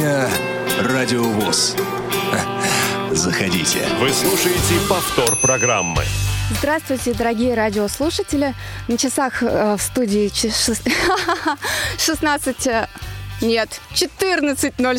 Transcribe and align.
Кухня 0.00 0.30
Радиовоз. 0.82 1.76
Заходите. 3.10 3.86
Вы 3.98 4.10
слушаете 4.14 4.74
повтор 4.88 5.36
программы. 5.36 6.02
Здравствуйте, 6.58 7.12
дорогие 7.12 7.52
радиослушатели. 7.52 8.54
На 8.88 8.96
часах 8.96 9.42
э, 9.42 9.76
в 9.76 9.82
студии 9.82 10.32
16... 10.32 10.86
Э, 12.66 12.86
нет, 13.42 13.78
14.06. 13.92 14.98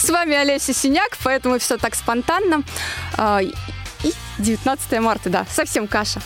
С 0.00 0.10
вами 0.10 0.36
Олеся 0.36 0.74
Синяк, 0.74 1.16
поэтому 1.24 1.58
все 1.58 1.78
так 1.78 1.94
спонтанно. 1.94 2.62
Э, 3.16 3.40
и 3.42 4.12
19 4.38 5.00
марта, 5.00 5.30
да, 5.30 5.46
совсем 5.50 5.88
каша. 5.88 6.20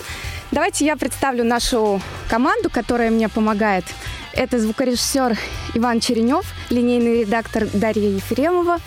Давайте 0.51 0.85
я 0.85 0.97
представлю 0.97 1.45
нашу 1.45 2.03
команду, 2.29 2.71
которая 2.71 3.11
мне 3.11 3.29
помогает. 3.29 3.85
Это 4.33 4.59
звукорежиссер 4.59 5.37
Иван 5.75 6.01
Черенев, 6.01 6.47
линейный 6.71 7.23
редактор 7.23 7.67
Дарья 7.73 8.09
Ефремова 8.09 8.79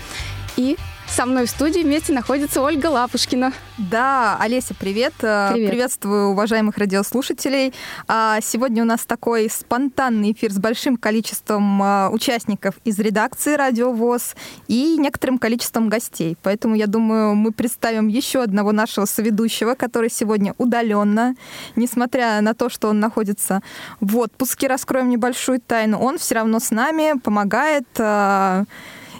и 0.55 0.77
со 1.07 1.25
мной 1.25 1.45
в 1.45 1.49
студии 1.49 1.81
вместе 1.81 2.13
находится 2.13 2.61
Ольга 2.61 2.87
Лапушкина. 2.87 3.53
Да, 3.77 4.37
Олеся, 4.39 4.73
привет. 4.73 5.13
Э, 5.21 5.51
привет. 5.53 5.69
Приветствую 5.69 6.29
уважаемых 6.29 6.77
радиослушателей. 6.77 7.73
А, 8.07 8.39
сегодня 8.41 8.83
у 8.83 8.85
нас 8.85 9.05
такой 9.05 9.49
спонтанный 9.49 10.31
эфир 10.31 10.51
с 10.51 10.57
большим 10.57 10.97
количеством 10.97 11.81
а, 11.81 12.09
участников 12.11 12.75
из 12.83 12.97
редакции 12.99 13.55
«Радио 13.55 13.91
ВОЗ» 13.91 14.35
и 14.67 14.97
некоторым 14.97 15.37
количеством 15.37 15.89
гостей. 15.89 16.37
Поэтому, 16.41 16.75
я 16.75 16.87
думаю, 16.87 17.35
мы 17.35 17.51
представим 17.51 18.07
еще 18.07 18.41
одного 18.41 18.71
нашего 18.71 19.05
соведущего, 19.05 19.75
который 19.75 20.09
сегодня 20.09 20.55
удаленно, 20.57 21.35
несмотря 21.75 22.41
на 22.41 22.53
то, 22.53 22.69
что 22.69 22.89
он 22.89 22.99
находится 22.99 23.61
в 23.99 24.17
отпуске, 24.17 24.67
раскроем 24.67 25.09
небольшую 25.09 25.59
тайну, 25.59 25.99
он 25.99 26.17
все 26.17 26.35
равно 26.35 26.59
с 26.59 26.71
нами 26.71 27.19
помогает 27.19 27.87
а, 27.99 28.63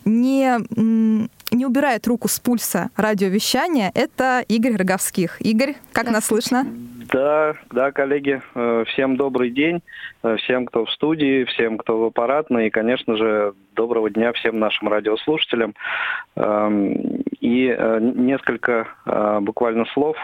не 0.06 1.30
не 1.54 1.66
убирает 1.66 2.08
руку 2.08 2.28
с 2.28 2.40
пульса 2.40 2.90
радиовещания, 2.98 3.92
это 3.94 4.44
Игорь 4.48 4.76
Роговских. 4.76 5.42
Игорь, 5.42 5.76
как 5.92 6.10
нас 6.10 6.26
слышно? 6.26 6.66
Да, 7.12 7.54
да, 7.72 7.92
коллеги, 7.92 8.42
э, 8.56 8.84
всем 8.88 9.18
добрый 9.18 9.52
день, 9.52 9.82
э, 10.24 10.36
всем, 10.38 10.66
кто 10.66 10.86
в 10.86 10.92
студии, 10.92 11.44
всем, 11.44 11.78
кто 11.78 12.00
в 12.00 12.04
аппаратной, 12.06 12.68
и, 12.68 12.70
конечно 12.70 13.18
же, 13.18 13.54
доброго 13.76 14.10
дня 14.10 14.32
всем 14.34 14.60
нашим 14.60 14.88
радиослушателям. 14.88 15.76
Эм, 16.36 16.94
и 17.40 17.68
э, 17.68 18.00
несколько 18.02 18.88
буквально 19.42 19.86
слов 19.94 20.18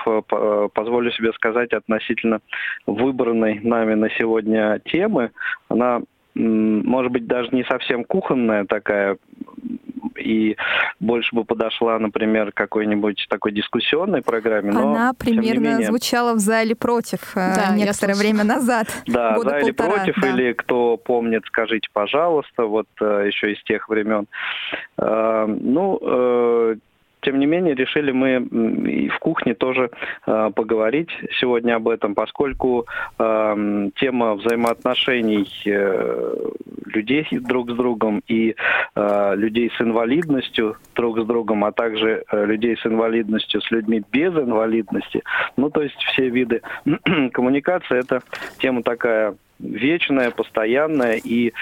позволю 0.74 1.12
себе 1.12 1.34
сказать 1.34 1.74
относительно 1.74 2.40
выбранной 2.86 3.60
нами 3.62 3.94
на 3.96 4.10
сегодня 4.12 4.80
темы. 4.86 5.32
Она 5.68 6.02
может 6.36 7.12
быть, 7.12 7.28
даже 7.28 7.50
не 7.52 7.64
совсем 7.66 8.04
кухонная 8.04 8.66
такая, 8.66 9.18
и 10.20 10.58
больше 11.00 11.36
бы 11.36 11.44
подошла, 11.44 11.98
например, 12.00 12.52
какой-нибудь 12.52 13.28
такой 13.30 13.52
дискуссионной 13.52 14.22
программе. 14.22 14.72
Но, 14.72 14.92
Она 14.92 15.14
примерно 15.14 15.70
менее... 15.70 15.88
звучала 15.88 16.34
в 16.34 16.40
зале 16.40 16.76
против 16.76 17.36
э, 17.36 17.56
да, 17.56 17.76
некоторое 17.76 18.16
время 18.16 18.44
назад. 18.44 18.88
Да, 19.08 19.34
года 19.36 19.52
за 19.52 19.58
или 19.60 19.72
против, 19.72 20.16
да. 20.22 20.30
или 20.30 20.54
кто 20.54 20.98
помнит, 20.98 21.44
скажите, 21.48 21.88
пожалуйста, 21.92 22.66
вот 22.66 22.88
э, 23.02 23.26
еще 23.28 23.54
из 23.54 23.64
тех 23.64 23.90
времен. 23.90 24.28
Э, 24.98 25.46
ну, 25.48 26.78
тем 27.22 27.40
не 27.40 27.46
менее, 27.46 27.76
решили 27.76 28.12
мы 28.12 28.38
и 28.90 29.10
в 29.10 29.20
кухне 29.20 29.54
тоже 29.54 29.90
э, 30.26 30.52
поговорить 30.56 31.10
сегодня 31.40 31.76
об 31.76 31.88
этом, 31.90 32.16
поскольку 32.16 32.86
э, 33.18 33.90
тема 33.96 34.36
взаимоотношений 34.36 35.48
э, 35.66 36.36
людей 36.86 37.28
друг 37.32 37.72
с 37.72 37.76
другом 37.76 38.24
и 38.28 38.56
э, 38.96 39.36
людей 39.36 39.72
с 39.78 39.82
инвалидностью 39.82 40.78
друг 40.96 41.20
с 41.20 41.26
другом, 41.26 41.66
а 41.66 41.72
также 41.72 42.24
э, 42.32 42.46
людей 42.46 42.78
с 42.78 42.86
инвалидностью 42.86 43.62
с 43.62 43.72
людьми 43.72 44.02
без 44.12 44.34
инвалидности, 44.34 45.24
ну 45.58 45.70
то 45.70 45.82
есть 45.82 45.98
все 46.14 46.30
виды 46.30 46.62
коммуникации, 47.34 48.00
это 48.00 48.22
тема 48.60 48.84
такая 48.84 49.36
вечная, 49.60 50.32
постоянная 50.32 51.20
и 51.24 51.54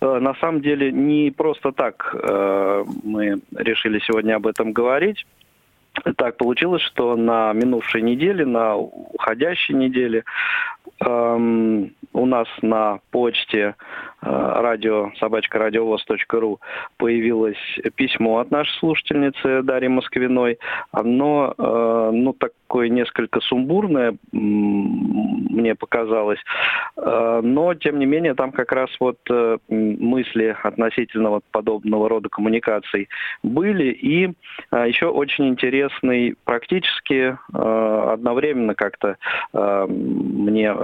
на 0.00 0.34
самом 0.34 0.60
деле 0.60 0.92
не 0.92 1.30
просто 1.30 1.72
так 1.72 2.14
э, 2.14 2.84
мы 3.02 3.40
решили 3.56 3.98
сегодня 4.00 4.36
об 4.36 4.46
этом 4.46 4.72
говорить. 4.72 5.26
Так 6.16 6.36
получилось, 6.36 6.82
что 6.82 7.16
на 7.16 7.52
минувшей 7.52 8.02
неделе, 8.02 8.46
на 8.46 8.76
уходящей 8.76 9.74
неделе 9.74 10.24
эм, 11.00 11.92
у 12.12 12.26
нас 12.26 12.46
на 12.62 13.00
почте 13.10 13.74
э, 14.17 14.17
радио 14.20 15.12
собачка 15.18 15.58
радиовоз.ру 15.58 16.60
появилось 16.96 17.56
письмо 17.94 18.38
от 18.38 18.50
нашей 18.50 18.76
слушательницы 18.78 19.62
Дарьи 19.62 19.88
Москвиной. 19.88 20.58
Оно, 20.92 21.54
э, 21.56 22.10
ну, 22.12 22.34
такое 22.68 22.90
несколько 22.90 23.40
сумбурное, 23.40 24.16
мне 24.30 25.74
показалось. 25.74 26.38
Э, 26.96 27.40
но, 27.42 27.74
тем 27.74 27.98
не 27.98 28.06
менее, 28.06 28.34
там 28.34 28.52
как 28.52 28.72
раз 28.72 28.90
вот 29.00 29.18
э, 29.30 29.56
мысли 29.68 30.54
относительно 30.62 31.30
вот 31.30 31.44
подобного 31.50 32.08
рода 32.08 32.28
коммуникаций 32.28 33.08
были. 33.42 33.90
И 33.92 34.26
э, 34.70 34.84
еще 34.86 35.06
очень 35.06 35.48
интересный 35.48 36.36
практически 36.44 37.38
одновременно 37.52 38.74
как-то 38.74 39.16
мне 39.52 40.74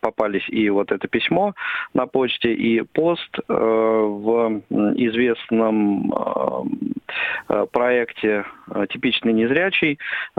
попались 0.00 0.48
и 0.48 0.68
вот 0.70 0.92
это 0.92 1.08
письмо 1.08 1.54
на 1.94 2.06
почте, 2.06 2.52
и 2.66 2.82
пост 2.82 3.38
в 3.48 4.62
известном 4.96 6.12
проекте 7.70 8.44
«Типичный 8.90 9.32
незрячий» 9.32 9.98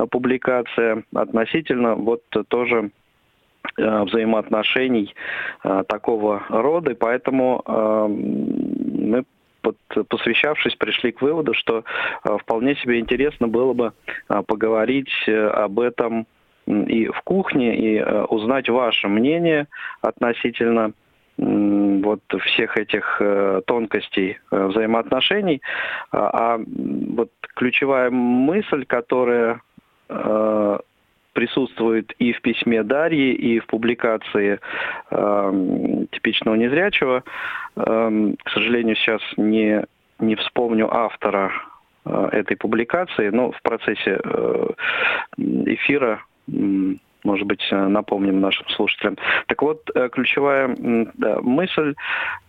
публикация 0.09 1.03
относительно 1.13 1.95
вот 1.95 2.23
тоже 2.49 2.91
Э, 3.79 4.03
взаимоотношений 4.03 5.13
э, 5.63 5.83
такого 5.87 6.43
рода, 6.49 6.91
и 6.91 6.95
поэтому 6.95 7.61
э, 7.65 8.07
мы 8.07 9.23
посвящавшись, 10.09 10.75
пришли 10.75 11.11
к 11.11 11.21
выводу, 11.21 11.53
что 11.53 11.83
вполне 12.23 12.75
себе 12.75 12.99
интересно 12.99 13.49
было 13.49 13.73
бы 13.73 13.91
поговорить 14.45 15.11
об 15.27 15.81
этом 15.81 16.25
и 16.67 17.07
в 17.07 17.19
кухне, 17.23 17.75
и 17.75 18.01
узнать 18.01 18.69
ваше 18.69 19.09
мнение 19.09 19.67
относительно 20.01 20.93
вот 21.37 22.21
всех 22.45 22.77
этих 22.77 23.21
тонкостей 23.67 24.39
взаимоотношений. 24.51 25.61
А, 26.11 26.55
а 26.55 26.59
вот 26.59 27.29
ключевая 27.55 28.09
мысль, 28.09 28.85
которая 28.85 29.61
присутствует 31.37 32.13
и 32.17 32.33
в 32.33 32.41
письме 32.41 32.81
Дарьи, 32.81 33.31
и 33.31 33.59
в 33.59 33.67
публикации 33.67 34.59
э, 35.11 36.05
типичного 36.11 36.55
незрячего. 36.55 37.23
Э, 37.75 38.33
к 38.43 38.49
сожалению, 38.49 38.95
сейчас 38.95 39.21
не, 39.37 39.85
не 40.17 40.35
вспомню 40.35 40.91
автора 40.91 41.51
э, 42.05 42.29
этой 42.31 42.57
публикации, 42.57 43.29
но 43.29 43.51
в 43.51 43.61
процессе 43.61 44.19
э, 44.23 44.67
эфира 45.37 46.23
может 47.27 47.45
быть, 47.45 47.65
напомним 47.71 48.39
нашим 48.39 48.67
слушателям. 48.69 49.17
Так 49.47 49.61
вот, 49.61 49.89
э, 49.93 50.09
ключевая 50.09 50.75
мысль, 51.41 51.93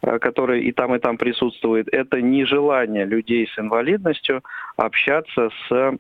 э, 0.03 0.19
которая 0.19 0.61
и 0.61 0.73
там, 0.73 0.95
и 0.95 0.99
там 0.99 1.19
присутствует, 1.19 1.89
это 1.93 2.23
нежелание 2.23 3.05
людей 3.05 3.49
с 3.53 3.59
инвалидностью 3.59 4.43
общаться 4.77 5.51
с 5.69 5.99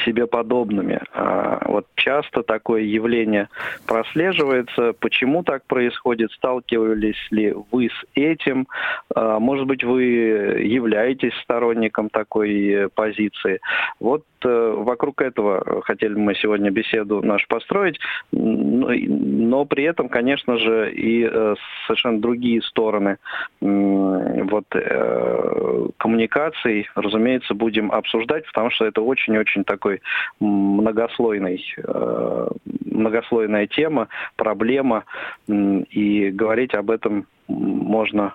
себе 0.00 0.26
подобными. 0.26 1.00
А, 1.12 1.62
вот 1.66 1.86
часто 1.94 2.42
такое 2.42 2.82
явление 2.82 3.48
прослеживается. 3.86 4.92
Почему 4.98 5.42
так 5.42 5.64
происходит? 5.66 6.32
Сталкивались 6.32 7.30
ли 7.30 7.54
вы 7.70 7.88
с 7.88 8.04
этим? 8.14 8.66
А, 9.14 9.38
может 9.38 9.66
быть, 9.66 9.84
вы 9.84 10.02
являетесь 10.02 11.34
сторонником 11.42 12.10
такой 12.10 12.88
позиции? 12.94 13.60
Вот 14.00 14.24
э, 14.44 14.74
вокруг 14.76 15.22
этого 15.22 15.82
хотели 15.82 16.14
мы 16.14 16.34
сегодня 16.34 16.70
беседу 16.70 17.22
нашу 17.22 17.46
построить, 17.48 17.98
но 18.32 19.64
при 19.64 19.84
этом, 19.84 20.08
конечно 20.08 20.58
же, 20.58 20.92
и 20.92 21.28
э, 21.30 21.54
совершенно 21.86 22.20
другие 22.20 22.62
стороны 22.62 23.18
вот, 23.60 24.64
э, 24.74 25.86
коммуникаций, 25.96 26.88
разумеется, 26.94 27.54
будем 27.54 27.92
обсуждать, 27.92 28.46
потому 28.46 28.70
что 28.70 28.84
это 28.84 29.00
очень-очень 29.00 29.64
такой 29.64 29.85
многослойный, 30.40 31.62
многослойная 32.84 33.66
тема, 33.66 34.08
проблема, 34.36 35.04
и 35.48 36.30
говорить 36.30 36.74
об 36.74 36.90
этом 36.90 37.26
можно 37.48 38.34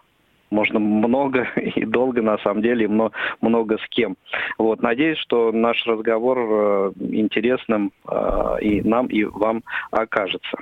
можно 0.51 0.79
много 0.79 1.47
и 1.55 1.85
долго, 1.85 2.21
на 2.21 2.37
самом 2.39 2.61
деле, 2.61 2.87
много, 2.87 3.13
много 3.41 3.77
с 3.77 3.87
кем. 3.89 4.17
Вот, 4.57 4.81
надеюсь, 4.81 5.17
что 5.17 5.51
наш 5.51 5.85
разговор 5.87 6.37
э, 6.39 6.91
интересным 6.99 7.91
э, 8.07 8.57
и 8.61 8.81
нам, 8.81 9.07
и 9.07 9.23
вам 9.23 9.63
окажется. 9.89 10.57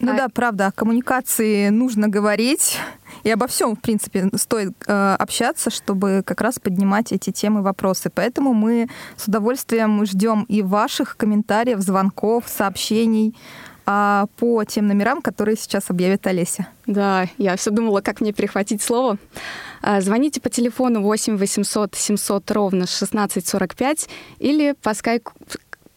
Ну 0.00 0.16
да, 0.16 0.28
правда, 0.32 0.68
о 0.68 0.72
коммуникации 0.72 1.68
нужно 1.68 2.08
говорить, 2.08 2.78
И 3.24 3.30
обо 3.30 3.46
всем, 3.46 3.76
в 3.76 3.80
принципе, 3.80 4.24
стоит 4.34 4.72
э, 4.86 5.16
общаться, 5.18 5.70
чтобы 5.70 6.22
как 6.24 6.40
раз 6.40 6.58
поднимать 6.58 7.12
эти 7.12 7.30
темы, 7.30 7.62
вопросы. 7.62 8.10
Поэтому 8.14 8.54
мы 8.54 8.88
с 9.16 9.28
удовольствием 9.28 10.04
ждем 10.06 10.44
и 10.48 10.62
ваших 10.62 11.16
комментариев, 11.16 11.78
звонков, 11.78 12.44
сообщений 12.46 13.34
а, 13.86 14.26
по 14.36 14.64
тем 14.64 14.86
номерам, 14.86 15.22
которые 15.22 15.56
сейчас 15.56 15.90
объявит 15.90 16.26
Олеся. 16.26 16.68
Да, 16.86 17.26
я 17.38 17.56
все 17.56 17.70
думала, 17.70 18.00
как 18.00 18.20
мне 18.20 18.32
перехватить 18.32 18.82
слово. 18.82 19.18
А, 19.82 20.00
звоните 20.00 20.40
по 20.40 20.50
телефону 20.50 21.02
8 21.02 21.36
800 21.36 21.94
700 21.94 22.50
ровно 22.50 22.84
1645 22.84 24.08
или 24.38 24.74
по 24.82 24.94
скайпу 24.94 25.32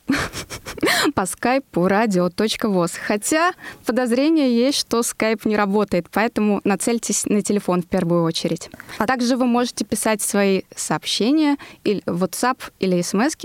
по 1.16 1.26
скайпу 1.26 1.88
radio.voz. 1.88 2.94
Хотя 3.00 3.54
подозрение 3.86 4.56
есть, 4.56 4.80
что 4.80 5.04
скайп 5.04 5.46
не 5.46 5.56
работает, 5.56 6.08
поэтому 6.12 6.62
нацельтесь 6.64 7.26
на 7.26 7.42
телефон 7.42 7.82
в 7.82 7.88
первую 7.88 8.24
очередь. 8.24 8.70
А 8.98 9.06
также 9.06 9.38
вы 9.38 9.46
можете 9.46 9.86
писать 9.86 10.22
свои 10.22 10.64
сообщения 10.76 11.58
или 11.84 12.02
WhatsApp 12.04 12.58
или 12.80 13.02
смс 13.02 13.36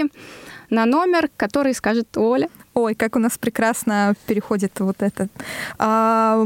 на 0.71 0.87
номер, 0.87 1.31
который 1.37 1.75
скажет 1.75 2.17
Оля. 2.17 2.49
Ой, 2.75 2.95
как 2.95 3.17
у 3.17 3.19
нас 3.19 3.37
прекрасно 3.37 4.15
переходит 4.27 4.79
вот 4.79 5.03
этот 5.03 5.29
а, 5.79 6.45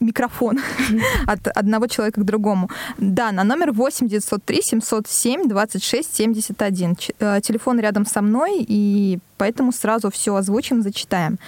микрофон 0.00 0.58
от 1.26 1.46
одного 1.48 1.86
человека 1.86 2.20
к 2.20 2.24
другому. 2.24 2.68
Да, 2.98 3.32
на 3.32 3.42
номер 3.42 3.72
8 3.72 4.06
903 4.06 4.62
707 4.62 5.48
26 5.48 6.14
71. 6.14 6.96
Телефон 6.96 7.80
рядом 7.80 8.04
со 8.04 8.20
мной, 8.20 8.64
и 8.68 9.18
поэтому 9.38 9.72
сразу 9.72 10.10
все 10.10 10.34
озвучим, 10.34 10.82
зачитаем. 10.82 11.38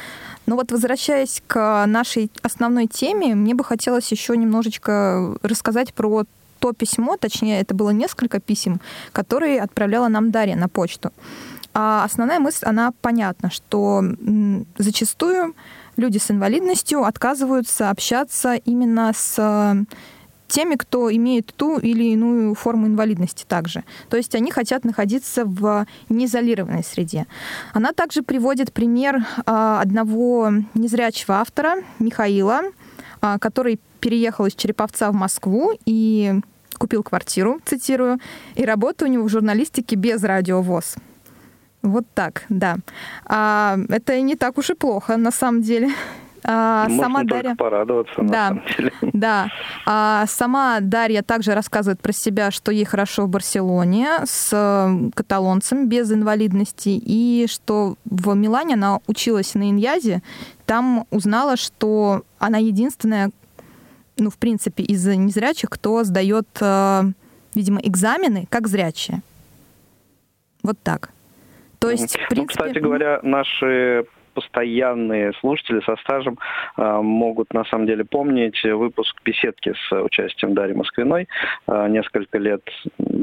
Но 0.46 0.56
вот 0.56 0.72
возвращаясь 0.72 1.42
к 1.46 1.84
нашей 1.86 2.30
основной 2.42 2.86
теме, 2.86 3.34
мне 3.34 3.54
бы 3.54 3.62
хотелось 3.62 4.10
еще 4.10 4.36
немножечко 4.36 5.36
рассказать 5.42 5.92
про 5.92 6.24
то 6.58 6.72
письмо, 6.72 7.18
точнее, 7.18 7.60
это 7.60 7.74
было 7.74 7.90
несколько 7.90 8.40
писем, 8.40 8.80
которые 9.12 9.60
отправляла 9.60 10.08
нам 10.08 10.30
Дарья 10.30 10.56
на 10.56 10.68
почту. 10.68 11.12
А 11.74 12.04
основная 12.04 12.38
мысль, 12.38 12.64
она 12.66 12.92
понятна, 13.02 13.50
что 13.50 14.02
зачастую 14.78 15.54
люди 15.96 16.18
с 16.18 16.30
инвалидностью 16.30 17.04
отказываются 17.04 17.90
общаться 17.90 18.54
именно 18.54 19.12
с 19.14 19.84
теми, 20.46 20.76
кто 20.76 21.12
имеет 21.12 21.52
ту 21.56 21.78
или 21.78 22.12
иную 22.12 22.54
форму 22.54 22.86
инвалидности 22.86 23.44
также. 23.46 23.82
То 24.08 24.16
есть 24.16 24.36
они 24.36 24.52
хотят 24.52 24.84
находиться 24.84 25.44
в 25.44 25.86
неизолированной 26.08 26.84
среде. 26.84 27.26
Она 27.72 27.92
также 27.92 28.22
приводит 28.22 28.72
пример 28.72 29.26
а, 29.46 29.80
одного 29.80 30.52
незрячего 30.74 31.36
автора, 31.36 31.78
Михаила, 31.98 32.60
а, 33.20 33.38
который 33.38 33.80
переехал 33.98 34.46
из 34.46 34.54
Череповца 34.54 35.10
в 35.10 35.14
Москву 35.14 35.72
и 35.86 36.34
купил 36.78 37.02
квартиру, 37.02 37.60
цитирую, 37.64 38.18
и 38.54 38.64
работа 38.64 39.06
у 39.06 39.08
него 39.08 39.24
в 39.24 39.30
журналистике 39.30 39.96
без 39.96 40.22
радиовоз. 40.22 40.96
Вот 41.84 42.06
так, 42.14 42.44
да. 42.48 42.78
А, 43.26 43.76
это 43.90 44.18
не 44.22 44.36
так 44.36 44.56
уж 44.56 44.70
и 44.70 44.74
плохо, 44.74 45.18
на 45.18 45.30
самом 45.30 45.60
деле. 45.60 45.90
А, 46.42 46.84
Можно 46.88 47.02
сама 47.02 47.24
Дарья... 47.24 47.54
порадоваться, 47.54 48.22
на 48.22 48.28
да, 48.28 48.48
самом 48.48 48.62
деле. 48.76 48.92
Да. 49.12 49.48
А, 49.84 50.24
сама 50.26 50.80
Дарья 50.80 51.22
также 51.22 51.54
рассказывает 51.54 52.00
про 52.00 52.12
себя, 52.12 52.50
что 52.50 52.72
ей 52.72 52.86
хорошо 52.86 53.26
в 53.26 53.28
Барселоне 53.28 54.08
с 54.24 54.48
э, 54.52 55.10
каталонцем 55.14 55.86
без 55.86 56.10
инвалидности, 56.10 56.88
и 56.88 57.46
что 57.50 57.96
в 58.06 58.34
Милане 58.34 58.74
она 58.74 59.00
училась 59.06 59.54
на 59.54 59.68
иньязе, 59.68 60.22
там 60.64 61.06
узнала, 61.10 61.58
что 61.58 62.22
она 62.38 62.56
единственная, 62.56 63.30
ну, 64.16 64.30
в 64.30 64.38
принципе, 64.38 64.82
из 64.82 65.06
незрячих, 65.06 65.68
кто 65.68 66.02
сдает, 66.02 66.48
э, 66.60 67.02
видимо, 67.54 67.80
экзамены 67.82 68.46
как 68.48 68.68
зрячие. 68.68 69.20
Вот 70.62 70.78
так. 70.82 71.13
То 71.84 71.90
есть, 71.90 72.18
в 72.18 72.28
принципе... 72.28 72.40
Ну, 72.40 72.46
кстати 72.46 72.78
говоря, 72.78 73.20
наши 73.22 74.06
постоянные 74.32 75.32
слушатели 75.34 75.80
со 75.82 75.96
стажем 75.96 76.38
э, 76.76 77.00
могут 77.02 77.52
на 77.52 77.64
самом 77.66 77.86
деле 77.86 78.04
помнить 78.04 78.60
выпуск 78.64 79.16
беседки 79.22 79.74
с 79.74 80.02
участием 80.02 80.54
Дарьи 80.54 80.74
Москвиной 80.74 81.28
э, 81.68 81.88
несколько 81.88 82.38
лет, 82.38 82.62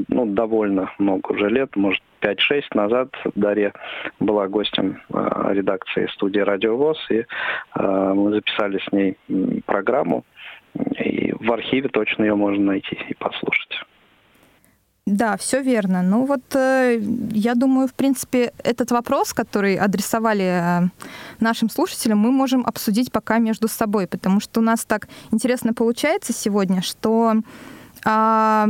ну, 0.07 0.25
довольно 0.27 0.91
много 0.99 1.31
уже 1.31 1.49
лет, 1.49 1.75
может, 1.75 2.01
5-6 2.21 2.63
назад 2.75 3.09
Дарья 3.35 3.73
была 4.19 4.47
гостем 4.47 5.01
э, 5.11 5.49
редакции 5.53 6.07
студии 6.13 6.39
«Радио 6.39 6.77
ВОЗ», 6.77 6.99
и 7.09 7.25
мы 7.75 8.31
записали 8.31 8.77
с 8.77 8.91
ней 8.91 9.17
программу, 9.65 10.23
и 11.03 11.33
в 11.33 11.51
архиве 11.51 11.89
точно 11.89 12.23
ее 12.23 12.35
можно 12.35 12.63
найти 12.63 12.97
и 13.09 13.13
послушать. 13.15 13.83
Да, 15.11 15.35
все 15.35 15.61
верно. 15.61 16.01
Ну 16.01 16.25
вот 16.25 16.55
э, 16.55 17.01
я 17.31 17.55
думаю, 17.55 17.87
в 17.87 17.93
принципе, 17.93 18.53
этот 18.63 18.91
вопрос, 18.91 19.33
который 19.33 19.75
адресовали 19.75 20.43
э, 20.43 20.89
нашим 21.41 21.69
слушателям, 21.69 22.17
мы 22.19 22.31
можем 22.31 22.65
обсудить 22.65 23.11
пока 23.11 23.37
между 23.39 23.67
собой, 23.67 24.07
потому 24.07 24.39
что 24.39 24.61
у 24.61 24.63
нас 24.63 24.85
так 24.85 25.09
интересно 25.31 25.73
получается 25.73 26.31
сегодня, 26.31 26.81
что 26.81 27.35
э, 28.05 28.65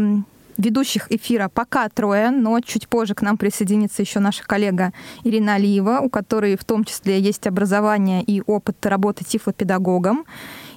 ведущих 0.57 1.11
эфира 1.11 1.47
пока 1.47 1.88
трое, 1.89 2.31
но 2.31 2.59
чуть 2.61 2.88
позже 2.88 3.13
к 3.13 3.21
нам 3.21 3.38
присоединится 3.38 4.01
еще 4.01 4.19
наша 4.19 4.43
коллега 4.43 4.93
Ирина 5.23 5.55
Алиева, 5.55 5.99
у 5.99 6.09
которой 6.09 6.57
в 6.57 6.63
том 6.63 6.85
числе 6.85 7.19
есть 7.19 7.45
образование 7.45 8.23
и 8.23 8.41
опыт 8.47 8.83
работы 8.88 9.23
тифлопедагогом, 9.23 10.25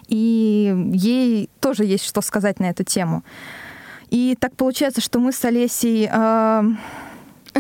и 0.09 0.91
ей 0.93 1.49
тоже 1.61 1.87
есть 1.87 2.05
что 2.05 2.21
сказать 2.21 2.61
на 2.61 2.67
эту 2.67 2.85
тему. 2.85 3.23
И 4.15 4.37
так 4.39 4.55
получается, 4.55 5.01
что 5.01 5.19
мы 5.19 5.33
с 5.33 5.45
Олесей... 5.45 6.09
Э, 7.57 7.59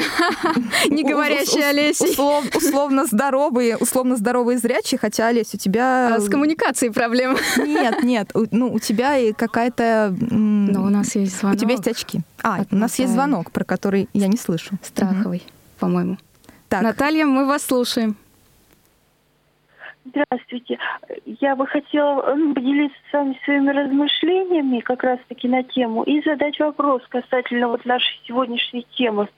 не 0.88 1.04
говорящая 1.04 1.70
Олеся. 1.70 2.04
Условно 2.04 3.06
здоровые, 3.06 3.76
условно 3.76 4.16
здоровые 4.16 4.58
зрячие, 4.58 4.98
хотя, 4.98 5.28
Олесь, 5.28 5.54
у 5.54 5.56
тебя... 5.56 6.16
А 6.16 6.20
с 6.20 6.28
коммуникацией 6.28 6.92
проблемы. 6.92 7.38
Нет, 7.58 8.02
нет, 8.02 8.32
ну, 8.50 8.72
у 8.72 8.80
тебя 8.80 9.16
и 9.18 9.32
какая-то... 9.32 10.12
Но 10.18 10.82
у 10.82 10.88
нас 10.88 11.14
есть 11.14 11.38
звонок. 11.38 11.56
У 11.56 11.60
тебя 11.60 11.72
есть 11.72 11.86
очки. 11.86 12.22
А, 12.42 12.64
у 12.72 12.74
нас 12.74 12.98
есть 12.98 13.12
звонок, 13.12 13.52
про 13.52 13.62
который 13.62 14.08
я 14.14 14.26
не 14.26 14.36
слышу. 14.36 14.74
Страховый, 14.82 15.44
по-моему. 15.78 16.18
Так. 16.68 16.82
Наталья, 16.82 17.24
мы 17.24 17.46
вас 17.46 17.62
слушаем. 17.62 18.16
Здравствуйте. 20.06 20.78
Я 21.24 21.56
бы 21.56 21.66
хотела 21.66 22.34
ну, 22.34 22.52
поделиться 22.52 22.96
с 23.10 23.12
вами 23.12 23.40
своими 23.44 23.70
размышлениями 23.70 24.80
как 24.80 25.02
раз-таки 25.02 25.48
на 25.48 25.62
тему 25.62 26.02
и 26.02 26.20
задать 26.22 26.58
вопрос 26.58 27.02
касательно 27.08 27.68
вот 27.68 27.86
нашей 27.86 28.20
сегодняшней 28.26 28.86
темы. 28.96 29.28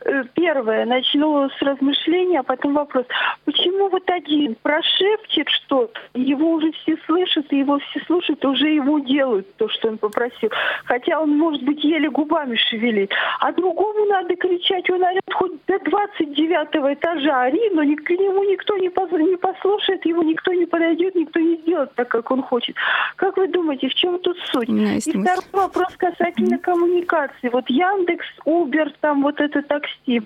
Э, 0.00 0.24
первое. 0.32 0.86
Начну 0.86 1.50
с 1.50 1.60
размышления, 1.60 2.40
а 2.40 2.42
потом 2.42 2.74
вопрос. 2.74 3.04
Почему 3.44 3.90
вот 3.90 4.08
один 4.08 4.56
прошепчет 4.62 5.48
что-то, 5.50 6.00
его 6.14 6.52
уже 6.52 6.72
все 6.72 6.96
слышат, 7.04 7.52
и 7.52 7.58
его 7.58 7.78
все 7.78 8.00
слушают, 8.06 8.42
уже 8.46 8.68
ему 8.68 9.00
делают 9.00 9.54
то, 9.56 9.68
что 9.68 9.88
он 9.88 9.98
попросил. 9.98 10.50
Хотя 10.84 11.20
он, 11.20 11.36
может 11.36 11.62
быть, 11.62 11.84
еле 11.84 12.08
губами 12.08 12.56
шевелит. 12.56 13.12
А 13.40 13.52
другому 13.52 14.06
надо 14.06 14.36
кричать, 14.36 14.88
он 14.88 15.02
орет 15.02 15.22
хоть 15.32 15.52
до 15.66 15.78
29 15.78 16.96
этажа, 16.96 17.42
ори, 17.42 17.70
но 17.74 17.82
к 17.82 18.10
нему 18.10 18.44
никто 18.44 18.76
не 18.78 18.88
послушает, 18.88 19.97
его 20.04 20.22
никто 20.22 20.52
не 20.52 20.66
подойдет, 20.66 21.14
никто 21.14 21.40
не 21.40 21.56
сделает 21.56 21.94
так, 21.94 22.08
как 22.08 22.30
он 22.30 22.42
хочет. 22.42 22.76
Как 23.16 23.36
вы 23.36 23.48
думаете, 23.48 23.88
в 23.88 23.94
чем 23.94 24.18
тут 24.20 24.36
суть? 24.52 24.68
И 24.68 25.00
второй 25.00 25.44
вопрос 25.52 25.96
касательно 25.96 26.58
коммуникации. 26.58 27.48
Вот 27.48 27.68
Яндекс, 27.68 28.26
Убер, 28.44 28.92
там 29.00 29.22
вот 29.22 29.40
это 29.40 29.62
такси. 29.62 30.22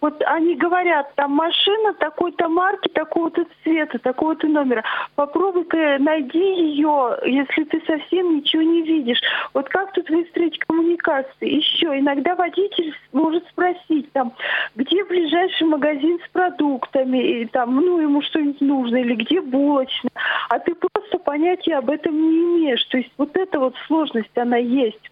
Вот 0.00 0.22
они 0.26 0.54
говорят, 0.54 1.14
там 1.14 1.32
машина 1.32 1.94
такой-то 1.94 2.48
марки, 2.48 2.88
такого-то 2.88 3.44
цвета, 3.62 3.98
такого-то 3.98 4.46
номера. 4.46 4.84
Попробуй-ка 5.14 5.96
найди 5.98 6.38
ее, 6.38 7.18
если 7.24 7.64
ты 7.64 7.82
совсем 7.86 8.36
ничего 8.36 8.62
не 8.62 8.82
видишь. 8.82 9.20
Вот 9.54 9.68
как 9.68 9.92
тут 9.92 10.08
выстроить 10.10 10.58
коммуникации? 10.60 11.56
Еще 11.56 11.98
иногда 11.98 12.34
водитель 12.34 12.94
может 13.12 13.46
спросить, 13.48 14.10
там, 14.12 14.32
где 14.76 15.04
ближайший 15.04 15.66
магазин 15.66 16.18
с 16.24 16.28
продуктами, 16.30 17.40
и, 17.42 17.46
там, 17.46 17.76
ну, 17.76 18.00
ему 18.00 18.22
что-нибудь 18.22 18.60
нужно, 18.60 18.96
или 18.96 19.14
где 19.14 19.40
булочная. 19.40 20.12
А 20.48 20.58
ты 20.58 20.74
просто 20.74 21.18
понятия 21.18 21.76
об 21.76 21.90
этом 21.90 22.14
не 22.14 22.38
имеешь. 22.38 22.84
То 22.84 22.98
есть 22.98 23.10
вот 23.18 23.36
эта 23.36 23.58
вот 23.58 23.74
сложность, 23.86 24.36
она 24.36 24.56
есть. 24.56 25.10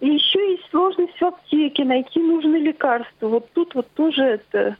И 0.00 0.08
еще 0.08 0.52
есть 0.52 0.68
сложность 0.70 1.20
в 1.20 1.24
аптеке, 1.24 1.84
найти 1.84 2.20
нужное 2.20 2.60
лекарство. 2.60 3.28
Вот 3.28 3.50
тут 3.52 3.74
вот 3.74 3.86
тоже 3.94 4.22
это 4.22 4.76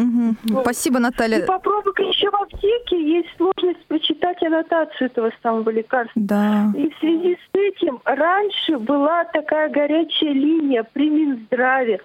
Угу. 0.00 0.54
Вот. 0.54 0.64
Спасибо, 0.64 0.98
Наталья. 0.98 1.40
И 1.40 1.46
попробуй-ка 1.46 2.02
еще 2.02 2.30
в 2.30 2.34
аптеке 2.34 3.02
есть 3.02 3.28
сложность 3.36 3.84
прочитать 3.86 4.42
аннотацию 4.42 5.06
этого 5.10 5.30
самого 5.42 5.68
лекарства. 5.70 6.12
Да. 6.14 6.72
И 6.74 6.88
в 6.88 6.98
связи 6.98 7.36
с 7.36 7.58
этим 7.58 8.00
раньше 8.04 8.78
была 8.78 9.24
такая 9.24 9.68
горячая 9.68 10.32
линия 10.32 10.84
при 10.92 11.10
Минздраве, 11.10 12.00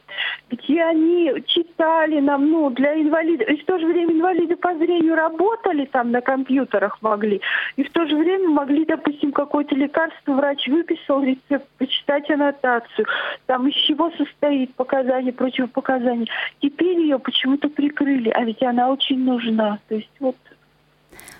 где 0.49 0.83
они 0.83 1.31
читали 1.47 2.19
нам, 2.19 2.49
ну, 2.49 2.69
для 2.69 3.01
инвалидов, 3.01 3.47
и 3.49 3.57
в 3.57 3.65
то 3.65 3.79
же 3.79 3.87
время 3.87 4.13
инвалиды 4.13 4.55
по 4.55 4.75
зрению 4.75 5.15
работали 5.15 5.85
там 5.85 6.11
на 6.11 6.21
компьютерах 6.21 6.97
могли, 7.01 7.41
и 7.75 7.83
в 7.83 7.91
то 7.91 8.05
же 8.05 8.15
время 8.15 8.49
могли, 8.49 8.85
допустим, 8.85 9.31
какое-то 9.31 9.75
лекарство 9.75 10.33
врач 10.33 10.67
выписал 10.67 11.23
рецепт, 11.23 11.67
почитать 11.77 12.29
аннотацию, 12.29 13.05
там 13.45 13.67
из 13.67 13.75
чего 13.75 14.11
состоит 14.11 14.73
показания, 14.75 15.33
противопоказания. 15.33 16.27
Теперь 16.61 16.99
ее 16.99 17.19
почему-то 17.19 17.69
прикрыли, 17.69 18.29
а 18.29 18.43
ведь 18.43 18.61
она 18.63 18.89
очень 18.89 19.23
нужна. 19.23 19.79
То 19.87 19.95
есть 19.95 20.11
вот 20.19 20.35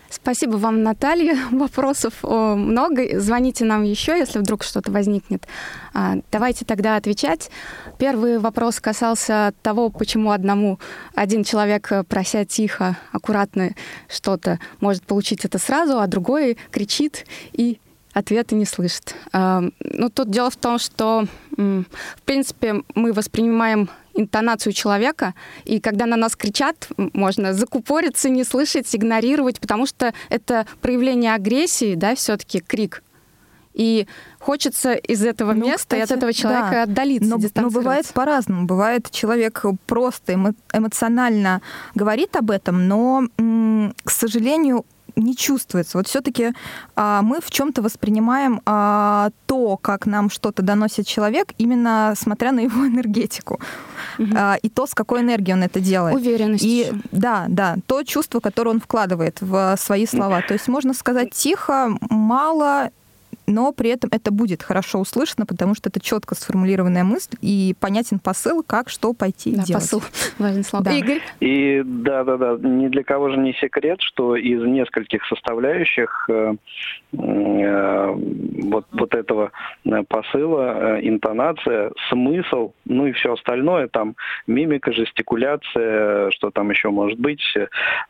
Спасибо 0.10 0.58
вам, 0.58 0.84
Наталья. 0.84 1.38
Вопросов 1.52 2.14
много. 2.24 3.20
Звоните 3.20 3.66
нам 3.66 3.84
еще, 3.84 4.18
если 4.18 4.40
вдруг 4.40 4.64
что-то 4.64 4.92
возникнет. 4.92 5.48
А, 5.94 6.16
давайте 6.32 6.66
тогда 6.66 6.96
отвечать. 6.96 7.50
Первый 7.98 8.40
вопрос 8.40 8.80
касался 8.80 9.54
того, 9.62 9.90
почему 9.90 10.32
одному 10.32 10.80
один 11.14 11.44
человек, 11.44 11.92
э, 11.92 12.04
прося 12.04 12.46
тихо, 12.46 12.98
аккуратно 13.12 13.72
что-то, 14.08 14.60
может 14.80 15.04
получить 15.04 15.46
это 15.46 15.58
сразу, 15.58 16.00
а 16.00 16.08
другой 16.08 16.58
кричит 16.72 17.26
и 17.54 17.80
ответа 18.14 18.56
не 18.56 18.66
слышит. 18.66 19.14
Ну, 19.34 20.10
тут 20.10 20.30
дело 20.30 20.50
в 20.50 20.56
том, 20.56 20.80
что, 20.80 21.26
в 21.58 22.22
принципе, 22.24 22.82
мы 22.96 23.12
воспринимаем 23.12 23.90
интонацию 24.16 24.74
человека, 24.74 25.34
и 25.66 25.80
когда 25.80 26.06
на 26.06 26.16
нас 26.16 26.36
кричат, 26.36 26.88
можно 26.98 27.54
закупориться, 27.54 28.30
не 28.30 28.44
слышать, 28.44 28.96
игнорировать, 28.96 29.60
потому 29.60 29.86
что 29.86 30.14
это 30.30 30.66
проявление 30.82 31.34
агрессии, 31.36 31.96
да, 31.96 32.16
все-таки 32.16 32.60
крик. 32.60 33.04
И 33.74 34.08
хочется 34.40 34.94
из 34.94 35.22
этого 35.26 35.52
Ну, 35.54 35.66
места 35.68 35.98
и 35.98 36.00
от 36.00 36.06
кстати, 36.06 36.18
этого 36.18 36.32
человека 36.32 36.72
да. 36.72 36.84
отдалиться, 36.84 37.30
Но, 37.30 37.38
но 37.56 37.70
бывает 37.70 38.08
по-разному. 38.14 38.66
Бывает, 38.66 39.12
человек 39.12 39.66
просто 39.86 40.32
эмо- 40.34 40.56
эмоционально 40.74 41.62
говорит 41.94 42.38
об 42.38 42.52
этом, 42.52 42.88
но, 42.88 43.24
к 44.06 44.10
сожалению, 44.10 44.86
не 45.16 45.36
чувствуется. 45.36 45.98
Вот 45.98 46.08
все-таки 46.08 46.54
мы 46.96 47.40
в 47.42 47.50
чем-то 47.50 47.82
воспринимаем 47.82 48.62
а, 48.66 49.30
то, 49.46 49.78
как 49.78 50.06
нам 50.06 50.30
что-то 50.30 50.62
доносит 50.62 51.08
человек, 51.08 51.54
именно 51.58 52.14
смотря 52.18 52.52
на 52.52 52.62
его 52.62 52.88
энергетику. 52.88 53.60
А, 54.36 54.58
и 54.62 54.70
то, 54.70 54.88
с 54.88 54.94
какой 54.94 55.22
энергией 55.22 55.56
он 55.56 55.64
это 55.64 55.80
делает. 55.80 56.16
Уверенность 56.16 56.64
И 56.64 56.80
еще. 56.80 56.94
да, 57.12 57.46
да, 57.50 57.78
то 57.88 58.04
чувство, 58.04 58.40
которое 58.40 58.72
он 58.72 58.80
вкладывает 58.80 59.38
в 59.42 59.76
свои 59.78 60.06
слова. 60.06 60.42
То 60.42 60.54
есть 60.54 60.68
можно 60.68 60.94
сказать 60.94 61.32
тихо, 61.32 61.98
мало, 62.10 62.92
но 63.48 63.72
при 63.72 63.90
этом 63.90 64.10
это 64.14 64.32
будет 64.32 64.64
хорошо 64.64 65.00
услышано, 65.00 65.46
потому 65.46 65.76
что 65.76 65.90
это 65.90 66.00
четко 66.00 66.36
сформулированная 66.36 67.04
мысль 67.04 67.36
и 67.42 67.76
понятен 67.80 68.20
посыл, 68.20 68.64
как 68.64 68.90
что 68.90 69.14
пойти 69.14 69.56
Да, 69.56 69.64
делать. 69.64 69.84
посыл. 69.84 70.02
Важное 70.40 70.64
слово. 70.64 70.86
Да. 70.86 70.92
Игорь? 70.92 71.22
И 71.40 71.82
да, 71.86 72.24
да, 72.24 72.38
да, 72.38 72.58
ни 72.62 72.88
для 72.88 73.04
кого 73.04 73.30
же 73.30 73.38
не 73.38 73.54
секрет, 73.54 74.02
что 74.02 74.36
из 74.36 74.62
нескольких 74.64 75.26
составляющих 75.26 76.30
э, 76.30 76.56
э, 77.14 78.12
вот, 78.64 78.86
вот 78.92 79.16
этого 79.16 79.52
э, 79.86 80.04
посыла, 80.08 80.98
э, 80.98 81.08
интонация, 81.08 81.92
смысл, 82.10 82.74
ну 82.86 83.08
и 83.08 83.12
все 83.12 83.34
остальное, 83.34 83.88
там 83.88 84.16
мимика, 84.48 84.92
жестикуляция, 84.92 86.32
что 86.32 86.52
там 86.52 86.70
еще 86.72 86.90
может 86.90 87.20
быть, 87.20 87.42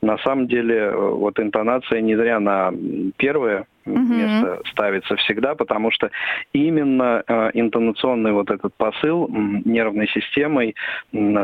на 0.01 0.17
самом 0.19 0.47
деле 0.47 0.75
э, 0.75 0.95
вот 0.95 1.39
интонация 1.39 2.01
не 2.01 2.15
зря 2.15 2.39
на 2.39 2.71
первое 3.17 3.65
Мгм. 3.85 4.17
место 4.17 4.61
ставится 4.71 5.15
всегда, 5.17 5.53
потому 5.55 5.91
что 5.91 6.09
именно 6.53 7.23
э, 7.27 7.51
интонационный 7.53 8.31
вот 8.31 8.49
этот 8.49 8.73
посыл 8.75 9.27
нервной 9.29 10.07
системой 10.07 10.75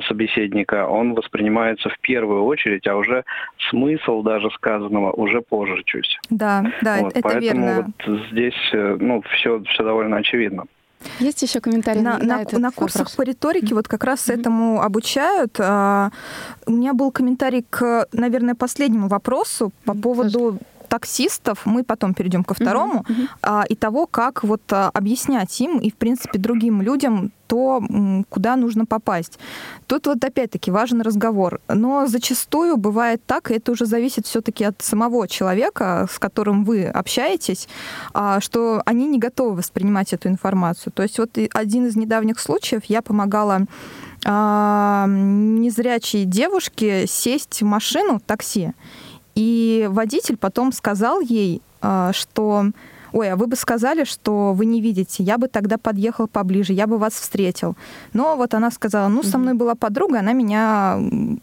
собеседника, 0.08 0.88
он 0.88 1.14
воспринимается 1.14 1.90
в 1.90 2.00
первую 2.00 2.44
очередь, 2.46 2.88
а 2.88 2.96
уже 2.96 3.24
смысл 3.70 4.24
даже 4.24 4.50
сказанного 4.52 5.12
уже 5.12 5.42
позже 5.42 5.84
чуть. 5.86 6.20
Да, 6.30 6.64
да, 6.82 6.98
Вот, 7.02 7.12
это 7.12 7.22
поэтому 7.22 7.66
верно. 7.68 7.94
вот 8.08 8.28
здесь 8.32 8.70
э, 8.74 8.98
ну, 9.00 9.22
все, 9.34 9.62
все 9.64 9.84
довольно 9.84 10.18
очевидно. 10.18 10.64
Есть 11.20 11.42
еще 11.42 11.60
комментарий 11.62 12.02
На, 12.02 12.18
на, 12.20 12.44
на- 12.44 12.60
на 12.60 12.72
курсах 12.72 13.02
вопрос? 13.10 13.16
по 13.16 13.22
риторике 13.24 13.74
вот 13.74 13.88
как 13.88 14.04
раз 14.04 14.30
этому 14.30 14.82
обучают. 14.82 15.60
А, 15.60 16.10
У 16.68 16.72
меня 16.72 16.94
был 16.94 17.12
комментарий 17.12 17.66
к, 17.68 18.06
наверное, 18.14 18.54
последнему 18.56 19.08
вопросу 19.08 19.72
по 19.86 19.96
поводу 19.96 20.60
таксистов. 20.92 21.66
Мы 21.66 21.84
потом 21.84 22.14
перейдем 22.14 22.44
ко 22.44 22.54
второму. 22.54 23.06
а, 23.42 23.64
И 23.70 23.76
того, 23.76 24.08
как 24.08 24.44
вот 24.44 24.62
а, 24.74 24.90
объяснять 24.94 25.62
им 25.62 25.80
и, 25.80 25.90
в 25.90 25.96
принципе, 25.96 26.38
другим 26.38 26.82
людям 26.82 27.32
то, 27.48 27.82
куда 28.30 28.56
нужно 28.56 28.86
попасть. 28.86 29.40
Тут 29.88 30.08
вот 30.08 30.24
опять-таки 30.24 30.72
важен 30.72 31.02
разговор. 31.02 31.60
Но 31.68 32.08
зачастую 32.08 32.78
бывает 32.78 33.22
так, 33.26 33.52
и 33.52 33.56
это 33.56 33.72
уже 33.72 33.86
зависит 33.86 34.26
все-таки 34.26 34.64
от 34.66 34.82
самого 34.82 35.28
человека, 35.28 36.08
с 36.12 36.20
которым 36.20 36.66
вы 36.66 36.86
общаетесь, 36.86 37.68
а, 38.14 38.42
что 38.42 38.82
они 38.86 39.08
не 39.08 39.20
готовы 39.20 39.56
воспринимать 39.56 40.14
эту 40.14 40.28
информацию. 40.28 40.94
То 40.94 41.04
есть 41.04 41.20
вот 41.20 41.38
один 41.54 41.88
из 41.88 41.96
недавних 41.96 42.40
случаев 42.40 42.84
я 42.86 43.02
помогала 43.02 43.62
а, 44.26 45.06
незрячей 45.08 46.26
девушке 46.26 47.08
сесть 47.08 47.62
в 47.62 47.66
машину, 47.66 48.20
такси. 48.26 48.72
И 49.36 49.88
водитель 49.92 50.38
потом 50.38 50.72
сказал 50.72 51.22
ей, 51.22 51.62
а, 51.82 52.12
что 52.14 52.66
ой, 53.14 53.32
а 53.32 53.36
вы 53.36 53.48
бы 53.48 53.58
сказали, 53.58 54.06
что 54.06 54.54
вы 54.54 54.66
не 54.66 54.82
видите, 54.82 55.22
я 55.24 55.38
бы 55.38 55.50
тогда 55.50 55.78
подъехал 55.78 56.28
поближе, 56.28 56.72
я 56.72 56.88
бы 56.88 56.98
вас 56.98 57.14
встретил. 57.14 57.76
Но 58.14 58.38
вот 58.38 58.54
она 58.54 58.72
сказала, 58.72 59.10
ну, 59.10 59.22
со 59.22 59.38
мной 59.38 59.54
была 59.54 59.76
подруга, 59.76 60.20
она 60.20 60.32
меня 60.32 60.98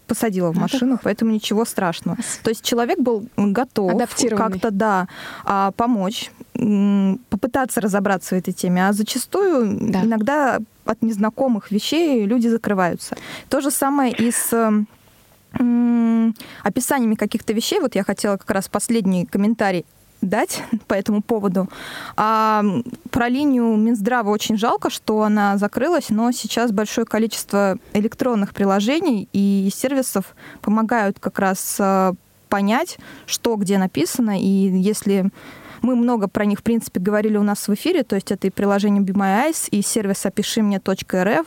посадила 0.06 0.50
в 0.50 0.54
Ну, 0.54 0.60
машину, 0.62 0.98
поэтому 1.02 1.30
ничего 1.30 1.66
страшного. 1.66 2.16
То 2.42 2.50
есть 2.50 2.64
человек 2.64 2.98
был 2.98 3.26
готов 3.36 4.00
как-то, 4.36 4.70
да, 4.70 5.08
а, 5.44 5.72
помочь, 5.72 6.30
попытаться 7.28 7.80
разобраться 7.80 8.34
в 8.34 8.38
этой 8.38 8.52
теме, 8.54 8.88
а 8.88 8.92
зачастую 8.92 9.78
Да. 9.92 10.02
иногда 10.04 10.58
от 10.86 11.02
незнакомых 11.02 11.70
вещей 11.70 12.24
люди 12.24 12.48
закрываются. 12.48 13.14
То 13.50 13.60
же 13.60 13.70
самое 13.70 14.12
и 14.12 14.30
с 14.30 14.50
описаниями 16.62 17.14
каких-то 17.14 17.52
вещей. 17.52 17.80
Вот 17.80 17.94
я 17.94 18.04
хотела 18.04 18.36
как 18.36 18.50
раз 18.50 18.68
последний 18.68 19.26
комментарий 19.26 19.84
дать 20.20 20.62
по 20.86 20.94
этому 20.94 21.22
поводу. 21.22 21.68
А 22.16 22.64
про 23.10 23.28
линию 23.28 23.76
Минздрава 23.76 24.30
очень 24.30 24.56
жалко, 24.56 24.90
что 24.90 25.22
она 25.22 25.56
закрылась, 25.58 26.10
но 26.10 26.32
сейчас 26.32 26.72
большое 26.72 27.06
количество 27.06 27.78
электронных 27.92 28.54
приложений 28.54 29.28
и 29.32 29.70
сервисов 29.74 30.34
помогают 30.60 31.18
как 31.18 31.38
раз 31.38 31.76
а, 31.78 32.14
понять, 32.48 32.98
что 33.26 33.56
где 33.56 33.78
написано, 33.78 34.40
и 34.40 34.44
если 34.44 35.30
мы 35.82 35.96
много 35.96 36.28
про 36.28 36.44
них, 36.44 36.60
в 36.60 36.62
принципе, 36.62 37.00
говорили 37.00 37.36
у 37.36 37.42
нас 37.42 37.68
в 37.68 37.74
эфире, 37.74 38.02
то 38.02 38.14
есть 38.14 38.30
это 38.30 38.46
и 38.46 38.50
приложение 38.50 39.02
Be 39.02 39.14
My 39.14 39.48
Eyes, 39.48 39.68
и 39.70 39.82
сервис 39.82 40.24
опиши 40.26 40.62
мне.рф, 40.62 41.46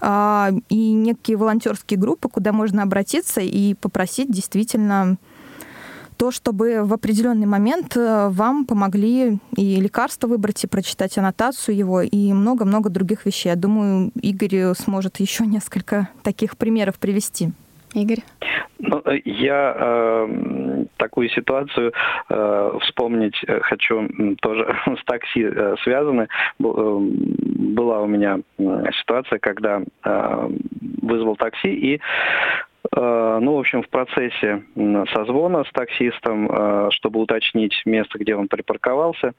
а, 0.00 0.50
и 0.68 0.92
некие 0.92 1.36
волонтерские 1.36 1.98
группы, 1.98 2.28
куда 2.28 2.52
можно 2.52 2.82
обратиться 2.82 3.40
и 3.40 3.74
попросить 3.74 4.30
действительно 4.30 5.16
то, 6.18 6.32
чтобы 6.32 6.82
в 6.82 6.92
определенный 6.92 7.46
момент 7.46 7.96
э, 7.96 8.28
вам 8.30 8.64
помогли 8.66 9.38
и 9.56 9.76
лекарство 9.76 10.26
выбрать, 10.26 10.64
и 10.64 10.66
прочитать 10.66 11.16
аннотацию 11.16 11.76
его, 11.76 12.02
и 12.02 12.32
много-много 12.32 12.90
других 12.90 13.24
вещей. 13.24 13.50
Я 13.50 13.56
думаю, 13.56 14.10
Игорь 14.20 14.74
сможет 14.74 15.20
еще 15.20 15.46
несколько 15.46 16.08
таких 16.24 16.56
примеров 16.56 16.98
привести. 16.98 17.52
Игорь? 17.94 18.22
Ну, 18.78 19.02
э, 19.06 19.20
я 19.24 19.74
э, 19.76 20.84
такую 20.98 21.28
ситуацию 21.30 21.92
э, 22.28 22.78
вспомнить 22.82 23.36
э, 23.46 23.60
хочу 23.60 24.08
тоже 24.40 24.76
с 25.00 25.04
такси 25.04 25.42
э, 25.44 25.74
связаны. 25.82 26.28
Бу- 26.60 26.74
э, 26.76 27.38
Была 27.74 28.00
у 28.00 28.06
меня 28.06 28.38
м, 28.58 28.92
ситуация, 28.92 29.38
когда 29.38 29.82
э, 30.04 30.48
вызвал 31.02 31.36
такси 31.36 31.68
и 31.68 31.94
э, 31.96 32.00
ну, 33.40 33.54
в 33.56 33.58
общем, 33.58 33.82
в 33.82 33.88
процессе 33.88 34.62
созвона 35.14 35.64
с 35.64 35.72
таксистом, 35.72 36.48
э, 36.50 36.88
чтобы 36.90 37.20
уточнить 37.20 37.74
место, 37.84 38.18
где 38.18 38.34
он 38.34 38.48
припарковался. 38.48 39.32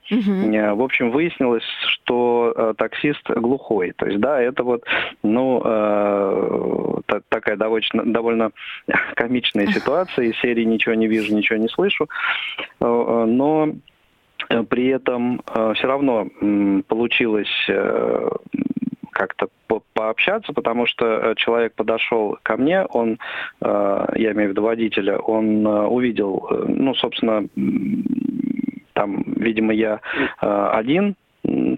Э, 0.56 0.74
В 0.74 0.82
общем, 0.82 1.12
выяснилось, 1.12 1.64
что 1.88 2.54
э, 2.56 2.74
таксист 2.78 3.28
глухой. 3.30 3.94
То 3.98 4.06
есть, 4.06 4.20
да, 4.20 4.42
это 4.42 4.64
вот, 4.64 4.84
ну, 5.24 5.62
э, 5.66 7.02
та- 7.08 7.22
такая 7.30 7.56
довольно, 7.58 8.04
довольно 8.06 8.52
комичная 9.16 9.68
ситуация 9.74 10.26
из 10.28 10.38
серии 10.40 10.64
«Ничего 10.64 10.96
не 10.96 11.08
вижу, 11.08 11.36
ничего 11.36 11.58
не 11.60 11.68
слышу». 11.70 12.08
Э, 12.80 12.86
э, 12.86 13.26
Но 13.26 13.70
э, 14.50 14.64
при 14.64 14.88
этом 14.88 15.42
все 15.76 15.88
равно 15.88 16.28
получилось 16.88 17.66
э, 17.68 18.30
как-то 19.20 19.50
по 19.68 19.84
пообщаться, 19.94 20.54
потому 20.54 20.86
что 20.86 21.34
человек 21.36 21.74
подошел 21.76 22.38
ко 22.42 22.56
мне, 22.56 22.86
он, 22.86 23.20
я 23.62 24.32
имею 24.32 24.48
в 24.48 24.52
виду 24.52 24.62
водителя, 24.62 25.18
он 25.18 25.68
увидел, 25.68 26.48
ну, 26.68 26.96
собственно, 26.96 27.46
там, 28.94 29.24
видимо, 29.36 29.74
я 29.74 30.00
один 30.40 31.16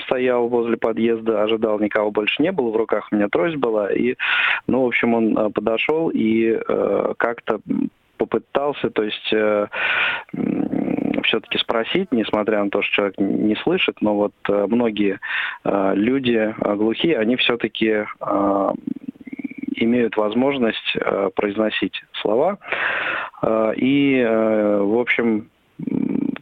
стоял 0.05 0.47
возле 0.49 0.77
подъезда, 0.77 1.41
ожидал, 1.41 1.79
никого 1.79 2.11
больше 2.11 2.43
не 2.43 2.51
было, 2.51 2.69
в 2.69 2.75
руках 2.75 3.07
у 3.11 3.15
меня 3.15 3.27
трость 3.27 3.57
была, 3.57 3.91
и, 3.91 4.15
ну, 4.67 4.83
в 4.83 4.87
общем, 4.87 5.15
он 5.15 5.51
подошел 5.51 6.09
и 6.09 6.59
э, 6.67 7.13
как-то 7.17 7.59
попытался, 8.17 8.91
то 8.91 9.01
есть 9.01 9.33
э, 9.33 9.67
все-таки 11.23 11.57
спросить, 11.57 12.11
несмотря 12.11 12.63
на 12.63 12.69
то, 12.69 12.81
что 12.81 12.95
человек 12.95 13.15
не 13.17 13.55
слышит, 13.55 14.01
но 14.01 14.15
вот 14.15 14.33
э, 14.47 14.65
многие 14.67 15.19
э, 15.63 15.91
люди 15.95 16.53
э, 16.55 16.75
глухие, 16.75 17.17
они 17.17 17.35
все-таки 17.35 18.05
имеют 19.75 20.15
возможность 20.15 20.95
произносить 21.35 22.03
слова. 22.21 22.59
И, 23.75 24.23
в 24.23 24.99
общем, 24.99 25.49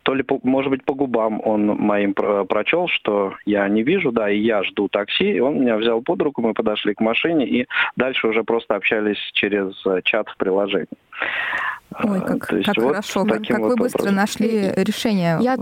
то 0.10 0.16
ли, 0.16 0.26
может 0.42 0.72
быть, 0.72 0.84
по 0.86 0.96
губам 0.96 1.40
он 1.46 1.68
моим 1.68 2.16
прочел, 2.16 2.88
что 2.88 3.36
я 3.46 3.70
не 3.70 3.84
вижу, 3.84 4.12
да, 4.12 4.28
и 4.28 4.40
я 4.40 4.64
жду 4.64 4.88
такси, 4.88 5.34
и 5.34 5.40
он 5.40 5.62
меня 5.62 5.78
взял 5.78 6.02
под 6.02 6.20
руку, 6.24 6.42
мы 6.42 6.56
подошли 6.56 6.96
к 6.96 7.00
машине, 7.00 7.48
и 7.48 7.68
дальше 7.96 8.26
уже 8.26 8.44
просто 8.44 8.74
общались 8.74 9.20
через 9.34 9.72
э, 9.86 10.02
чат 10.04 10.28
в 10.30 10.38
приложении. 10.38 10.88
Ой, 12.04 12.22
как, 12.22 12.40
как 12.40 12.78
вот 12.78 12.88
хорошо, 12.88 13.24
как, 13.24 13.46
как 13.46 13.60
вот 13.60 13.70
вы 13.70 13.76
быстро 13.76 14.00
образом. 14.00 14.16
нашли 14.16 14.72
решение. 14.78 15.38
Я 15.42 15.58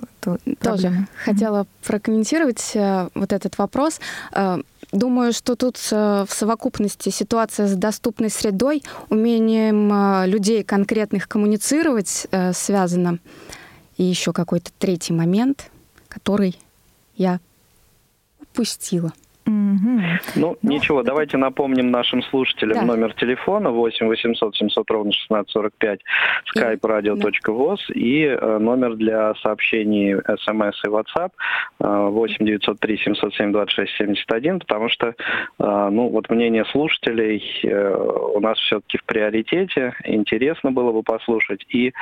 тоже 0.61 0.93
хотела 1.25 1.67
прокомментировать 1.85 2.71
э, 2.73 3.09
вот 3.15 3.33
этот 3.33 3.57
вопрос. 3.57 3.99
Э, 4.33 4.59
думаю, 4.93 5.33
что 5.33 5.57
тут 5.57 5.75
в 5.75 6.27
совокупности 6.29 7.09
ситуация 7.09 7.67
с 7.67 7.75
доступной 7.75 8.29
средой, 8.29 8.81
умением 9.09 10.23
людей 10.25 10.63
конкретных 10.63 11.27
коммуницировать 11.27 12.27
связана. 12.53 13.19
И 13.97 14.03
еще 14.03 14.31
какой-то 14.31 14.71
третий 14.77 15.13
момент, 15.13 15.71
который 16.07 16.57
я 17.15 17.39
упустила. 18.39 19.11
Угу. 19.47 20.01
Ну, 20.35 20.57
ну, 20.61 20.71
ничего, 20.73 21.03
давайте 21.03 21.37
напомним 21.37 21.89
нашим 21.89 22.21
слушателям 22.23 22.79
да. 22.79 22.85
номер 22.85 23.13
телефона 23.13 23.71
8 23.71 24.07
800 24.07 24.55
700 24.55 24.91
ровно 24.91 25.11
1645 25.29 26.01
skype 26.53 26.81
radio.voz 26.81 27.77
да. 27.87 27.93
и 27.93 28.23
э, 28.23 28.57
номер 28.57 28.95
для 28.95 29.33
сообщений 29.35 30.15
смс 30.15 30.83
и 30.83 30.89
WhatsApp 30.89 31.31
э, 31.79 32.09
8 32.09 32.45
903 32.45 32.97
707 32.97 33.51
26 33.53 33.97
71, 33.97 34.59
потому 34.59 34.89
что, 34.89 35.07
э, 35.07 35.13
ну, 35.59 36.09
вот 36.09 36.29
мнение 36.29 36.65
слушателей 36.65 37.41
э, 37.63 37.95
у 38.35 38.39
нас 38.41 38.57
все-таки 38.59 38.97
в 38.97 39.05
приоритете, 39.05 39.93
интересно 40.03 40.71
было 40.71 40.91
бы 40.91 41.03
послушать. 41.03 41.65
И, 41.69 41.93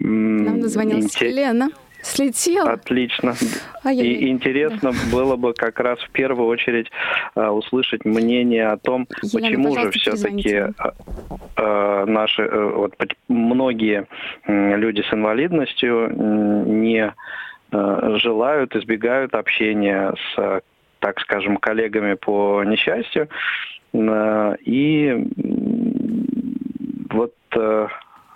Нам 0.00 0.60
дозвонилась 0.60 1.14
интер... 1.14 1.28
Елена. 1.28 1.68
Слетел? 2.02 2.68
Отлично. 2.68 3.34
А 3.82 3.92
и 3.92 4.28
интересно 4.28 4.92
да. 4.92 4.98
было 5.12 5.36
бы 5.36 5.52
как 5.52 5.80
раз 5.80 5.98
в 6.00 6.10
первую 6.10 6.48
очередь 6.48 6.90
uh, 7.34 7.50
услышать 7.50 8.04
мнение 8.04 8.68
о 8.68 8.76
том, 8.76 9.06
Елена, 9.22 9.48
почему 9.48 9.78
же 9.78 9.90
все-таки 9.92 10.54
uh, 10.54 10.74
uh, 11.56 12.06
наши 12.06 12.42
uh, 12.42 12.74
вот, 12.76 12.94
многие 13.28 14.06
люди 14.46 15.02
с 15.02 15.12
инвалидностью 15.12 16.12
не 16.66 17.14
uh, 17.72 18.18
желают, 18.18 18.76
избегают 18.76 19.34
общения 19.34 20.14
с, 20.34 20.62
так 21.00 21.20
скажем, 21.20 21.56
коллегами 21.56 22.14
по 22.14 22.62
несчастью. 22.64 23.28
Uh, 23.94 24.56
и 24.64 25.26
вот 27.10 27.34
uh, 27.54 27.88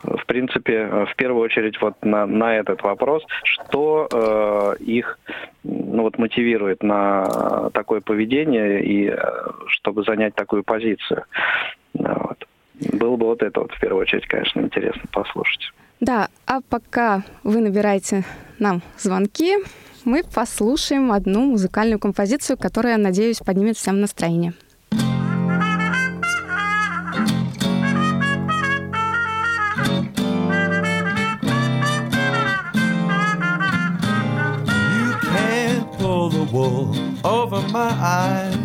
в 0.02 0.26
принципе, 0.26 0.75
э, 0.75 1.06
в 1.06 1.16
первую 1.16 1.44
очередь 1.44 1.80
вот 1.80 1.94
на, 2.04 2.26
на 2.26 2.56
этот 2.56 2.82
вопрос, 2.82 3.23
что 3.44 4.09
э, 4.12 4.82
их 4.82 5.18
ну, 5.62 6.02
вот, 6.02 6.18
мотивирует 6.18 6.82
на 6.82 7.71
такое 7.71 8.00
поведение 8.00 8.85
и 8.85 9.09
э, 9.09 9.16
чтобы 9.68 10.04
занять 10.04 10.35
такую 10.35 10.64
позицию. 10.64 11.25
Вот. 11.94 12.47
Было 12.92 13.16
бы 13.16 13.26
вот 13.26 13.42
это 13.42 13.61
вот 13.61 13.73
в 13.73 13.80
первую 13.80 14.02
очередь, 14.02 14.26
конечно, 14.26 14.61
интересно 14.61 15.02
послушать. 15.12 15.73
Да, 16.00 16.28
а 16.47 16.61
пока 16.68 17.23
вы 17.44 17.61
набираете 17.61 18.25
нам 18.59 18.82
звонки, 18.99 19.56
мы 20.04 20.23
послушаем 20.25 21.12
одну 21.12 21.42
музыкальную 21.42 22.00
композицию, 22.00 22.56
которая, 22.56 22.97
надеюсь, 22.97 23.38
поднимет 23.38 23.76
всем 23.76 24.00
настроение. 24.00 24.53
Over 37.24 37.61
my 37.68 37.90
eyes. 37.90 38.56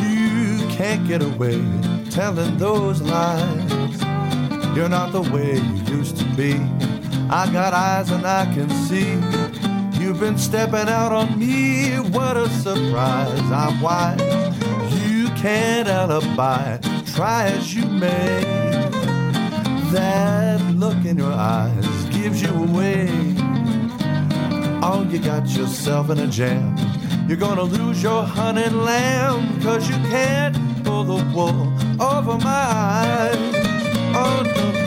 You 0.00 0.66
can't 0.68 1.06
get 1.06 1.22
away 1.22 1.62
telling 2.10 2.56
those 2.58 3.00
lies. 3.02 4.00
You're 4.76 4.88
not 4.88 5.12
the 5.12 5.22
way 5.32 5.56
you 5.56 5.96
used 5.96 6.16
to 6.16 6.24
be. 6.34 6.54
I 7.30 7.50
got 7.52 7.72
eyes 7.74 8.10
and 8.10 8.26
I 8.26 8.44
can 8.54 8.70
see. 8.70 9.12
You've 10.00 10.20
been 10.20 10.38
stepping 10.38 10.88
out 10.88 11.12
on 11.12 11.38
me. 11.38 11.96
What 11.96 12.36
a 12.36 12.48
surprise. 12.48 13.40
I'm 13.50 13.80
wise. 13.80 14.20
You 15.08 15.28
can't 15.30 15.88
alibi. 15.88 16.78
Try 17.14 17.46
as 17.46 17.74
you 17.74 17.84
may. 17.86 18.40
That 19.92 20.60
look 20.74 21.04
in 21.04 21.16
your 21.16 21.32
eyes 21.32 22.04
gives 22.10 22.42
you 22.42 22.50
away. 22.50 23.45
Oh, 24.82 25.06
you 25.10 25.18
got 25.18 25.48
yourself 25.48 26.10
in 26.10 26.18
a 26.18 26.26
jam. 26.26 26.76
You're 27.28 27.38
gonna 27.38 27.62
lose 27.62 28.02
your 28.02 28.22
honey 28.22 28.68
lamb, 28.68 29.60
cause 29.62 29.88
you 29.88 29.96
can't 30.10 30.56
pull 30.84 31.04
the 31.04 31.24
wool 31.34 31.72
over 32.00 32.38
my 32.38 32.64
eyes. 32.94 33.36
Oh, 34.14 34.42
no, 34.44 34.85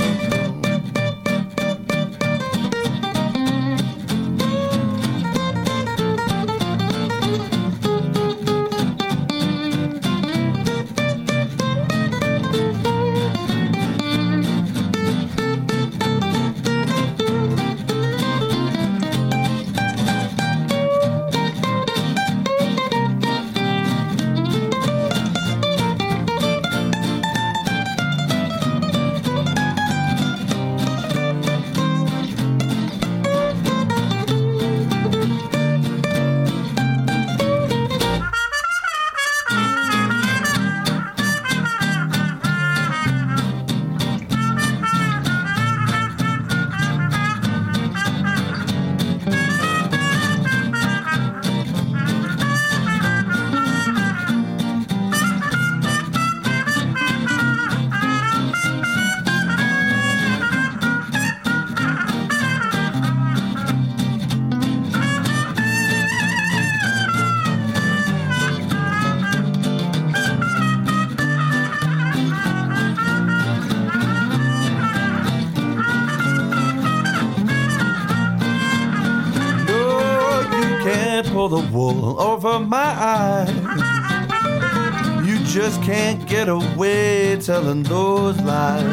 can't 85.90 86.28
get 86.28 86.48
away 86.48 87.36
telling 87.42 87.82
those 87.82 88.40
lies. 88.42 88.84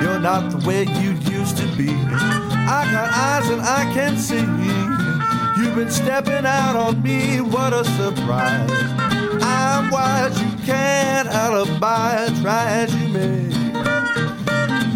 You're 0.00 0.20
not 0.20 0.48
the 0.52 0.64
way 0.64 0.84
you 0.84 1.10
used 1.36 1.56
to 1.56 1.66
be. 1.76 1.90
I 1.90 2.88
got 2.92 3.08
eyes 3.12 3.50
and 3.50 3.60
I 3.60 3.82
can 3.92 4.16
see. 4.16 4.46
You've 5.60 5.74
been 5.74 5.90
stepping 5.90 6.46
out 6.46 6.76
on 6.76 7.02
me, 7.02 7.40
what 7.40 7.72
a 7.72 7.84
surprise. 7.84 8.70
I'm 9.42 9.90
wise, 9.90 10.40
you 10.40 10.52
can't 10.64 11.26
alibi, 11.26 12.28
try 12.40 12.66
as 12.82 12.94
you 12.94 13.08
may. 13.08 13.42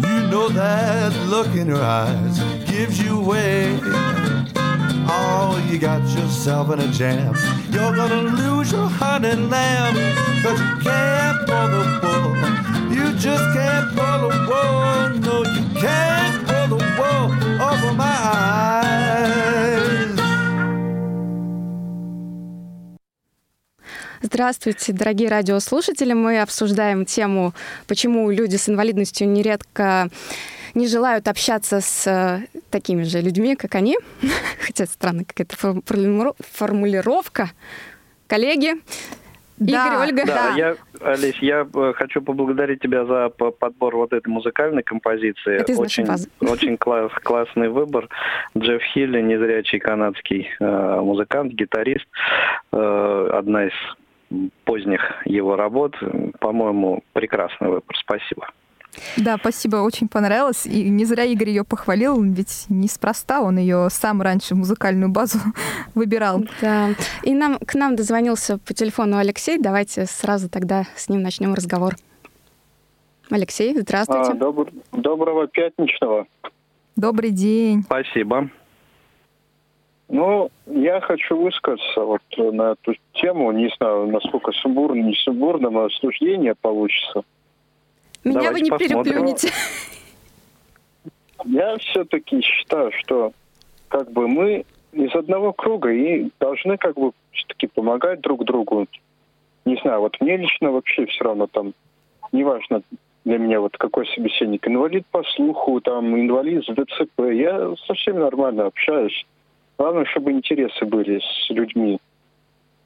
You 0.07 0.27
know 0.29 0.47
that 0.47 1.11
look 1.27 1.47
in 1.57 1.67
your 1.67 1.83
eyes 1.83 2.39
gives 2.63 3.01
you 3.01 3.19
away. 3.19 4.04
Oh, 5.75 5.77
you 5.77 5.81
got 5.81 6.07
yourself 6.15 6.71
in 6.71 6.79
a 6.79 6.87
jam. 6.87 7.35
You're 7.69 7.93
gonna 7.93 8.21
lose 8.21 8.71
your 8.71 8.87
honey 8.87 9.35
lamb, 9.35 9.95
cause 10.41 10.57
you 10.57 10.75
can't 10.81 11.45
pull 11.45 11.67
the 11.67 11.83
wool. 12.01 12.31
You 12.95 13.11
just 13.19 13.43
can't 13.53 13.93
pull 13.93 14.19
the 14.23 14.31
wool. 14.47 15.19
No, 15.19 15.43
you 15.43 15.63
can't 15.81 16.47
pull 16.47 16.77
the 16.77 16.83
wool 16.97 17.27
over 17.61 17.91
my 17.93 18.15
eyes. 18.23 18.55
Здравствуйте, 24.21 24.93
дорогие 24.93 25.27
радиослушатели. 25.27 26.13
Мы 26.13 26.39
обсуждаем 26.41 27.05
тему, 27.05 27.53
почему 27.85 28.31
люди 28.31 28.55
с 28.55 28.69
инвалидностью 28.69 29.27
нередко 29.27 30.09
не 30.75 30.87
желают 30.87 31.27
общаться 31.27 31.81
с 31.81 32.07
э, 32.07 32.47
такими 32.69 33.03
же 33.03 33.21
людьми, 33.21 33.55
как 33.55 33.75
они. 33.75 33.97
Хотя 34.59 34.85
странная 34.85 35.25
какая-то 35.25 35.55
формулировка. 36.39 37.49
Коллеги, 38.27 38.73
Да. 39.57 39.87
Игорь, 39.87 40.07
Ольга. 40.09 40.25
Да, 40.25 40.53
я, 40.57 40.75
Олесь, 41.01 41.37
я 41.41 41.65
э, 41.73 41.93
хочу 41.95 42.21
поблагодарить 42.21 42.81
тебя 42.81 43.05
за 43.05 43.29
подбор 43.29 43.95
вот 43.95 44.11
этой 44.13 44.27
музыкальной 44.27 44.83
композиции. 44.83 45.55
Это 45.61 45.73
очень, 45.79 46.05
очень 46.41 46.77
класс, 46.77 47.11
классный 47.23 47.69
выбор. 47.69 48.09
Джефф 48.57 48.81
Хилли, 48.93 49.21
незрячий 49.21 49.79
канадский 49.79 50.49
э, 50.59 50.99
музыкант, 51.01 51.53
гитарист. 51.53 52.05
Э, 52.73 53.29
одна 53.33 53.67
из 53.67 53.73
поздних 54.65 55.01
его 55.25 55.55
работ. 55.55 55.95
По-моему, 56.39 57.03
прекрасный 57.13 57.69
выбор. 57.69 57.95
Спасибо. 57.97 58.49
Да, 59.17 59.37
спасибо, 59.37 59.77
очень 59.77 60.07
понравилось. 60.07 60.65
И 60.65 60.89
не 60.89 61.05
зря 61.05 61.23
Игорь 61.23 61.49
ее 61.49 61.63
похвалил, 61.63 62.21
ведь 62.21 62.65
неспроста 62.69 63.41
он 63.41 63.57
ее 63.57 63.87
сам 63.89 64.21
раньше 64.21 64.55
музыкальную 64.55 65.09
базу 65.11 65.39
выбирал. 65.95 66.43
Да. 66.61 66.89
И 67.23 67.33
нам, 67.33 67.57
к 67.59 67.75
нам 67.75 67.95
дозвонился 67.95 68.57
по 68.57 68.73
телефону 68.73 69.17
Алексей. 69.17 69.57
Давайте 69.57 70.05
сразу 70.05 70.49
тогда 70.49 70.85
с 70.95 71.09
ним 71.09 71.21
начнем 71.21 71.53
разговор. 71.53 71.95
Алексей, 73.29 73.75
здравствуйте. 73.79 74.31
А, 74.31 74.35
добр- 74.35 74.71
доброго 74.91 75.47
пятничного. 75.47 76.27
Добрый 76.95 77.31
день. 77.31 77.81
Спасибо. 77.83 78.49
Ну, 80.07 80.51
я 80.67 81.01
хочу 81.01 81.35
высказаться 81.41 82.01
вот 82.01 82.21
на 82.37 82.73
эту 82.73 82.93
тему. 83.13 83.51
Не 83.51 83.69
знаю, 83.77 84.07
насколько 84.07 84.51
сумбурно, 84.51 85.01
не 85.01 85.15
сумбурно, 85.15 85.71
но 85.71 85.89
суждение 85.89 86.53
получится. 86.53 87.23
Меня 88.25 88.41
давайте 88.41 88.53
вы 88.53 88.61
не 88.61 88.69
посмотрим. 88.71 89.03
переплюнете. 89.03 89.51
Я 91.45 91.77
все-таки 91.77 92.41
считаю, 92.41 92.91
что 92.99 93.31
как 93.87 94.11
бы 94.11 94.27
мы 94.27 94.65
из 94.93 95.13
одного 95.15 95.53
круга 95.53 95.91
и 95.91 96.29
должны 96.39 96.77
как 96.77 96.95
бы 96.95 97.11
все-таки 97.31 97.67
помогать 97.67 98.21
друг 98.21 98.43
другу. 98.45 98.87
Не 99.65 99.75
знаю, 99.81 100.01
вот 100.01 100.19
мне 100.19 100.37
лично 100.37 100.71
вообще 100.71 101.05
все 101.05 101.23
равно 101.23 101.47
там, 101.47 101.73
неважно 102.31 102.81
для 103.25 103.37
меня 103.39 103.59
вот 103.59 103.75
какой 103.77 104.07
собеседник, 104.07 104.67
инвалид 104.67 105.05
по 105.07 105.23
слуху, 105.23 105.81
там, 105.81 106.15
инвалид 106.19 106.63
с 106.63 106.67
ДЦП, 106.67 107.21
я 107.33 107.73
со 107.87 107.93
всеми 107.95 108.19
нормально 108.19 108.65
общаюсь. 108.65 109.25
Главное, 109.77 110.05
чтобы 110.05 110.31
интересы 110.31 110.85
были 110.85 111.19
с 111.19 111.49
людьми. 111.49 111.99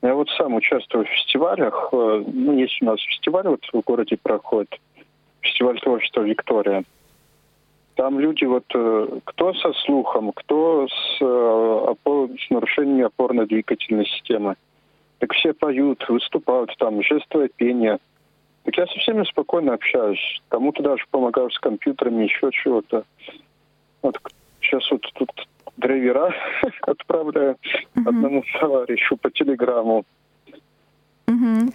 Я 0.01 0.15
вот 0.15 0.29
сам 0.37 0.55
участвую 0.55 1.05
в 1.05 1.09
фестивалях. 1.09 1.89
э, 1.91 2.23
Ну, 2.25 2.57
есть 2.57 2.81
у 2.81 2.85
нас 2.85 3.01
фестиваль 3.01 3.47
вот 3.47 3.65
в 3.71 3.81
городе 3.81 4.17
проходит. 4.21 4.73
Фестиваль 5.41 5.79
творчества 5.79 6.21
«Виктория». 6.21 6.83
Там 7.95 8.17
люди 8.19 8.45
вот 8.45 8.63
э, 8.73 9.19
кто 9.25 9.53
со 9.55 9.73
слухом, 9.73 10.31
кто 10.33 10.87
с, 10.87 11.17
э, 11.21 11.25
опор- 11.25 12.29
с 12.39 12.49
нарушениями 12.49 13.03
опорно-двигательной 13.03 14.05
системы. 14.05 14.55
Так 15.17 15.33
все 15.33 15.53
поют, 15.53 16.07
выступают 16.07 16.73
там, 16.77 17.03
жестовое 17.03 17.49
пение. 17.49 17.97
Так 18.63 18.77
я 18.77 18.87
со 18.87 18.97
всеми 18.99 19.25
спокойно 19.25 19.73
общаюсь. 19.73 20.41
Кому-то 20.47 20.81
даже 20.81 21.03
помогаю 21.11 21.51
с 21.51 21.59
компьютерами, 21.59 22.23
еще 22.23 22.49
чего-то. 22.53 23.03
Вот 24.01 24.17
сейчас 24.61 24.89
вот 24.91 25.01
тут 25.15 25.29
драйвера 25.75 26.33
отправляю 26.83 27.57
одному 27.95 28.43
товарищу 28.61 29.17
по 29.17 29.29
телеграмму. 29.29 30.05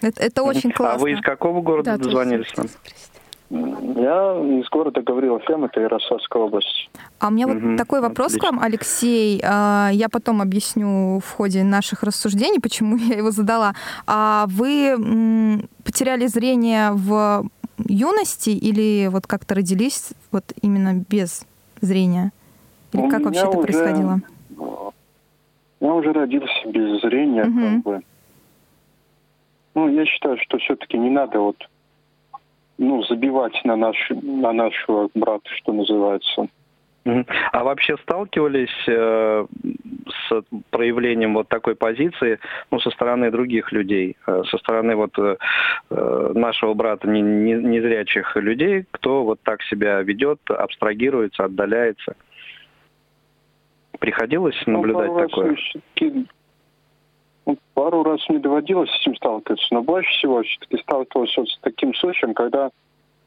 Это, 0.01 0.23
это 0.23 0.43
очень 0.43 0.71
А 0.71 0.73
классно. 0.73 1.01
вы 1.03 1.11
из 1.11 1.21
какого 1.21 1.61
города 1.61 1.97
Да, 1.97 2.03
дозвонились 2.03 2.55
нам? 2.57 2.67
Я 3.55 4.59
из 4.59 4.67
города 4.69 5.01
Гаврилов 5.01 5.49
М, 5.49 5.63
это 5.63 5.79
Ярославская 5.79 6.41
область. 6.43 6.89
А 7.19 7.27
у 7.27 7.31
меня 7.31 7.47
Мгм, 7.47 7.69
вот 7.71 7.77
такой 7.77 8.01
вопрос 8.01 8.33
к 8.33 8.37
отлично. 8.37 8.57
вам, 8.57 8.63
Алексей. 8.63 9.41
А, 9.43 9.89
Я 9.93 10.09
потом 10.09 10.41
объясню 10.41 11.19
в 11.19 11.31
ходе 11.31 11.63
наших 11.63 12.03
рассуждений, 12.03 12.59
почему 12.59 12.97
я 13.15 13.17
его 13.17 13.31
задала. 13.31 13.73
А 14.07 14.45
вы 14.47 14.95
потеряли 15.85 16.27
зрение 16.27 16.91
в 16.91 17.45
юности 17.87 18.49
или 18.49 19.07
вот 19.07 19.27
как-то 19.27 19.55
родились 19.55 20.09
вот 20.31 20.43
именно 20.61 21.05
без 21.09 21.45
зрения? 21.81 22.31
Или 22.93 23.01
У 23.03 23.09
как 23.09 23.21
вообще 23.23 23.41
это 23.41 23.49
уже- 23.49 23.61
происходило? 23.61 24.19
Я 25.81 25.93
уже 25.93 26.11
родился 26.13 26.67
без 26.67 27.01
зрения, 27.01 27.45
Мгм. 27.45 27.61
как 27.61 27.83
бы. 27.83 28.01
Ну, 29.75 29.89
я 29.89 30.05
считаю, 30.05 30.37
что 30.41 30.57
все-таки 30.57 30.97
не 30.97 31.09
надо 31.09 31.39
вот 31.39 31.57
ну, 32.77 33.03
забивать 33.03 33.59
на, 33.63 33.75
нашу, 33.75 34.15
на 34.21 34.51
нашего 34.51 35.09
брата, 35.13 35.49
что 35.57 35.73
называется. 35.73 36.47
А 37.51 37.63
вообще 37.63 37.97
сталкивались 37.97 38.87
э, 38.87 39.45
с 40.27 40.43
проявлением 40.71 41.35
вот 41.35 41.47
такой 41.47 41.75
позиции, 41.75 42.39
ну, 42.71 42.79
со 42.79 42.89
стороны 42.89 43.29
других 43.29 43.71
людей, 43.71 44.17
э, 44.25 44.41
со 44.49 44.57
стороны 44.57 44.95
вот 44.95 45.11
э, 45.19 45.37
э, 45.91 46.31
нашего 46.33 46.73
брата 46.73 47.07
не- 47.07 47.21
не- 47.21 47.53
незрячих 47.53 48.35
людей, 48.35 48.85
кто 48.89 49.23
вот 49.23 49.39
так 49.43 49.61
себя 49.63 50.01
ведет, 50.01 50.39
абстрагируется, 50.49 51.45
отдаляется? 51.45 52.15
Приходилось 53.99 54.59
Ну, 54.65 54.73
наблюдать 54.73 55.11
раз 55.11 55.29
такое? 55.29 55.57
Пару 57.75 58.03
раз 58.03 58.21
не 58.29 58.39
доводилось 58.39 58.89
с 58.89 59.01
этим 59.01 59.15
сталкиваться, 59.15 59.67
но 59.71 59.83
больше 59.83 60.09
всего 60.17 60.41
все-таки 60.41 60.81
сталкивался 60.81 61.41
вот 61.41 61.49
с 61.49 61.59
таким 61.59 61.93
случаем, 61.93 62.33
когда 62.33 62.71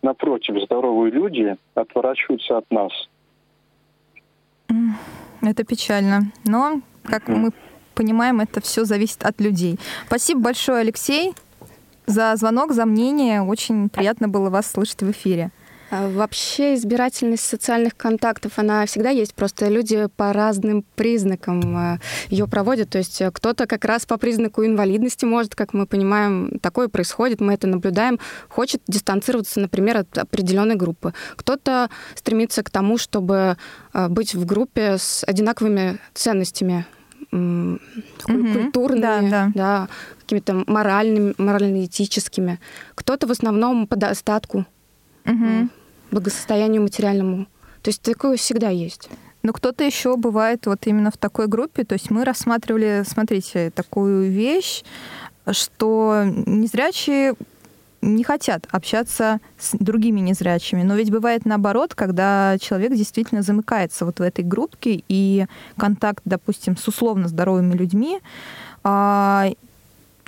напротив 0.02 0.60
здоровые 0.64 1.12
люди 1.12 1.56
отворачиваются 1.74 2.58
от 2.58 2.64
нас. 2.70 2.92
Это 5.42 5.64
печально. 5.64 6.32
Но, 6.44 6.80
как 7.04 7.28
Мгм. 7.28 7.40
мы 7.40 7.50
понимаем, 7.94 8.40
это 8.40 8.60
все 8.60 8.84
зависит 8.84 9.22
от 9.24 9.40
людей. 9.40 9.78
Спасибо 10.06 10.40
большое, 10.40 10.80
Алексей, 10.80 11.34
за 12.06 12.34
звонок, 12.36 12.72
за 12.72 12.86
мнение. 12.86 13.42
Очень 13.42 13.88
приятно 13.88 14.28
было 14.28 14.50
вас 14.50 14.70
слышать 14.70 15.02
в 15.02 15.10
эфире. 15.10 15.50
А 15.90 16.08
Вообще 16.08 16.74
избирательность 16.74 17.44
социальных 17.44 17.96
контактов, 17.96 18.52
она 18.56 18.84
всегда 18.86 19.10
есть, 19.10 19.34
просто 19.34 19.68
люди 19.68 20.06
по 20.16 20.32
разным 20.32 20.84
признакам 20.96 21.98
ее 22.28 22.46
проводят. 22.46 22.90
То 22.90 22.98
есть 22.98 23.20
э, 23.22 23.30
кто-то 23.30 23.66
как 23.66 23.84
раз 23.84 24.04
по 24.04 24.18
признаку 24.18 24.64
инвалидности 24.64 25.24
может, 25.24 25.54
как 25.54 25.72
мы 25.72 25.86
понимаем, 25.86 26.58
такое 26.60 26.88
происходит, 26.88 27.40
мы 27.40 27.54
это 27.54 27.66
наблюдаем, 27.66 28.18
хочет 28.48 28.82
дистанцироваться, 28.86 29.60
например, 29.60 29.98
от 29.98 30.18
определенной 30.18 30.74
группы. 30.74 31.14
Кто-то 31.36 31.88
стремится 32.14 32.62
к 32.62 32.70
тому, 32.70 32.98
чтобы 32.98 33.56
э, 33.94 34.08
быть 34.08 34.34
в 34.34 34.44
группе 34.44 34.98
с 34.98 35.24
одинаковыми 35.26 35.98
ценностями 36.14 36.86
Мгм. 37.30 37.80
культурными, 38.24 39.28
Да, 39.30 39.52
да, 39.54 39.88
какими-то 40.20 40.64
моральными, 40.66 41.34
морально-этическими. 41.36 42.58
Кто-то 42.94 43.26
в 43.26 43.30
основном 43.30 43.86
по 43.86 43.96
достатку 43.96 44.64
Мгм. 45.24 45.70
Благосостоянию 46.10 46.82
материальному. 46.82 47.46
То 47.82 47.90
есть 47.90 48.02
такое 48.02 48.36
всегда 48.36 48.70
есть. 48.70 49.08
Но 49.42 49.52
кто-то 49.52 49.84
еще 49.84 50.16
бывает 50.16 50.66
вот 50.66 50.86
именно 50.86 51.10
в 51.10 51.16
такой 51.16 51.46
группе. 51.46 51.84
То 51.84 51.94
есть 51.94 52.10
мы 52.10 52.24
рассматривали, 52.24 53.04
смотрите, 53.06 53.70
такую 53.70 54.30
вещь, 54.30 54.82
что 55.50 56.24
незрячие 56.24 57.34
не 58.00 58.22
хотят 58.22 58.66
общаться 58.70 59.40
с 59.58 59.76
другими 59.78 60.20
незрячими. 60.20 60.82
Но 60.82 60.94
ведь 60.94 61.10
бывает 61.10 61.44
наоборот, 61.44 61.94
когда 61.94 62.56
человек 62.60 62.92
действительно 62.94 63.42
замыкается 63.42 64.04
вот 64.04 64.18
в 64.20 64.22
этой 64.22 64.44
группке, 64.44 65.02
и 65.08 65.46
контакт, 65.76 66.22
допустим, 66.24 66.76
с 66.76 66.86
условно 66.86 67.28
здоровыми 67.28 67.74
людьми 67.74 68.20
а, 68.84 69.50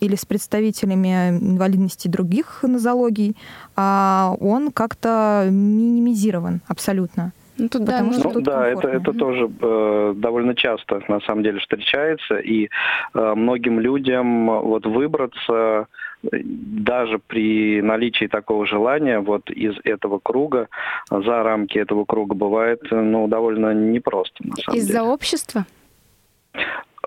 или 0.01 0.17
с 0.17 0.25
представителями 0.25 1.31
инвалидности 1.31 2.09
других 2.09 2.63
нозологий, 2.63 3.37
а, 3.77 4.35
он 4.41 4.71
как-то 4.73 5.47
минимизирован 5.51 6.61
абсолютно. 6.69 7.33
Ну, 7.59 7.69
тут, 7.69 7.85
да, 7.85 7.93
Потому 7.93 8.07
нужно- 8.07 8.21
что 8.21 8.29
Ну 8.29 8.35
тут 8.37 8.45
да, 8.45 8.67
это, 8.69 8.81
комфортно. 8.81 9.11
это 9.11 9.19
тоже 9.19 9.51
э, 9.61 10.15
довольно 10.17 10.55
часто 10.55 11.03
на 11.09 11.21
самом 11.21 11.43
деле 11.43 11.59
встречается, 11.59 12.39
и 12.39 12.71
э, 13.15 13.35
многим 13.35 13.81
людям 13.81 14.47
вот 14.47 14.87
выбраться 14.87 15.87
э, 16.23 16.29
даже 16.43 17.19
при 17.19 17.83
наличии 17.83 18.29
такого 18.29 18.65
желания 18.67 19.21
вот 19.21 19.51
из 19.51 19.75
этого 19.85 20.21
круга, 20.23 20.69
э, 21.11 21.21
за 21.23 21.43
рамки 21.43 21.77
этого 21.77 22.07
круга 22.07 22.35
бывает 22.35 22.81
э, 22.91 22.95
ну, 22.99 23.29
довольно 23.29 23.75
непросто 23.75 24.37
на 24.43 24.57
самом 24.57 24.79
Из-за 24.79 24.93
деле. 24.93 25.03
общества? 25.03 25.67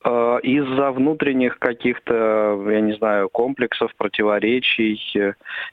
Э, 0.04 0.40
Из-за 0.44 0.92
внутренних 0.92 1.60
каких-то, 1.60 2.62
я 2.70 2.82
не 2.82 2.94
знаю, 2.94 3.30
комплексов, 3.30 3.96
противоречий. 3.96 5.00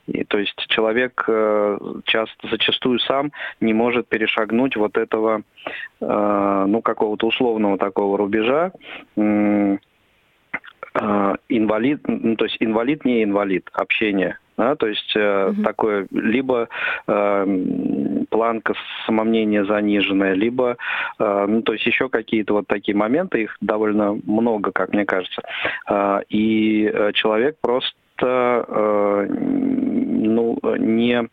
И, 0.07 0.25
то 0.25 0.39
есть 0.39 0.57
человек 0.69 1.25
э, 1.27 1.79
часто, 2.05 2.49
зачастую 2.49 3.01
сам 3.01 3.33
не 3.61 3.73
может 3.73 4.07
перешагнуть 4.09 4.77
вот 4.77 4.97
этого, 4.97 5.43
э, 6.01 6.65
ну, 6.69 6.81
какого-то 6.81 7.27
условного 7.27 7.79
такого 7.79 8.17
рубежа. 8.19 8.73
Инвалид, 11.49 12.01
ну, 12.09 12.35
то 12.35 12.45
есть 12.47 12.57
инвалид 12.59 13.05
не 13.05 13.23
инвалид, 13.23 13.69
общение. 13.73 14.39
Да, 14.61 14.77
то 14.77 14.89
есть 14.89 15.13
э, 15.17 15.53
Мгм. 15.53 15.63
такое 15.65 16.07
либо 16.11 16.69
э, 17.07 17.47
планка 18.29 18.75
самомнения 19.07 19.65
заниженная, 19.65 20.35
либо 20.35 20.77
э, 21.19 21.47
ну, 21.49 21.63
то 21.63 21.73
есть 21.73 21.87
еще 21.87 22.11
какие-то 22.11 22.53
вот 22.53 22.67
такие 22.67 22.95
моменты, 22.95 23.45
их 23.45 23.57
довольно 23.63 24.19
много, 24.27 24.71
как 24.71 24.93
мне 24.93 25.07
кажется. 25.07 25.41
Э, 25.89 26.21
И 26.29 26.91
э, 26.93 27.13
человек 27.15 27.57
просто 27.63 27.95
э, 28.21 29.27
ну, 29.31 30.59
не, 30.77 31.27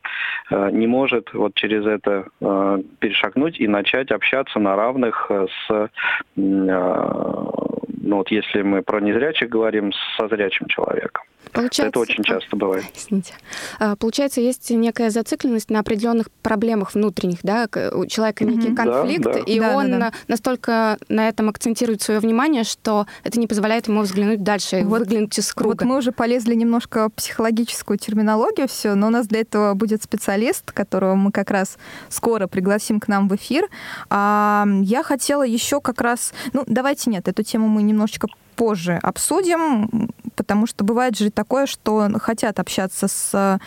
э, 0.49 0.69
не 0.71 0.87
может 0.87 1.33
вот 1.33 1.53
через 1.55 1.85
это 1.85 2.27
э, 2.39 2.77
перешагнуть 2.99 3.59
и 3.59 3.67
начать 3.67 4.11
общаться 4.11 4.57
на 4.59 4.77
равных 4.77 5.29
с, 5.29 5.69
э, 5.69 5.87
ну 6.35 8.15
вот 8.15 8.31
если 8.31 8.61
мы 8.61 8.83
про 8.83 9.01
незрячих 9.01 9.49
говорим, 9.49 9.91
со 10.17 10.29
зрячим 10.29 10.67
человеком. 10.67 11.25
Получается, 11.53 11.85
Это 11.87 11.99
очень 11.99 12.21
а, 12.21 12.23
часто 12.23 12.55
бывает. 12.55 12.85
Извините. 12.95 13.33
А, 13.79 13.95
Получается, 13.95 14.41
есть 14.41 14.69
некая 14.69 15.09
зацикленность 15.09 15.69
на 15.69 15.79
определенных 15.79 16.29
проблемах 16.43 16.93
внутренних, 16.93 17.39
да? 17.41 17.67
У 17.93 18.05
человека 18.05 18.43
некий 18.43 18.67
Мгм. 18.69 18.75
Да, 18.75 18.83
конфликт, 18.83 19.23
да. 19.23 19.39
и 19.39 19.59
Да, 19.59 19.69
да, 19.71 19.75
он 19.77 19.91
да. 19.99 20.11
настолько 20.27 20.97
на 21.09 21.27
этом 21.29 21.49
акцентирует 21.49 22.01
свое 22.01 22.19
внимание, 22.19 22.63
что 22.63 23.07
это 23.23 23.39
не 23.39 23.47
позволяет 23.47 23.87
ему 23.87 24.01
взглянуть 24.01 24.43
дальше, 24.43 24.83
Вот- 24.83 24.99
выглянуть 24.99 25.37
из 25.39 25.47
Вот 25.47 25.55
круга. 25.55 25.85
мы 25.85 25.97
уже 25.97 26.11
полезли 26.11 26.53
немножко 26.53 27.07
в 27.09 27.13
психологическую 27.13 27.97
терминологию 27.97 28.67
все, 28.67 28.93
но 28.95 29.07
у 29.07 29.11
нас 29.11 29.27
для 29.27 29.39
этого 29.41 29.73
будет 29.73 30.03
специалист, 30.03 30.71
которого 30.71 31.15
мы 31.15 31.31
как 31.31 31.49
раз 31.49 31.77
скоро 32.09 32.47
пригласим 32.47 32.99
к 32.99 33.07
нам 33.07 33.27
в 33.29 33.35
эфир. 33.35 33.67
А, 34.09 34.65
я 34.81 35.01
хотела 35.03 35.43
еще 35.43 35.79
как 35.81 36.01
раз... 36.01 36.33
Ну, 36.53 36.63
давайте 36.67 37.09
нет, 37.09 37.27
эту 37.27 37.43
тему 37.43 37.67
мы 37.67 37.83
немножечко 37.83 38.27
позже 38.57 38.99
обсудим, 39.01 40.09
потому 40.35 40.67
что 40.67 40.83
бывает 40.83 41.17
же 41.17 41.31
такое, 41.31 41.65
что 41.67 42.09
хотят 42.21 42.59
общаться 42.59 43.07
с 43.07 43.59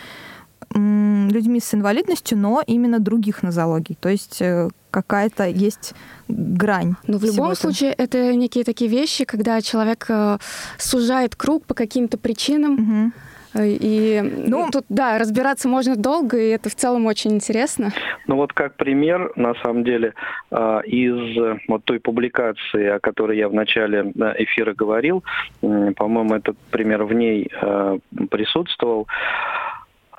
людьми 0.73 1.59
с 1.59 1.73
инвалидностью, 1.73 2.37
но 2.37 2.61
именно 2.65 2.99
других 2.99 3.43
нозологий. 3.43 3.97
То 3.99 4.09
есть 4.09 4.41
э, 4.41 4.69
какая-то 4.89 5.45
есть 5.45 5.93
грань. 6.29 6.95
Но 7.07 7.13
Ну, 7.13 7.17
в 7.17 7.23
любом 7.25 7.51
этого. 7.51 7.55
случае, 7.55 7.91
это 7.91 8.33
некие 8.33 8.63
такие 8.63 8.89
вещи, 8.89 9.25
когда 9.25 9.61
человек 9.61 10.05
э, 10.07 10.37
сужает 10.77 11.35
круг 11.35 11.65
по 11.65 11.73
каким-то 11.73 12.17
причинам. 12.17 12.73
Мгм. 12.73 13.13
И 13.55 14.21
Ну- 14.47 14.69
тут, 14.71 14.85
да, 14.89 15.17
разбираться 15.17 15.67
можно 15.67 15.95
долго, 15.95 16.37
и 16.37 16.49
это 16.49 16.69
в 16.69 16.75
целом 16.75 17.05
очень 17.05 17.31
интересно. 17.33 17.91
Ну 18.27 18.35
вот 18.35 18.53
как 18.53 18.75
пример, 18.75 19.31
на 19.35 19.53
самом 19.55 19.83
деле, 19.83 20.13
а, 20.51 20.79
из 20.79 21.59
вот 21.67 21.83
той 21.83 21.99
публикации, 21.99 22.87
о 22.87 22.99
которой 22.99 23.37
я 23.37 23.49
в 23.49 23.53
начале 23.53 24.11
эфира 24.37 24.73
говорил, 24.73 25.23
по-моему, 25.61 26.35
этот 26.35 26.57
пример 26.71 27.03
в 27.03 27.13
ней 27.13 27.49
э, 27.61 27.97
присутствовал. 28.29 29.07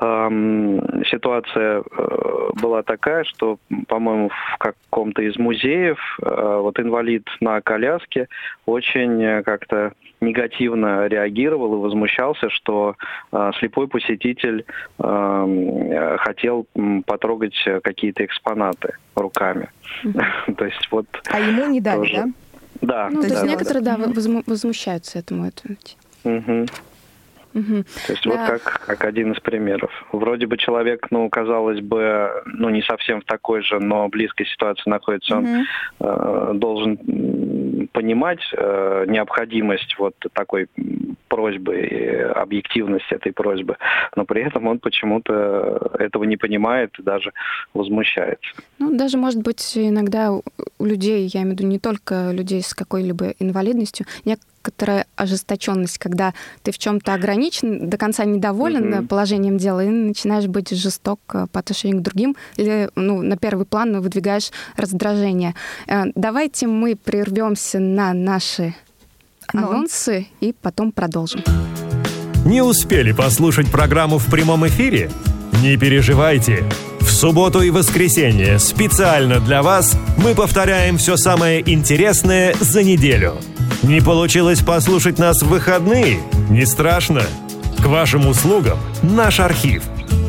Ситуация 0.02 1.82
э, 1.82 2.50
была 2.60 2.82
такая, 2.82 3.22
что, 3.22 3.58
по-моему, 3.86 4.30
в 4.30 4.58
каком-то 4.58 5.22
из 5.22 5.36
музеев 5.36 5.98
э, 6.20 6.58
вот 6.60 6.80
инвалид 6.80 7.28
на 7.40 7.60
коляске 7.60 8.26
очень 8.66 9.44
как-то 9.44 9.92
негативно 10.20 11.06
реагировал 11.06 11.74
и 11.74 11.78
возмущался, 11.78 12.50
что 12.50 12.96
э, 13.30 13.50
слепой 13.60 13.86
посетитель 13.86 14.64
э, 14.98 16.16
хотел 16.18 16.66
потрогать 17.06 17.54
какие-то 17.84 18.24
экспонаты 18.24 18.94
руками. 19.14 19.70
То 20.56 20.64
есть 20.64 20.88
вот, 20.90 21.06
А 21.30 21.38
ему 21.38 21.66
не 21.66 21.80
дали, 21.80 22.12
да? 22.12 22.26
да. 22.80 23.08
Ну, 23.08 23.22
то 23.22 23.28
есть 23.28 23.44
некоторые, 23.44 23.84
да, 23.84 23.96
возмущаются 24.46 25.20
этому. 25.20 25.46
Это. 25.46 25.76
Мгм. 27.54 27.84
То 28.06 28.12
есть 28.12 28.24
Да. 28.24 28.30
вот 28.30 28.40
как, 28.46 28.80
как 28.86 29.04
один 29.04 29.32
из 29.32 29.40
примеров. 29.40 29.90
Вроде 30.12 30.46
бы 30.46 30.56
человек, 30.56 31.06
ну, 31.10 31.28
казалось 31.28 31.80
бы, 31.80 32.30
ну, 32.46 32.70
не 32.70 32.82
совсем 32.82 33.20
в 33.20 33.24
такой 33.24 33.62
же, 33.62 33.78
но 33.78 34.08
близкой 34.08 34.46
ситуации 34.46 34.88
находится, 34.88 35.36
он 35.36 35.44
Мгм. 35.44 35.64
э, 36.00 36.50
должен 36.54 37.88
понимать 37.92 38.40
э, 38.56 39.04
необходимость 39.08 39.96
вот 39.98 40.14
такой 40.32 40.68
просьбы, 41.28 41.80
и 41.80 42.16
объективность 42.16 43.10
этой 43.10 43.32
просьбы, 43.32 43.76
но 44.16 44.24
при 44.24 44.42
этом 44.42 44.66
он 44.66 44.78
почему-то 44.78 45.90
этого 45.98 46.24
не 46.24 46.36
понимает 46.36 46.90
и 46.98 47.02
даже 47.02 47.32
возмущается. 47.74 48.50
Ну, 48.78 48.96
даже, 48.96 49.18
может 49.18 49.42
быть, 49.42 49.76
иногда 49.76 50.32
у 50.32 50.42
у 50.78 50.84
людей, 50.84 51.28
я 51.32 51.42
имею 51.42 51.54
в 51.56 51.58
виду 51.60 51.68
не 51.68 51.78
только 51.78 52.32
людей 52.32 52.60
с 52.60 52.74
какой-либо 52.74 53.34
инвалидностью, 53.38 54.04
некоторая 54.62 55.06
ожесточенность, 55.16 55.98
когда 55.98 56.34
ты 56.62 56.70
в 56.70 56.78
чем-то 56.78 57.14
ограничен, 57.14 57.88
до 57.90 57.96
конца 57.96 58.24
недоволен 58.24 58.90
Мгм. 58.90 59.08
положением 59.08 59.58
дела 59.58 59.84
и 59.84 59.88
начинаешь 59.88 60.46
быть 60.46 60.70
жесток 60.70 61.18
э, 61.34 61.46
по 61.50 61.58
отношению 61.60 61.98
к 61.98 62.02
другим, 62.02 62.36
или 62.56 62.88
ну, 62.94 63.22
на 63.22 63.36
первый 63.36 63.66
план 63.66 64.00
выдвигаешь 64.00 64.50
раздражение. 64.76 65.54
Э, 65.88 66.04
Давайте 66.14 66.66
мы 66.68 66.94
прервемся 66.94 67.80
на 67.80 68.12
наши 68.14 68.74
Анонс. 69.48 69.70
анонсы 69.70 70.26
и 70.40 70.52
потом 70.62 70.92
продолжим. 70.92 71.42
Не 72.46 72.62
успели 72.62 73.12
послушать 73.12 73.70
программу 73.70 74.18
в 74.18 74.26
прямом 74.30 74.66
эфире? 74.68 75.10
Не 75.62 75.76
переживайте. 75.76 76.64
В 77.00 77.10
субботу 77.10 77.62
и 77.62 77.70
воскресенье 77.70 78.58
специально 78.58 79.40
для 79.40 79.62
вас 79.62 79.96
мы 80.18 80.34
повторяем 80.34 80.98
все 80.98 81.16
самое 81.16 81.60
интересное 81.72 82.54
за 82.60 82.82
неделю. 82.84 83.34
Не 83.82 84.00
получилось 84.00 84.60
послушать 84.60 85.18
нас 85.18 85.42
в 85.42 85.48
выходные? 85.48 86.20
Не 86.48 86.64
страшно. 86.66 87.22
К 87.82 87.86
вашим 87.86 88.28
услугам 88.28 88.78
наш 89.02 89.40
архив. 89.40 89.82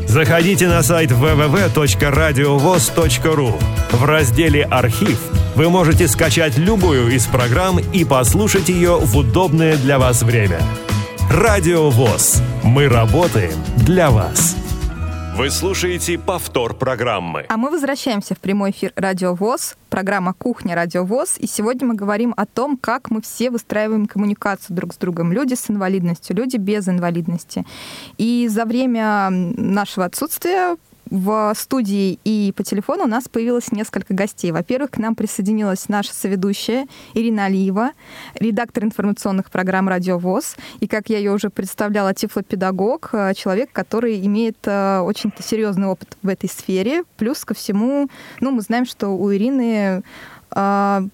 Заходите 0.07 0.67
на 0.67 0.81
сайт 0.81 1.11
www.radiovoz.ru. 1.11 3.53
В 3.91 4.05
разделе 4.05 4.63
«Архив» 4.63 5.19
вы 5.55 5.69
можете 5.69 6.07
скачать 6.07 6.57
любую 6.57 7.13
из 7.13 7.27
программ 7.27 7.77
и 7.79 8.03
послушать 8.03 8.69
ее 8.69 8.97
в 8.97 9.15
удобное 9.15 9.77
для 9.77 9.99
вас 9.99 10.23
время. 10.23 10.59
Радио 11.29 11.91
ВОЗ. 11.91 12.41
Мы 12.63 12.87
работаем 12.87 13.53
для 13.77 14.09
вас. 14.09 14.55
Вы 15.35 15.49
слушаете 15.49 16.19
повтор 16.19 16.75
программы. 16.75 17.47
А 17.49 17.57
мы 17.57 17.71
возвращаемся 17.71 18.35
в 18.35 18.37
прямой 18.37 18.69
эфир 18.69 18.93
Радио 18.95 19.33
ВОЗ, 19.33 19.77
программа 19.89 20.35
«Кухня 20.35 20.75
Радио 20.75 21.03
ВОЗ», 21.05 21.37
и 21.39 21.47
сегодня 21.47 21.87
мы 21.87 21.95
говорим 21.95 22.35
о 22.37 22.45
том, 22.45 22.77
как 22.77 23.09
мы 23.09 23.19
все 23.19 23.49
выстраиваем 23.49 24.05
коммуникацию 24.05 24.75
друг 24.75 24.93
с 24.93 24.97
другом. 24.97 25.33
Люди 25.33 25.55
с 25.55 25.71
инвалидностью, 25.71 26.35
люди 26.35 26.57
без 26.57 26.87
инвалидности. 26.87 27.65
И 28.19 28.47
за 28.47 28.65
время 28.65 29.31
нашего 29.31 30.05
отсутствия 30.05 30.77
в 31.13 31.53
студии 31.55 32.17
и 32.23 32.51
по 32.57 32.63
телефону 32.63 33.03
у 33.03 33.07
нас 33.07 33.29
появилось 33.29 33.71
несколько 33.71 34.15
гостей. 34.15 34.51
Во-первых, 34.51 34.89
к 34.91 34.97
нам 34.97 35.13
присоединилась 35.13 35.87
наша 35.87 36.11
соведущая 36.11 36.87
Ирина 37.13 37.45
Алиева, 37.45 37.91
редактор 38.33 38.83
информационных 38.85 39.51
программ 39.51 39.87
«Радио 39.87 40.17
ВОЗ». 40.17 40.55
И, 40.79 40.87
как 40.87 41.09
я 41.09 41.19
ее 41.19 41.31
уже 41.31 41.51
представляла, 41.51 42.15
тифлопедагог, 42.15 43.11
э, 43.13 43.35
человек, 43.35 43.69
который 43.71 44.25
имеет 44.25 44.57
э, 44.65 45.01
очень 45.01 45.31
серьезный 45.39 45.85
опыт 45.85 46.17
в 46.23 46.27
этой 46.27 46.49
сфере. 46.49 47.03
Плюс 47.17 47.45
ко 47.45 47.53
всему, 47.53 48.09
ну, 48.39 48.49
мы 48.49 48.61
знаем, 48.61 48.87
что 48.87 49.09
у 49.09 49.31
Ирины 49.31 50.01
э, 50.49 51.07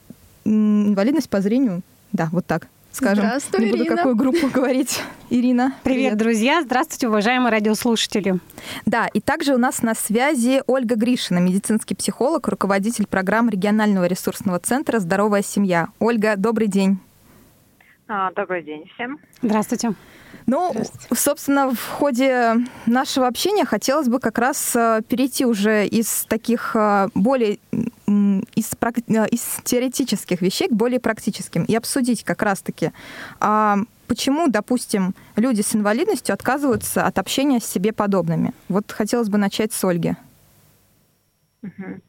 инвалидность 0.46 1.30
по 1.30 1.42
зрению. 1.42 1.82
Да, 2.14 2.30
вот 2.32 2.46
так 2.46 2.70
скажем. 2.92 3.26
Здравствуй, 3.26 3.66
Не 3.66 3.72
буду 3.72 3.84
Ирина. 3.84 3.96
какую 3.98 4.16
группу 4.16 4.48
говорить. 4.54 5.02
Ирина. 5.30 5.74
Привет, 5.84 6.18
друзья! 6.18 6.62
Здравствуйте, 6.64 7.08
уважаемые 7.08 7.52
радиослушатели! 7.52 8.40
Да, 8.86 9.08
и 9.08 9.20
также 9.22 9.54
у 9.54 9.58
нас 9.58 9.82
на 9.82 9.94
связи 9.96 10.64
Ольга 10.68 10.96
Гришина, 10.96 11.40
медицинский 11.40 11.96
психолог, 11.96 12.48
руководитель 12.48 13.06
программ 13.08 13.50
регионального 13.50 14.06
ресурсного 14.06 14.60
центра 14.60 15.00
«Здоровая 15.00 15.44
семья». 15.44 15.88
Ольга, 16.00 16.36
добрый 16.36 16.68
день. 16.68 17.00
А, 18.08 18.32
Добрый 18.32 18.64
день 18.64 18.90
всем. 18.96 19.20
Здравствуйте! 19.44 19.94
Ну, 20.48 20.74
собственно, 21.14 21.70
в 21.70 21.90
ходе 21.92 22.56
нашего 22.88 23.28
общения 23.28 23.66
хотелось 23.66 24.08
бы 24.08 24.20
как 24.20 24.40
раз 24.40 24.76
э, 24.76 25.02
перейти 25.08 25.46
уже 25.46 25.86
из 25.86 26.26
таких 26.28 26.72
э, 26.76 27.10
более 27.14 27.60
из, 28.56 28.72
э, 28.74 29.28
из 29.30 29.42
теоретических 29.64 30.42
вещей 30.42 30.68
к 30.68 30.74
более 30.74 31.00
практическим 31.00 31.64
и 31.64 31.76
обсудить 31.76 32.24
как 32.24 32.42
раз-таки, 32.42 32.92
а, 33.40 33.78
почему, 34.08 34.48
допустим, 34.48 35.14
люди 35.36 35.62
с 35.62 35.76
инвалидностью 35.76 36.34
отказываются 36.34 37.06
от 37.06 37.20
общения 37.20 37.60
с 37.60 37.66
себе 37.66 37.94
подобными. 37.94 38.54
Вот 38.68 38.92
хотелось 38.92 39.30
бы 39.30 39.38
начать 39.38 39.74
с 39.74 39.84
Ольги. 39.84 40.16
Uh-huh 41.64 42.00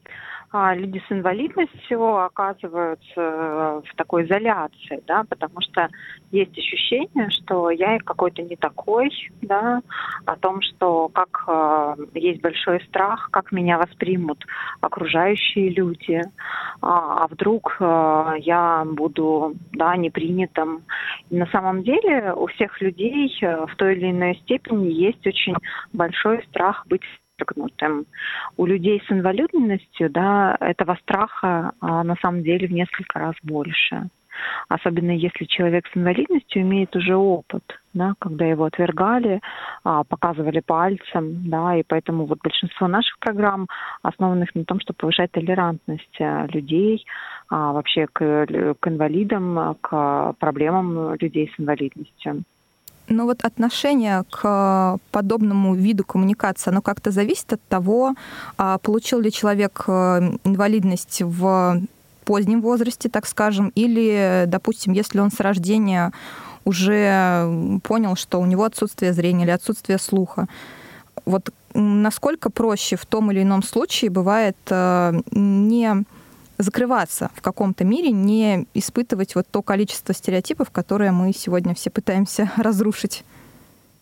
а, 0.51 0.75
люди 0.75 1.01
с 1.07 1.11
инвалидностью 1.11 2.17
оказываются 2.17 3.01
в 3.15 3.95
такой 3.95 4.25
изоляции, 4.25 5.01
да, 5.07 5.23
потому 5.29 5.61
что 5.61 5.87
есть 6.31 6.57
ощущение, 6.57 7.29
что 7.29 7.69
я 7.69 7.97
какой-то 7.99 8.41
не 8.41 8.57
такой, 8.57 9.11
да, 9.41 9.81
о 10.25 10.35
том, 10.35 10.61
что 10.61 11.09
как 11.09 11.43
э, 11.47 11.95
есть 12.15 12.41
большой 12.41 12.81
страх, 12.87 13.29
как 13.31 13.51
меня 13.51 13.77
воспримут 13.77 14.45
окружающие 14.81 15.69
люди, 15.69 16.21
а, 16.81 17.23
а 17.23 17.27
вдруг 17.27 17.77
э, 17.79 18.33
я 18.39 18.85
буду, 18.85 19.55
да, 19.71 19.95
непринятым. 19.95 20.83
На 21.29 21.45
самом 21.47 21.83
деле 21.83 22.33
у 22.33 22.47
всех 22.47 22.81
людей 22.81 23.33
э, 23.41 23.65
в 23.67 23.75
той 23.77 23.95
или 23.95 24.11
иной 24.11 24.35
степени 24.43 24.87
есть 24.89 25.25
очень 25.25 25.55
большой 25.93 26.43
страх 26.49 26.85
быть 26.87 27.03
подчеркнутым. 27.41 28.05
У 28.57 28.65
людей 28.65 29.01
с 29.07 29.11
инвалидностью 29.11 30.09
да, 30.09 30.57
этого 30.59 30.97
страха 31.01 31.71
а, 31.79 32.03
на 32.03 32.15
самом 32.21 32.43
деле 32.43 32.67
в 32.67 32.71
несколько 32.71 33.19
раз 33.19 33.35
больше. 33.43 34.09
Особенно 34.69 35.11
если 35.11 35.45
человек 35.45 35.85
с 35.87 35.97
инвалидностью 35.97 36.61
имеет 36.63 36.95
уже 36.95 37.15
опыт, 37.15 37.63
да, 37.93 38.13
когда 38.17 38.45
его 38.45 38.65
отвергали, 38.65 39.41
а, 39.83 40.03
показывали 40.03 40.61
пальцем, 40.61 41.49
да, 41.49 41.75
и 41.75 41.83
поэтому 41.87 42.25
вот 42.25 42.39
большинство 42.41 42.87
наших 42.87 43.19
программ 43.19 43.67
основанных 44.01 44.55
на 44.55 44.63
том, 44.63 44.79
чтобы 44.79 44.97
повышать 44.97 45.31
толерантность 45.31 46.21
а, 46.21 46.47
людей 46.47 47.05
а, 47.49 47.73
вообще 47.73 48.07
к, 48.07 48.45
к 48.79 48.87
инвалидам, 48.87 49.75
к 49.81 50.33
проблемам 50.39 51.15
людей 51.15 51.51
с 51.55 51.59
инвалидностью. 51.59 52.43
Но 53.11 53.25
вот 53.25 53.43
отношение 53.43 54.23
к 54.29 54.97
подобному 55.11 55.75
виду 55.75 56.05
коммуникации, 56.05 56.69
оно 56.69 56.81
как-то 56.81 57.11
зависит 57.11 57.51
от 57.53 57.61
того, 57.67 58.15
а, 58.57 58.77
получил 58.77 59.19
ли 59.19 59.31
человек 59.31 59.83
э, 59.87 60.37
инвалидность 60.45 61.21
в 61.21 61.81
позднем 62.23 62.61
возрасте, 62.61 63.09
так 63.09 63.27
скажем, 63.27 63.71
или, 63.75 64.45
допустим, 64.47 64.93
если 64.93 65.19
он 65.19 65.29
с 65.29 65.41
рождения 65.41 66.13
уже 66.63 67.79
понял, 67.83 68.15
что 68.15 68.39
у 68.39 68.45
него 68.45 68.63
отсутствие 68.63 69.11
зрения 69.11 69.43
или 69.43 69.51
отсутствие 69.51 69.97
слуха. 69.97 70.47
Вот 71.25 71.49
насколько 71.73 72.49
проще 72.49 72.95
в 72.95 73.05
том 73.05 73.31
или 73.31 73.41
ином 73.41 73.63
случае 73.63 74.09
бывает 74.11 74.55
не 74.69 76.03
закрываться 76.61 77.29
в 77.35 77.41
каком-то 77.41 77.83
мире, 77.83 78.11
не 78.11 78.65
испытывать 78.73 79.35
вот 79.35 79.47
то 79.49 79.61
количество 79.61 80.13
стереотипов, 80.13 80.71
которые 80.71 81.11
мы 81.11 81.33
сегодня 81.33 81.73
все 81.73 81.89
пытаемся 81.89 82.51
разрушить. 82.57 83.23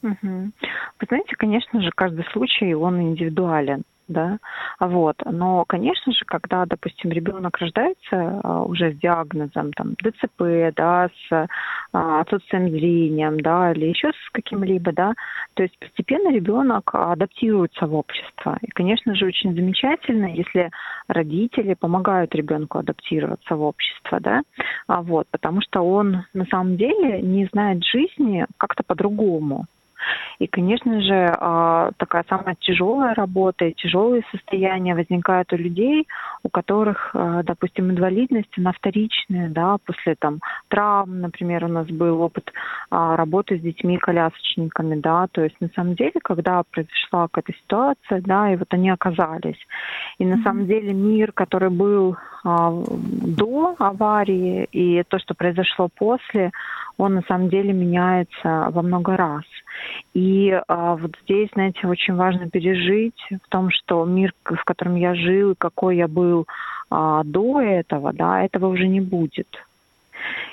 Угу. 0.01 0.17
Вы 0.21 1.07
знаете, 1.07 1.35
конечно 1.35 1.81
же, 1.81 1.91
каждый 1.95 2.25
случай, 2.31 2.73
он 2.73 3.01
индивидуален 3.01 3.83
да, 4.09 4.39
вот. 4.79 5.15
Но, 5.25 5.63
конечно 5.65 6.11
же, 6.11 6.25
когда, 6.25 6.65
допустим, 6.65 7.11
ребенок 7.11 7.57
рождается 7.59 8.41
а, 8.43 8.63
уже 8.63 8.91
с 8.91 8.97
диагнозом, 8.97 9.71
там, 9.73 9.93
ДЦП, 9.93 10.73
да, 10.75 11.09
с 11.29 11.47
а, 11.93 12.21
отсутствием 12.21 12.69
зрения, 12.69 13.31
да, 13.31 13.71
или 13.71 13.85
еще 13.85 14.09
с 14.09 14.29
каким-либо, 14.31 14.91
да, 14.91 15.13
то 15.53 15.63
есть 15.63 15.77
постепенно 15.79 16.33
ребенок 16.33 16.89
адаптируется 16.93 17.85
в 17.85 17.95
общество. 17.95 18.57
И, 18.61 18.67
конечно 18.71 19.15
же, 19.15 19.27
очень 19.27 19.53
замечательно, 19.55 20.25
если 20.25 20.71
родители 21.07 21.75
помогают 21.75 22.33
ребенку 22.35 22.79
адаптироваться 22.79 23.55
в 23.55 23.61
общество, 23.61 24.19
да, 24.19 24.41
а, 24.87 25.01
вот, 25.01 25.27
потому 25.29 25.61
что 25.61 25.81
он 25.81 26.23
на 26.33 26.45
самом 26.45 26.77
деле 26.77 27.21
не 27.21 27.45
знает 27.45 27.83
жизни 27.85 28.45
как-то 28.57 28.83
по-другому, 28.83 29.65
и, 30.39 30.47
конечно 30.47 31.01
же, 31.01 31.35
а, 31.39 31.91
такая 31.97 32.23
самая 32.29 32.55
тяжелая 32.59 33.13
работа 33.13 33.65
и 33.65 33.73
тяжелые 33.73 34.23
состояния 34.31 34.95
возникают 34.95 35.51
у 35.53 35.57
людей, 35.57 36.07
у 36.43 36.49
которых, 36.49 37.11
а, 37.13 37.43
допустим, 37.43 37.91
инвалидность, 37.91 38.51
она 38.57 38.71
вторичная, 38.71 39.49
да, 39.49 39.77
после 39.85 40.15
там 40.15 40.39
травм, 40.69 41.21
например, 41.21 41.65
у 41.65 41.67
нас 41.67 41.87
был 41.87 42.21
опыт 42.21 42.51
а, 42.89 43.15
работы 43.15 43.57
с 43.57 43.61
детьми-колясочниками, 43.61 44.95
да, 44.95 45.27
то 45.31 45.43
есть 45.43 45.59
на 45.59 45.69
самом 45.75 45.95
деле, 45.95 46.13
когда 46.23 46.63
произошла 46.71 47.27
какая-то 47.27 47.53
ситуация, 47.53 48.21
да, 48.21 48.53
и 48.53 48.55
вот 48.55 48.67
они 48.71 48.89
оказались. 48.89 49.59
И 50.17 50.25
на 50.25 50.35
mm-hmm. 50.35 50.43
самом 50.43 50.67
деле 50.67 50.93
мир, 50.93 51.31
который 51.31 51.69
был 51.69 52.15
до 52.43 53.75
аварии 53.79 54.67
и 54.71 55.03
то, 55.03 55.19
что 55.19 55.33
произошло 55.33 55.89
после, 55.93 56.51
он 56.97 57.15
на 57.15 57.21
самом 57.23 57.49
деле 57.49 57.73
меняется 57.73 58.69
во 58.71 58.81
много 58.81 59.17
раз. 59.17 59.43
И 60.13 60.51
а, 60.67 60.95
вот 60.95 61.11
здесь, 61.23 61.49
знаете, 61.53 61.87
очень 61.87 62.15
важно 62.15 62.49
пережить 62.49 63.21
в 63.29 63.49
том, 63.49 63.69
что 63.71 64.05
мир, 64.05 64.33
в 64.43 64.63
котором 64.63 64.95
я 64.95 65.15
жил, 65.15 65.55
какой 65.57 65.97
я 65.97 66.07
был 66.07 66.47
а, 66.89 67.23
до 67.23 67.61
этого, 67.61 68.13
да, 68.13 68.43
этого 68.43 68.67
уже 68.67 68.87
не 68.87 69.01
будет. 69.01 69.47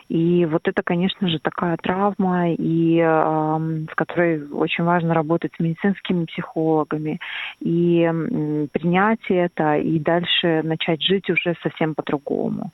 И 0.08 0.46
вот 0.46 0.68
это, 0.68 0.82
конечно 0.82 1.28
же, 1.28 1.38
такая 1.40 1.76
травма, 1.76 2.52
и 2.52 2.98
э, 2.98 3.58
с 3.90 3.94
которой 3.96 4.46
очень 4.52 4.84
важно 4.84 5.14
работать 5.14 5.52
с 5.56 5.60
медицинскими 5.60 6.26
психологами, 6.26 7.18
и 7.60 8.02
э, 8.02 8.66
принять 8.70 9.24
это, 9.28 9.76
и 9.76 9.98
дальше 9.98 10.62
начать 10.62 11.02
жить 11.02 11.28
уже 11.28 11.56
совсем 11.62 11.94
по-другому. 11.94 12.70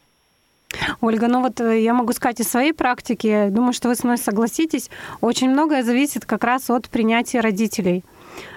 Ольга, 1.00 1.28
ну 1.28 1.40
вот 1.40 1.60
э, 1.60 1.80
я 1.80 1.94
могу 1.94 2.12
сказать 2.12 2.40
из 2.40 2.48
своей 2.48 2.72
практики, 2.72 3.48
думаю, 3.50 3.72
что 3.72 3.88
вы 3.88 3.94
со 3.94 4.06
мной 4.06 4.18
согласитесь, 4.18 4.90
очень 5.20 5.50
многое 5.50 5.82
зависит 5.82 6.24
как 6.24 6.44
раз 6.44 6.70
от 6.70 6.88
принятия 6.88 7.40
родителей. 7.40 8.04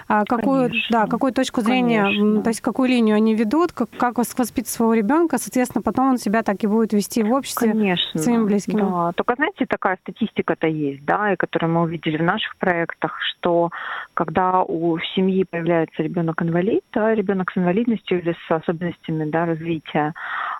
А 0.08 0.24
какую, 0.24 0.70
да, 0.90 1.06
какую 1.06 1.32
точку 1.32 1.62
зрения, 1.62 2.02
Конечно. 2.04 2.42
то 2.42 2.50
есть 2.50 2.60
какую 2.60 2.88
линию 2.88 3.16
они 3.16 3.34
ведут, 3.34 3.72
как, 3.72 3.90
как 3.90 4.18
воспитать 4.18 4.68
своего 4.68 4.94
ребенка, 4.94 5.36
соответственно, 5.38 5.82
потом 5.82 6.10
он 6.10 6.18
себя 6.18 6.44
так 6.44 6.62
и 6.62 6.68
будет 6.68 6.92
вести 6.92 7.24
в 7.24 7.32
обществе 7.32 7.72
Конечно. 7.72 8.20
своим 8.20 8.46
близким. 8.46 8.78
Да. 8.78 9.12
Только, 9.16 9.34
знаете, 9.34 9.66
такая 9.66 9.98
статистика-то 10.02 10.68
есть, 10.68 11.04
да, 11.04 11.32
и 11.32 11.36
которую 11.36 11.72
мы 11.72 11.82
увидели 11.82 12.18
в 12.18 12.22
наших 12.22 12.56
проектах, 12.56 13.18
что 13.20 13.70
когда 14.14 14.62
у 14.62 14.96
семьи 15.16 15.44
появляется 15.44 16.02
ребенок-инвалид, 16.02 16.84
да, 16.92 17.12
ребенок 17.12 17.50
с 17.50 17.56
инвалидностью 17.56 18.20
или 18.20 18.36
с 18.46 18.50
особенностями 18.50 19.28
да, 19.28 19.44
развития, 19.44 20.14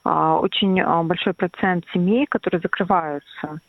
очень 0.07 0.81
а, 0.81 1.03
большой 1.03 1.35
процент 1.35 1.85
семей, 1.93 2.27
которые 2.27 2.61
закрываются 2.61 3.61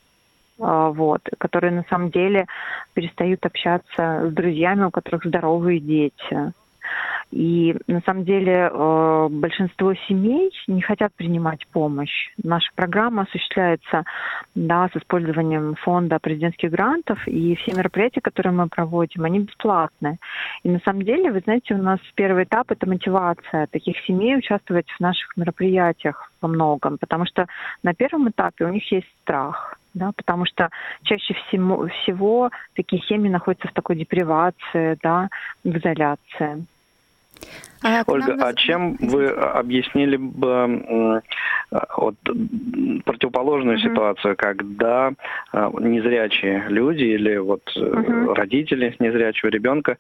а, 0.60 0.89
вот, 0.89 1.21
которые 1.38 1.71
на 1.71 1.86
самом 1.89 2.10
деле 2.10 2.47
перестают 2.93 3.45
общаться 3.45 4.30
с 4.30 4.34
друзьями, 4.34 4.86
у 4.86 4.91
которых 4.91 5.26
здоровые 5.26 5.80
дети. 5.80 6.54
И 7.32 7.76
на 7.88 8.02
самом 8.02 8.23
деле 8.23 8.69
э, 8.71 9.28
большинство 9.30 9.93
семей 10.08 10.52
не 10.67 10.82
хотят 10.82 11.13
принимать 11.13 11.67
помощь. 11.67 12.30
Наша 12.41 12.69
программа 12.73 13.23
осуществляется 13.23 14.06
да, 14.56 14.89
с 14.93 14.97
использованием 14.97 15.76
фонда 15.76 16.19
президентских 16.19 16.71
грантов, 16.71 17.28
и 17.28 17.56
все 17.56 17.73
мероприятия, 17.73 18.21
которые 18.21 18.54
мы 18.54 18.69
проводим, 18.69 19.26
они 19.26 19.39
бесплатные. 19.39 20.17
И 20.63 20.69
на 20.69 20.80
самом 20.80 21.02
деле, 21.02 21.32
вы 21.32 21.41
знаете, 21.41 21.73
у 21.73 21.82
нас 21.82 22.00
первый 22.15 22.45
этап– 22.45 22.67
это 22.71 22.88
мотивация 22.88 23.67
таких 23.67 23.97
семей 24.06 24.38
участвовать 24.38 24.89
в 24.89 25.00
наших 25.02 25.36
мероприятиях 25.36 26.32
во 26.41 26.47
многом, 26.47 26.97
потому 26.97 27.26
что 27.26 27.47
на 27.84 27.93
первом 27.93 28.30
этапе 28.30 28.65
у 28.65 28.69
них 28.69 28.89
есть 28.91 29.08
страх– 29.23 29.78
да, 29.97 30.12
потому 30.15 30.45
что 30.45 30.69
чаще 31.04 31.34
всего, 31.34 31.88
всего 31.88 32.52
такие 32.76 33.02
семьи 33.04 33.30
находятся 33.30 33.67
в 33.67 33.73
такой 33.73 33.95
депривации, 33.95 34.97
да, 35.02 35.30
в 35.63 35.76
изоляции. 35.76 36.65
А 37.84 38.04
Ольга, 38.08 38.36
а 38.39 38.54
чем 38.54 38.97
вы 39.00 39.28
объяснили 39.28 40.17
бы 40.17 41.21
вот, 41.95 42.15
противоположную 43.06 43.78
uh-huh. 43.78 43.89
ситуацию, 43.89 44.36
когда 44.36 45.12
а, 45.52 45.71
незрячие 45.80 46.65
люди 46.69 47.04
или 47.04 47.38
вот 47.38 47.62
uh-huh. 47.76 48.34
родители 48.34 48.95
незрячего 49.00 49.50
ребенка 49.50 49.97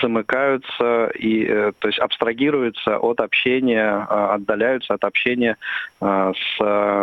замыкаются 0.00 1.10
и, 1.18 1.44
э, 1.44 1.72
то 1.78 1.88
есть 1.88 1.98
абстрагируются 1.98 2.98
от 2.98 3.20
общения, 3.20 4.06
а, 4.08 4.34
отдаляются 4.34 4.94
от 4.94 5.04
общения 5.04 5.56
а, 6.00 6.32
с 6.32 6.58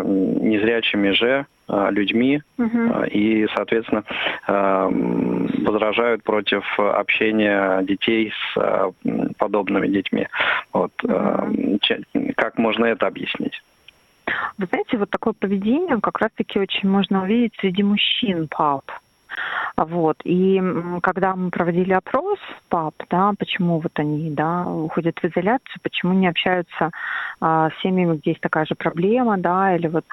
незрячими 0.06 1.12
же 1.12 1.46
людьми 1.92 2.42
угу. 2.58 3.04
и, 3.12 3.48
соответственно, 3.56 4.04
возражают 4.48 6.24
против 6.24 6.64
общения 6.80 7.82
детей 7.84 8.32
с 8.54 8.94
подобными 9.38 9.88
детьми. 9.88 10.28
Вот. 10.74 10.92
Угу. 11.04 11.80
Как 12.36 12.58
можно 12.58 12.86
это 12.86 13.08
объяснить? 13.08 13.62
Вы 14.58 14.65
знаете, 14.67 14.98
вот 14.98 15.10
такое 15.10 15.34
поведение 15.34 16.00
как 16.02 16.20
раз-таки 16.20 16.60
очень 16.60 16.90
можно 16.90 17.24
увидеть 17.24 17.54
среди 17.60 17.84
мужчин, 17.84 18.48
пап. 18.48 18.84
Вот. 19.78 20.17
И 20.24 20.62
когда 21.02 21.36
мы 21.36 21.50
проводили 21.52 21.94
опрос 21.94 22.40
пап, 22.67 22.96
да, 23.10 23.32
почему 23.38 23.80
вот 23.80 23.92
они, 23.96 24.30
да, 24.32 24.65
уходят 24.65 25.17
в 25.20 25.26
изоляцию, 25.26 25.82
почему 25.82 26.13
не 26.13 26.28
общаются 26.28 26.92
а, 27.40 27.70
с 27.70 27.82
семьями, 27.82 28.17
где 28.17 28.32
есть 28.32 28.42
такая 28.42 28.65
же 28.65 28.76
проблема, 28.76 29.38
да, 29.38 29.76
или 29.76 29.88
вот 29.88 30.06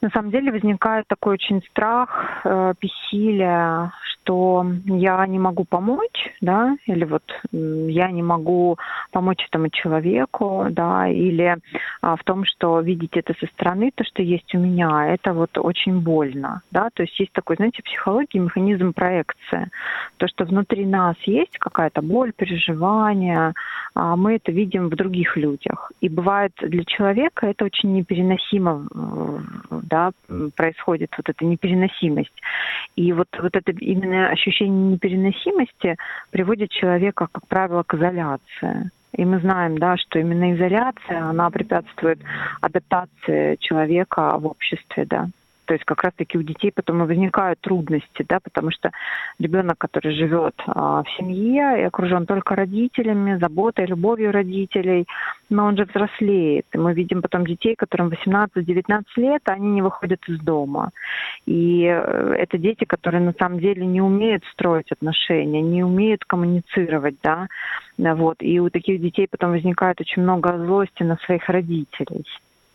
на 0.00 0.10
самом 0.10 0.30
деле 0.30 0.52
возникает 0.52 1.06
такой 1.08 1.34
очень 1.34 1.62
страх, 1.70 2.40
э, 2.44 2.74
бессилие, 2.80 3.92
что 4.26 4.66
я 4.86 5.26
не 5.26 5.38
могу 5.38 5.64
помочь, 5.64 6.34
да, 6.40 6.76
или 6.86 7.04
вот 7.04 7.22
я 7.52 8.10
не 8.10 8.22
могу 8.22 8.76
помочь 9.12 9.44
этому 9.48 9.68
человеку, 9.70 10.66
да, 10.70 11.08
или 11.08 11.56
а, 12.02 12.16
в 12.16 12.24
том, 12.24 12.44
что 12.44 12.80
видеть 12.80 13.16
это 13.16 13.34
со 13.38 13.46
стороны, 13.46 13.92
то, 13.94 14.04
что 14.04 14.22
есть 14.22 14.54
у 14.54 14.58
меня, 14.58 15.14
это 15.14 15.32
вот 15.32 15.56
очень 15.58 16.00
больно, 16.00 16.62
да, 16.72 16.88
то 16.92 17.02
есть 17.04 17.18
есть 17.20 17.32
такой, 17.32 17.56
знаете, 17.56 17.82
психология, 17.82 18.40
механизм 18.40 18.92
проекции, 18.92 19.70
то, 20.16 20.26
что 20.26 20.44
внутри 20.44 20.86
нас 20.86 21.16
есть 21.24 21.56
какая-то 21.58 22.02
боль, 22.02 22.32
переживание, 22.32 23.54
а 23.94 24.16
мы 24.16 24.36
это 24.36 24.50
видим 24.50 24.88
в 24.88 24.96
других 24.96 25.36
людях, 25.36 25.92
и 26.00 26.08
бывает 26.08 26.52
для 26.60 26.84
человека 26.84 27.46
это 27.46 27.64
очень 27.64 27.92
непереносимо, 27.92 28.88
да, 29.86 30.10
происходит 30.56 31.10
вот 31.16 31.28
эта 31.28 31.44
непереносимость, 31.44 32.34
и 32.96 33.12
вот 33.12 33.28
вот 33.40 33.54
это 33.56 33.72
именно 33.72 34.28
ощущение 34.28 34.92
непереносимости 34.92 35.96
приводит 36.30 36.70
человека, 36.70 37.28
как 37.30 37.46
правило, 37.46 37.82
к 37.82 37.94
изоляции. 37.94 38.90
И 39.16 39.24
мы 39.24 39.40
знаем, 39.40 39.78
да, 39.78 39.96
что 39.96 40.18
именно 40.18 40.54
изоляция, 40.54 41.24
она 41.24 41.48
препятствует 41.50 42.18
адаптации 42.60 43.56
человека 43.60 44.36
в 44.38 44.46
обществе, 44.46 45.06
да. 45.06 45.28
То 45.66 45.74
есть 45.74 45.84
как 45.84 46.02
раз-таки 46.02 46.38
у 46.38 46.42
детей 46.42 46.72
потом 46.72 47.02
и 47.02 47.06
возникают 47.06 47.60
трудности, 47.60 48.24
да, 48.28 48.38
потому 48.42 48.70
что 48.70 48.90
ребенок, 49.38 49.76
который 49.78 50.14
живет 50.14 50.54
а, 50.66 51.02
в 51.02 51.10
семье 51.18 51.80
и 51.80 51.84
окружен 51.84 52.26
только 52.26 52.54
родителями, 52.54 53.38
заботой, 53.38 53.86
любовью 53.86 54.32
родителей, 54.32 55.06
но 55.50 55.66
он 55.66 55.76
же 55.76 55.84
взрослеет. 55.84 56.66
И 56.72 56.78
мы 56.78 56.94
видим 56.94 57.20
потом 57.20 57.46
детей, 57.46 57.74
которым 57.76 58.08
18-19 58.08 59.02
лет, 59.16 59.42
а 59.46 59.52
они 59.52 59.68
не 59.68 59.82
выходят 59.82 60.20
из 60.28 60.40
дома. 60.40 60.90
И 61.46 61.84
э, 61.84 62.34
это 62.38 62.58
дети, 62.58 62.84
которые 62.84 63.22
на 63.22 63.34
самом 63.38 63.58
деле 63.58 63.84
не 63.84 64.00
умеют 64.00 64.44
строить 64.52 64.90
отношения, 64.92 65.62
не 65.62 65.82
умеют 65.82 66.24
коммуницировать, 66.24 67.16
да, 67.22 67.48
вот. 67.98 68.36
И 68.40 68.60
у 68.60 68.70
таких 68.70 69.00
детей 69.00 69.26
потом 69.30 69.50
возникает 69.50 70.00
очень 70.00 70.22
много 70.22 70.56
злости 70.58 71.02
на 71.02 71.16
своих 71.16 71.48
родителей 71.48 72.24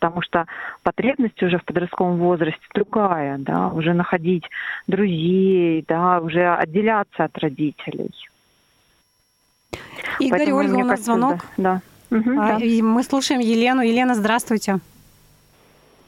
потому 0.02 0.20
что 0.22 0.46
потребность 0.82 1.40
уже 1.44 1.58
в 1.58 1.64
подростковом 1.64 2.16
возрасте 2.16 2.60
другая, 2.74 3.38
да, 3.38 3.68
уже 3.68 3.94
находить 3.94 4.42
друзей, 4.88 5.84
да, 5.86 6.18
уже 6.18 6.44
отделяться 6.54 7.24
от 7.24 7.38
родителей. 7.38 8.10
Игорь, 10.18 10.38
Поэтому, 10.38 10.58
Ольга, 10.58 10.74
у 10.74 10.78
нас 10.78 10.88
кажется, 10.88 11.04
звонок. 11.04 11.36
Да. 11.56 11.80
да. 12.10 12.16
Угу, 12.18 12.40
а, 12.40 12.58
да. 12.58 12.64
И 12.64 12.82
мы 12.82 13.04
слушаем 13.04 13.40
Елену. 13.40 13.82
Елена, 13.82 14.14
здравствуйте. 14.14 14.80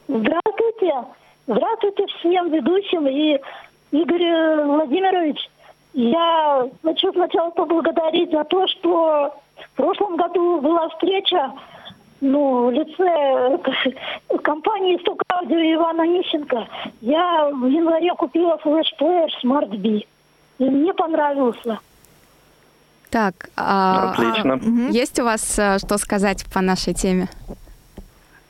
Здравствуйте. 0.09 0.93
Здравствуйте 1.47 2.05
всем 2.19 2.51
ведущим 2.51 3.07
и 3.07 3.39
Игорь 3.91 4.65
Владимирович. 4.65 5.37
Я 5.93 6.69
хочу 6.83 7.13
сначала 7.13 7.51
поблагодарить 7.51 8.29
за 8.31 8.43
то, 8.43 8.67
что 8.67 9.33
в 9.55 9.77
прошлом 9.77 10.17
году 10.17 10.59
была 10.59 10.89
встреча 10.89 11.53
ну, 12.25 12.67
в 12.67 12.71
лице 12.71 13.59
э, 14.29 14.37
компании 14.43 14.97
«Сток 15.01 15.21
Аудио» 15.31 15.57
Ивана 15.57 16.05
Нищенко 16.07 16.67
я 17.01 17.49
в 17.51 17.65
январе 17.67 18.13
купила 18.15 18.57
флешплеер 18.57 19.29
Smart 19.43 19.77
B. 19.77 20.03
И 20.57 20.63
мне 20.63 20.93
понравился. 20.93 21.79
Так, 23.09 23.49
а, 23.55 24.11
Отлично. 24.11 24.59
А, 24.61 24.91
есть 24.91 25.19
у 25.19 25.23
вас 25.23 25.59
а, 25.59 25.79
что 25.79 25.97
сказать 25.97 26.45
по 26.53 26.61
нашей 26.61 26.93
теме? 26.93 27.27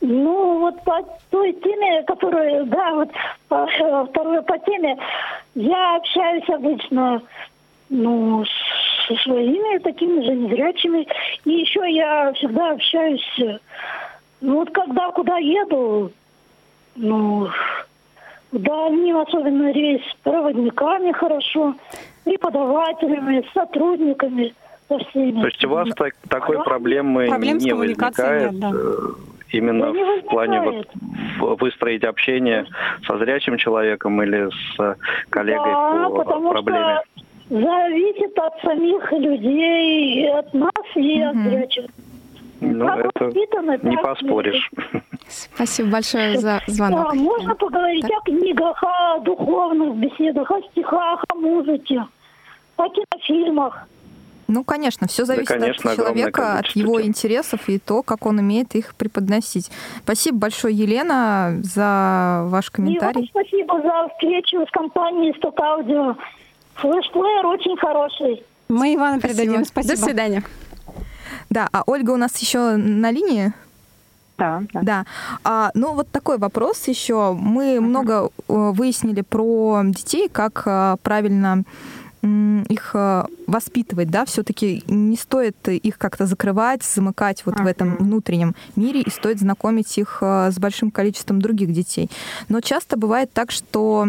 Ну, 0.02 0.60
вот 0.60 0.84
по 0.84 1.02
той 1.30 1.54
теме, 1.54 2.04
которую, 2.04 2.66
да, 2.68 2.94
вот 2.94 3.10
по, 3.48 3.68
э, 3.68 4.06
второе 4.10 4.42
по 4.42 4.58
теме, 4.60 4.98
я 5.56 5.98
общаюсь 5.98 6.48
обычно, 6.50 7.22
ну, 7.90 8.46
со 9.08 9.16
своими 9.16 9.78
такими 9.80 10.24
же 10.24 10.34
незрячими. 10.34 11.08
И 11.46 11.52
еще 11.52 11.82
я 11.92 12.34
всегда 12.34 12.72
общаюсь, 12.72 13.40
ну 14.42 14.56
вот 14.56 14.70
когда 14.72 15.12
куда 15.12 15.38
еду, 15.38 16.12
ну, 16.96 17.48
дальним, 18.52 19.18
особенно 19.18 19.72
рейс, 19.72 20.02
с 20.12 20.16
проводниками 20.24 21.12
хорошо, 21.12 21.76
преподавателями, 22.24 23.46
сотрудниками, 23.54 24.54
со 24.88 24.98
всеми. 25.00 25.42
То 25.42 25.48
есть 25.48 25.66
у 25.66 25.70
вас 25.70 25.90
так, 25.96 26.14
такой 26.30 26.64
проблемы 26.64 27.28
Проблем 27.28 27.58
не 27.58 27.74
возникает? 27.74 28.52
Нет, 28.52 28.60
да. 28.60 28.72
Э, 28.74 28.98
именно 29.52 29.94
да 29.94 30.00
в 30.22 30.30
плане 30.30 30.62
вот 30.62 31.62
выстроить 31.62 32.04
общение 32.04 32.66
со 33.06 33.18
зрячим 33.18 33.58
человеком 33.58 34.22
или 34.22 34.50
с 34.50 34.98
коллегой 35.30 35.72
да, 35.72 36.10
по 36.10 36.24
потому 36.24 36.52
проблеме? 36.52 37.02
Что 37.16 37.26
Зависит 37.50 38.38
от 38.40 38.60
самих 38.62 39.12
людей, 39.12 40.24
и 40.24 40.28
от 40.28 40.54
нас, 40.54 40.72
и 40.96 41.22
от 41.22 41.36
зрячих. 41.36 41.86
Ну, 42.60 42.88
как 42.88 43.06
это 43.16 43.88
не 43.88 43.98
поспоришь. 43.98 44.72
Спасибо 45.28 45.90
большое 45.90 46.40
за 46.40 46.62
звонок. 46.68 47.14
Да, 47.14 47.14
можно 47.14 47.56
поговорить 47.56 48.04
так. 48.04 48.12
о 48.12 48.22
книгах, 48.22 48.84
о 48.84 49.20
духовных 49.20 49.96
беседах, 49.98 50.50
о 50.50 50.62
стихах, 50.72 51.24
о 51.30 51.36
музыке, 51.36 52.04
о 52.78 52.90
кинофильмах. 52.90 53.88
Ну, 54.48 54.64
конечно, 54.64 55.08
все 55.08 55.26
зависит 55.26 55.50
да, 55.50 55.60
конечно, 55.60 55.92
от 55.92 55.98
человека, 55.98 56.60
от 56.60 56.68
его 56.70 57.00
тем. 57.00 57.10
интересов 57.10 57.68
и 57.68 57.80
то, 57.80 58.04
как 58.04 58.26
он 58.26 58.38
умеет 58.40 58.76
их 58.76 58.96
преподносить. 58.96 59.72
Спасибо 60.04 60.38
большое, 60.38 60.76
Елена, 60.76 61.58
за 61.64 62.44
ваш 62.46 62.70
комментарий. 62.70 63.22
И 63.22 63.32
вам 63.34 63.44
спасибо 63.44 63.82
за 63.82 64.08
встречу 64.14 64.66
с 64.68 64.72
компанией 64.72 65.34
«Сток 65.38 65.60
Аудио». 65.60 66.16
Флешплеер 66.76 67.46
очень 67.46 67.78
хороший. 67.78 68.44
Мы 68.68 68.96
Ивану 68.96 69.22
передадим. 69.22 69.66
Спасибо. 69.66 69.96
До 69.96 70.02
свидания. 70.02 70.44
Да, 71.50 71.70
а 71.72 71.84
Ольга 71.86 72.12
у 72.12 72.18
нас 72.18 72.36
еще 72.38 72.76
на 72.76 73.12
линии? 73.12 73.54
Да. 74.38 74.64
Да. 74.74 74.82
да. 74.82 75.06
А, 75.44 75.72
ну, 75.74 75.94
вот 75.94 76.10
такой 76.12 76.38
вопрос 76.38 76.88
еще. 76.88 77.34
Мы 77.34 77.76
uh-huh. 77.76 77.82
много 77.82 78.14
э, 78.28 78.30
выяснили 78.48 79.22
про 79.22 79.82
детей, 79.86 80.28
как 80.30 80.64
э, 80.66 80.98
правильно 81.04 81.64
их 82.22 82.92
э, 82.96 83.24
воспитывать, 83.46 84.10
да, 84.10 84.26
все-таки 84.26 84.84
не 84.88 85.16
стоит 85.16 85.56
их 85.68 86.00
как-то 86.00 86.26
закрывать, 86.26 86.82
замыкать 86.82 87.46
вот 87.46 87.54
uh-huh. 87.54 87.64
в 87.64 87.68
этом 87.68 87.98
внутреннем 87.98 88.56
мире, 88.76 89.02
и 89.02 89.12
стоит 89.12 89.40
знакомить 89.40 89.96
их 90.00 90.24
с 90.24 90.58
большим 90.58 90.90
количеством 90.90 91.40
других 91.40 91.72
детей. 91.72 92.10
Но 92.50 92.62
часто 92.62 92.98
бывает 92.98 93.32
так, 93.32 93.52
что 93.52 94.08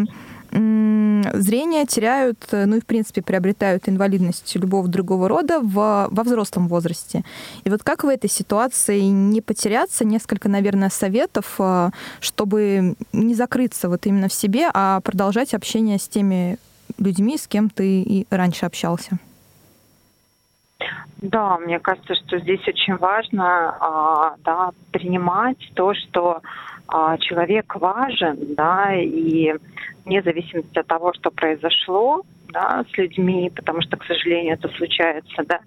зрение 0.51 1.85
теряют, 1.85 2.37
э, 2.51 2.65
ну 2.65 2.77
и 2.77 2.81
в 2.81 2.85
принципе 2.85 3.21
приобретают 3.21 3.89
инвалидность 3.89 4.55
любого 4.55 4.87
другого 4.87 5.27
рода 5.27 5.59
в, 5.59 6.07
во 6.09 6.23
взрослом 6.23 6.67
возрасте. 6.67 7.23
И 7.63 7.69
вот 7.69 7.83
как 7.83 8.03
в 8.03 8.07
этой 8.07 8.29
ситуации 8.29 9.01
не 9.01 9.41
потеряться, 9.41 10.05
несколько, 10.05 10.49
наверное, 10.49 10.89
советов, 10.89 11.55
э, 11.59 11.89
чтобы 12.19 12.95
не 13.13 13.35
закрыться 13.35 13.89
вот 13.89 14.05
именно 14.05 14.27
в 14.27 14.33
себе, 14.33 14.69
а 14.73 15.01
продолжать 15.01 15.53
общение 15.53 15.99
с 15.99 16.07
теми 16.07 16.57
людьми, 16.97 17.37
с 17.37 17.47
кем 17.47 17.69
ты 17.69 18.01
и 18.01 18.27
раньше 18.29 18.65
общался? 18.65 19.19
Да, 21.21 21.57
мне 21.57 21.79
кажется, 21.79 22.13
что 22.15 22.39
здесь 22.39 22.65
очень 22.67 22.95
важно 22.95 23.75
а, 23.79 24.35
да, 24.43 24.69
принимать 24.91 25.57
то, 25.73 25.93
что 25.95 26.41
а, 26.87 27.17
человек 27.17 27.75
важен, 27.75 28.37
да, 28.55 28.93
и 28.93 29.55
вне 30.07 30.21
зависимости 30.21 30.79
от 30.79 30.87
того, 30.87 31.13
что 31.13 31.29
произошло, 31.29 32.21
да, 32.51 32.85
с 32.91 32.97
людьми, 32.97 33.51
потому 33.55 33.81
что, 33.81 33.97
к 33.97 34.05
сожалению, 34.05 34.53
это 34.53 34.69
случается, 34.69 35.43
да, 35.45 35.59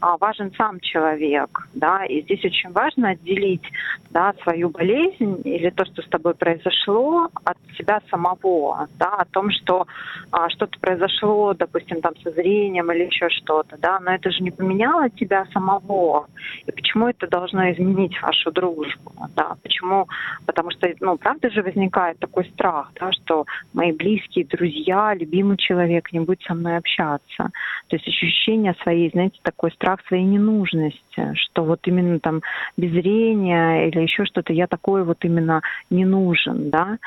а 0.00 0.16
важен 0.18 0.52
сам 0.56 0.80
человек, 0.80 1.48
да, 1.74 2.04
и 2.04 2.22
здесь 2.22 2.44
очень 2.44 2.70
важно 2.72 3.10
отделить, 3.10 3.64
да, 4.10 4.34
свою 4.42 4.70
болезнь 4.70 5.40
или 5.44 5.70
то, 5.70 5.84
что 5.86 6.02
с 6.02 6.08
тобой 6.08 6.34
произошло, 6.34 7.28
от 7.44 7.56
себя 7.78 8.00
самого, 8.10 8.88
да, 8.98 9.16
о 9.16 9.24
том, 9.24 9.50
что 9.50 9.86
а, 10.30 10.48
что-то 10.50 10.78
произошло, 10.80 11.54
допустим, 11.54 12.00
там 12.00 12.14
со 12.22 12.30
зрением 12.32 12.90
или 12.92 13.04
еще 13.04 13.28
что-то, 13.30 13.76
да, 13.78 14.00
но 14.00 14.12
это 14.12 14.30
же 14.30 14.42
не 14.42 14.50
поменяло 14.50 15.10
тебя 15.10 15.46
самого, 15.52 16.26
и 16.66 16.72
почему 16.72 17.08
это 17.08 17.26
должно 17.26 17.70
изменить 17.72 18.20
вашу 18.22 18.52
дружбу, 18.52 19.12
да, 19.36 19.56
почему, 19.62 20.08
потому 20.46 20.70
что, 20.70 20.92
ну, 21.00 21.16
правда 21.16 21.50
же 21.50 21.62
возникает 21.62 22.18
такой 22.18 22.44
страх, 22.50 22.90
да, 23.00 23.10
что 23.12 23.46
мои 23.72 23.92
близкие, 23.92 24.44
друзья, 24.44 25.14
любимый 25.14 25.56
человек 25.56 26.12
не 26.12 26.20
будет 26.24 26.42
со 26.42 26.54
мной 26.54 26.76
общаться. 26.76 27.50
То 27.88 27.96
есть 27.96 28.06
ощущение 28.08 28.74
своей, 28.82 29.10
знаете, 29.10 29.38
такой 29.42 29.70
страх 29.72 30.00
своей 30.06 30.24
ненужности, 30.24 31.34
что 31.34 31.64
вот 31.64 31.80
именно 31.84 32.18
там 32.20 32.40
без 32.76 32.90
зрения 32.92 33.88
или 33.88 34.00
еще 34.00 34.24
что-то, 34.24 34.52
я 34.52 34.66
такой 34.66 35.04
вот 35.04 35.24
именно 35.24 35.62
не 35.90 36.04
нужен, 36.04 36.70
да. 36.70 36.98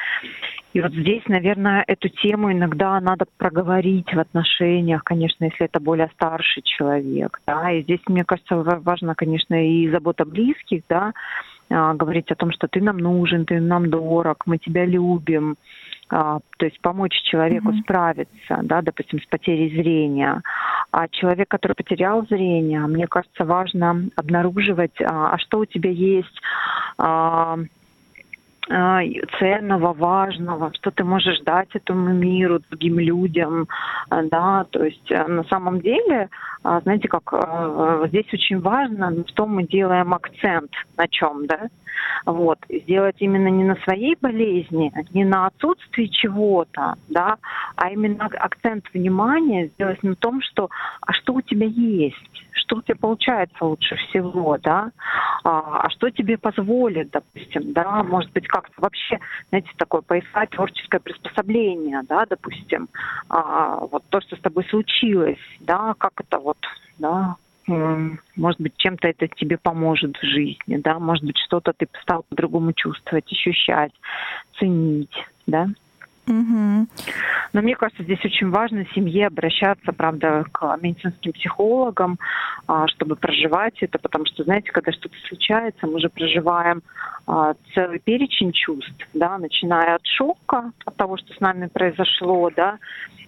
И 0.74 0.82
вот 0.82 0.94
здесь, 0.94 1.24
наверное, 1.28 1.84
эту 1.88 2.10
тему 2.10 2.52
иногда 2.52 3.00
надо 3.00 3.26
проговорить 3.38 4.14
в 4.14 4.20
отношениях, 4.20 5.04
конечно, 5.04 5.46
если 5.46 5.66
это 5.66 5.80
более 5.80 6.10
старший 6.14 6.62
человек, 6.64 7.40
да, 7.48 7.72
и 7.72 7.82
здесь, 7.84 8.02
мне 8.08 8.24
кажется, 8.24 8.58
важно, 8.58 9.16
конечно, 9.16 9.56
и 9.56 9.90
забота 9.90 10.26
близких, 10.26 10.84
да, 10.88 11.14
а, 11.70 11.94
говорить 11.94 12.32
о 12.32 12.36
том, 12.36 12.52
что 12.52 12.68
ты 12.68 12.82
нам 12.82 12.98
нужен, 12.98 13.46
ты 13.46 13.60
нам 13.60 13.90
дорог, 13.90 14.46
мы 14.46 14.58
тебя 14.58 14.86
любим, 14.86 15.56
то 16.10 16.42
есть 16.62 16.80
помочь 16.82 17.22
человеку 17.24 17.72
mm-hmm. 17.72 17.82
справиться, 17.82 18.60
да, 18.64 18.82
допустим, 18.82 19.20
с 19.22 19.26
потерей 19.26 19.76
зрения. 19.76 20.42
А 20.92 21.08
человек, 21.10 21.50
который 21.50 21.74
потерял 21.74 22.26
зрение, 22.28 22.80
мне 22.82 23.08
кажется, 23.08 23.44
важно 23.44 24.10
обнаруживать, 24.16 25.00
а, 25.02 25.34
а 25.34 25.38
что 25.38 25.60
у 25.60 25.66
тебя 25.66 25.90
есть, 25.90 26.42
а, 26.98 27.60
а, 28.70 29.02
ценного, 29.40 29.94
важного, 29.94 30.74
что 30.74 30.92
ты 30.92 31.04
можешь 31.04 31.40
дать 31.42 31.70
этому 31.74 32.14
миру, 32.14 32.60
другим 32.70 33.00
людям, 33.00 33.68
а, 34.10 34.24
да, 34.24 34.66
то 34.70 34.84
есть 34.84 35.10
э, 35.10 35.26
на 35.26 35.46
самом 35.46 35.80
деле, 35.80 36.30
а, 36.64 36.82
знаете, 36.82 37.08
как 37.08 37.34
здесь 38.10 38.34
очень 38.34 38.60
важно, 38.60 39.24
что 39.28 39.46
мы 39.46 39.64
делаем 39.64 40.14
акцент 40.14 40.72
на 40.98 41.08
чем, 41.08 41.48
да, 41.48 41.68
вот, 42.26 42.60
сделать 42.70 43.16
именно 43.20 43.48
не 43.48 43.64
на 43.64 43.76
своей 43.78 44.16
болезни, 44.20 44.92
не 45.14 45.26
на 45.26 45.48
отсутствии 45.48 46.06
чего-то, 46.06 46.96
да, 47.10 47.38
а 47.76 47.90
именно 47.90 48.26
акцент 48.26 48.86
внимания 48.94 49.68
сделать 49.68 50.04
на 50.04 50.16
том, 50.16 50.42
что, 50.42 50.70
а 51.02 51.14
что 51.14 51.34
у 51.34 51.42
тебя 51.42 51.68
есть, 51.68 52.16
что 52.68 52.78
у 52.78 52.82
тебя 52.82 52.96
получается 53.00 53.66
лучше 53.66 53.96
всего, 53.96 54.58
да, 54.58 54.92
а, 55.44 55.82
а 55.84 55.90
что 55.90 56.10
тебе 56.10 56.38
позволит, 56.38 57.12
допустим, 57.12 57.74
да, 57.74 58.04
может 58.04 58.32
быть, 58.34 58.48
как-то 58.48 58.74
вообще, 58.78 59.20
знаете, 59.50 59.70
такое 59.78 60.02
поискать 60.02 60.50
творческое 60.50 61.00
приспособление, 61.00 62.02
да, 62.04 62.26
допустим, 62.26 62.90
а, 63.30 63.86
вот 63.92 64.04
то, 64.10 64.22
что 64.22 64.36
с 64.36 64.40
тобой 64.40 64.66
случилось, 64.66 65.40
да, 65.62 65.96
как 65.98 66.14
это 66.18 66.40
вот, 66.40 66.58
да, 66.98 67.36
может 67.68 68.62
быть, 68.62 68.74
чем-то 68.78 69.08
это 69.08 69.28
тебе 69.28 69.58
поможет 69.58 70.16
в 70.18 70.24
жизни, 70.24 70.78
да, 70.78 71.00
может 71.00 71.26
быть, 71.26 71.38
что-то 71.38 71.74
ты 71.74 71.88
стал 72.02 72.24
по-другому 72.30 72.74
чувствовать, 72.74 73.32
ощущать, 73.32 73.92
ценить, 74.58 75.14
да. 75.46 75.68
Угу. 76.28 76.88
Но 77.54 77.62
мне 77.62 77.76
кажется, 77.76 78.04
здесь 78.04 78.24
очень 78.24 78.50
важно 78.50 78.86
семье 78.94 79.28
обращаться, 79.28 79.94
правда, 79.94 80.44
к 80.52 80.78
медицинским 80.82 81.32
психологам, 81.32 82.20
а, 82.68 82.88
чтобы 82.88 83.16
проживать 83.16 83.76
это, 83.82 83.98
потому 83.98 84.26
что, 84.26 84.44
знаете, 84.44 84.72
когда 84.72 84.92
что-то 84.92 85.16
случается, 85.28 85.88
мы 85.88 86.02
же 86.02 86.10
проживаем 86.10 86.82
а, 87.26 87.54
целый 87.74 88.00
перечень 88.00 88.52
чувств, 88.52 89.08
да, 89.14 89.38
начиная 89.38 89.96
от 89.96 90.06
шока, 90.06 90.72
от 90.86 90.96
того, 90.98 91.18
что 91.18 91.34
с 91.34 91.40
нами 91.40 91.68
произошло, 91.68 92.50
да, 92.54 92.78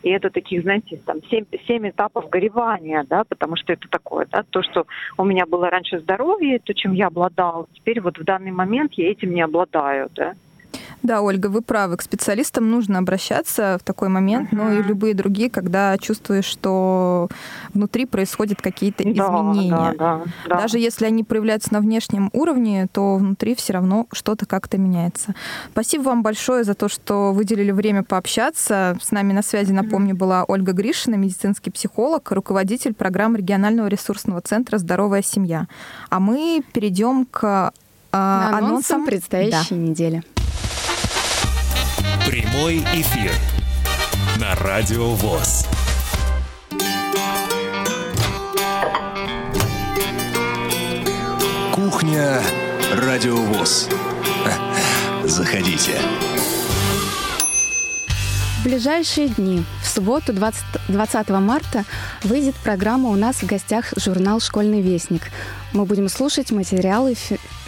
и 0.03 0.09
это 0.09 0.29
таких, 0.29 0.63
знаете, 0.63 1.01
там 1.05 1.19
семь, 1.29 1.45
семь 1.67 1.89
этапов 1.89 2.29
горевания, 2.29 3.05
да, 3.09 3.23
потому 3.23 3.55
что 3.55 3.73
это 3.73 3.87
такое, 3.89 4.27
да, 4.29 4.43
то, 4.49 4.61
что 4.61 4.87
у 5.17 5.23
меня 5.23 5.45
было 5.45 5.69
раньше 5.69 5.99
здоровье, 5.99 6.59
то, 6.59 6.73
чем 6.73 6.93
я 6.93 7.07
обладал, 7.07 7.67
теперь 7.73 8.01
вот 8.01 8.17
в 8.17 8.23
данный 8.23 8.51
момент 8.51 8.93
я 8.93 9.09
этим 9.09 9.33
не 9.33 9.41
обладаю, 9.41 10.09
да. 10.15 10.33
Да, 11.01 11.21
Ольга, 11.21 11.47
вы 11.47 11.61
правы. 11.61 11.97
К 11.97 12.01
специалистам 12.01 12.69
нужно 12.69 12.99
обращаться 12.99 13.77
в 13.79 13.83
такой 13.83 14.09
момент, 14.09 14.51
uh-huh. 14.51 14.57
но 14.57 14.71
и 14.73 14.83
любые 14.83 15.13
другие, 15.13 15.49
когда 15.49 15.97
чувствуешь, 15.97 16.45
что 16.45 17.29
внутри 17.73 18.05
происходят 18.05 18.61
какие-то 18.61 19.03
да, 19.03 19.09
изменения. 19.09 19.95
Да, 19.97 20.23
да, 20.47 20.55
Даже 20.57 20.77
если 20.77 21.05
они 21.05 21.23
проявляются 21.23 21.73
на 21.73 21.79
внешнем 21.79 22.29
уровне, 22.33 22.87
то 22.91 23.15
внутри 23.15 23.55
все 23.55 23.73
равно 23.73 24.07
что-то 24.11 24.45
как-то 24.45 24.77
меняется. 24.77 25.35
Спасибо 25.71 26.03
вам 26.03 26.21
большое 26.21 26.63
за 26.63 26.73
то, 26.73 26.89
что 26.89 27.31
выделили 27.31 27.71
время 27.71 28.03
пообщаться. 28.03 28.97
С 29.01 29.11
нами 29.11 29.31
на 29.31 29.41
связи, 29.41 29.71
напомню, 29.71 30.15
была 30.15 30.43
Ольга 30.47 30.73
Гришина, 30.73 31.15
медицинский 31.15 31.71
психолог, 31.71 32.31
руководитель 32.31 32.93
программы 32.93 33.37
регионального 33.37 33.87
ресурсного 33.87 34.41
центра 34.41 34.77
«Здоровая 34.77 35.21
семья». 35.21 35.67
А 36.09 36.19
мы 36.19 36.61
перейдем 36.73 37.25
к 37.25 37.71
э, 38.11 38.15
анонсам, 38.15 38.65
анонсам 38.65 39.05
предстоящей 39.05 39.75
да. 39.75 39.81
недели. 39.81 40.23
Прямой 42.29 42.77
эфир 42.93 43.31
на 44.39 44.53
Радио 44.53 45.15
ВОЗ. 45.15 45.65
Кухня 51.73 52.39
Радио 52.93 53.35
ВОЗ. 53.35 53.89
Заходите. 55.23 55.93
В 58.59 58.63
ближайшие 58.63 59.29
дни, 59.29 59.63
в 59.81 59.87
субботу 59.87 60.31
20, 60.31 60.63
20 60.87 61.29
марта, 61.29 61.83
выйдет 62.23 62.53
программа 62.57 63.09
у 63.09 63.15
нас 63.15 63.37
в 63.37 63.47
гостях 63.47 63.91
журнал 63.97 64.39
«Школьный 64.39 64.81
вестник». 64.81 65.31
Мы 65.73 65.85
будем 65.85 66.07
слушать 66.07 66.51
материалы 66.51 67.15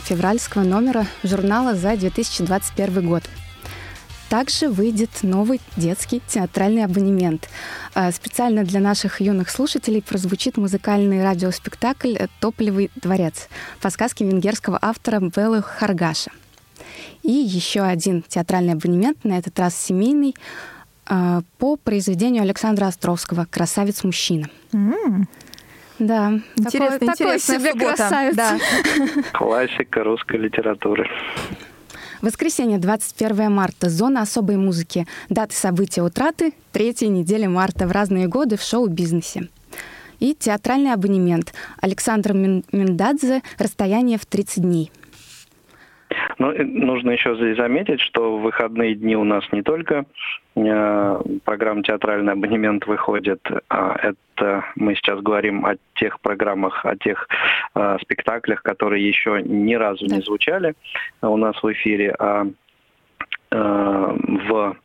февральского 0.04 0.62
номера 0.62 1.08
журнала 1.24 1.74
за 1.74 1.98
2021 1.98 3.08
год. 3.08 3.24
Также 4.32 4.70
выйдет 4.70 5.10
новый 5.24 5.60
детский 5.76 6.22
театральный 6.26 6.86
абонемент. 6.86 7.50
А, 7.94 8.14
специально 8.14 8.64
для 8.64 8.80
наших 8.80 9.20
юных 9.20 9.50
слушателей 9.50 10.02
прозвучит 10.02 10.56
музыкальный 10.56 11.22
радиоспектакль 11.22 12.16
«Топливый 12.40 12.92
дворец» 12.96 13.50
по 13.82 13.90
сказке 13.90 14.24
венгерского 14.24 14.80
автора 14.82 15.20
Беллы 15.20 15.62
Харгаша. 15.62 16.32
И 17.24 17.32
еще 17.34 17.82
один 17.82 18.22
театральный 18.22 18.72
абонемент, 18.72 19.26
на 19.26 19.38
этот 19.38 19.60
раз 19.60 19.76
семейный, 19.76 20.34
а, 21.06 21.42
по 21.58 21.76
произведению 21.76 22.44
Александра 22.44 22.86
Островского 22.86 23.46
«Красавец-мужчина». 23.52 24.50
Mm. 24.72 25.26
Да, 26.00 26.40
интересно, 26.56 27.00
такой, 27.00 27.16
такой 27.18 27.40
себе 27.40 27.72
суббота. 27.74 27.96
красавец. 27.98 28.36
Да. 28.38 28.58
Классика 29.34 30.06
русской 30.06 30.38
литературы. 30.38 31.10
Воскресенье, 32.22 32.78
21 32.78 33.52
марта. 33.52 33.90
Зона 33.90 34.22
особой 34.22 34.56
музыки. 34.56 35.08
Даты 35.30 35.56
события 35.56 36.04
утраты. 36.04 36.54
Третья 36.72 37.08
неделя 37.08 37.50
марта. 37.50 37.88
В 37.88 37.92
разные 37.92 38.28
годы 38.28 38.58
в 38.58 38.62
шоу-бизнесе. 38.62 39.50
И 40.20 40.36
театральный 40.36 40.94
абонемент. 40.94 41.54
Александр 41.82 42.34
Миндадзе 42.34 43.42
«Расстояние 43.58 44.20
в 44.20 44.28
30 44.28 44.62
дней». 44.62 44.92
Ну, 46.38 46.54
нужно 46.58 47.12
еще 47.12 47.36
здесь 47.36 47.58
заметить, 47.58 48.02
что 48.02 48.38
в 48.38 48.42
выходные 48.42 48.96
дни 48.96 49.16
у 49.16 49.24
нас 49.24 49.44
не 49.52 49.62
только 49.62 50.06
э, 50.56 51.22
программа 51.44 51.84
«Театральный 51.84 52.34
абонемент» 52.34 52.86
выходит, 52.88 53.40
а 53.70 53.96
это 54.02 54.66
мы 54.76 54.96
сейчас 54.96 55.22
говорим 55.22 55.66
о 55.66 55.76
тех 55.96 56.20
программах, 56.22 56.86
о 56.86 56.96
тех 56.96 57.28
э, 57.76 57.98
спектаклях, 58.02 58.62
которые 58.64 59.08
еще 59.08 59.42
ни 59.44 59.76
разу 59.76 60.08
да. 60.08 60.16
не 60.16 60.22
звучали 60.22 60.74
у 61.22 61.38
нас 61.38 61.62
в 61.62 61.72
эфире, 61.72 62.16
а 62.18 62.46
э, 63.52 64.18
в 64.50 64.76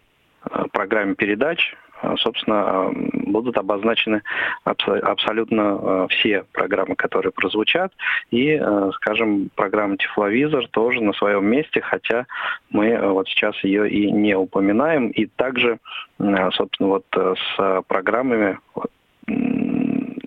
программе 0.72 1.14
передач 1.14 1.74
собственно, 2.18 2.62
а, 2.62 2.92
будут 3.12 3.57
обозначены 3.57 4.22
абсолютно 4.64 5.62
а, 5.62 6.07
все 6.09 6.44
программы, 6.52 6.96
которые 6.96 7.32
прозвучат. 7.32 7.92
И, 8.30 8.61
скажем, 8.94 9.50
программа 9.54 9.96
«Тифловизор» 9.96 10.68
тоже 10.68 11.02
на 11.02 11.12
своем 11.12 11.46
месте, 11.46 11.80
хотя 11.80 12.26
мы 12.70 12.96
вот 13.12 13.28
сейчас 13.28 13.57
ее 13.64 13.88
и 13.88 14.11
не 14.11 14.36
упоминаем. 14.36 15.09
И 15.09 15.26
также, 15.26 15.78
собственно, 16.18 16.88
вот 16.88 17.04
с 17.14 17.82
программами 17.88 18.59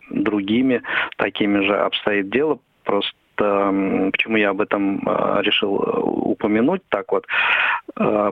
другими 0.09 0.81
такими 1.17 1.65
же 1.65 1.75
обстоит 1.77 2.29
дело. 2.29 2.59
Просто 2.83 3.11
почему 3.39 4.37
я 4.37 4.49
об 4.51 4.61
этом 4.61 4.99
решил 5.41 5.75
упомянуть 5.75 6.81
так 6.89 7.11
вот, 7.11 7.25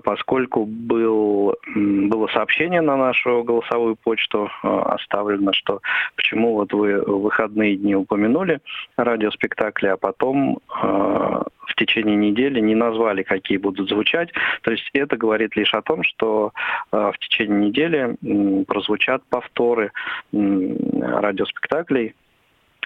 поскольку 0.04 0.66
был, 0.66 1.56
было 1.76 2.28
сообщение 2.28 2.82
на 2.82 2.96
нашу 2.98 3.44
голосовую 3.44 3.96
почту 3.96 4.50
оставлено, 4.62 5.54
что 5.54 5.82
почему 6.16 6.54
вот 6.56 6.74
вы 6.74 7.02
выходные 7.02 7.76
дни 7.78 7.96
упомянули 7.96 8.60
радиоспектакли, 8.98 9.88
а 9.88 9.98
потом 9.98 10.60
в 10.70 11.76
течение 11.76 12.16
недели 12.16 12.60
не 12.60 12.76
назвали, 12.76 13.24
какие 13.24 13.58
будут 13.58 13.90
звучать. 13.90 14.32
То 14.62 14.72
есть 14.72 14.90
это 14.94 15.18
говорит 15.18 15.56
лишь 15.56 15.74
о 15.74 15.82
том, 15.82 16.04
что 16.04 16.52
в 16.92 17.14
течение 17.20 17.68
недели 17.70 18.64
прозвучат 18.66 19.24
повторы 19.30 19.92
радиоспектаклей, 20.32 22.16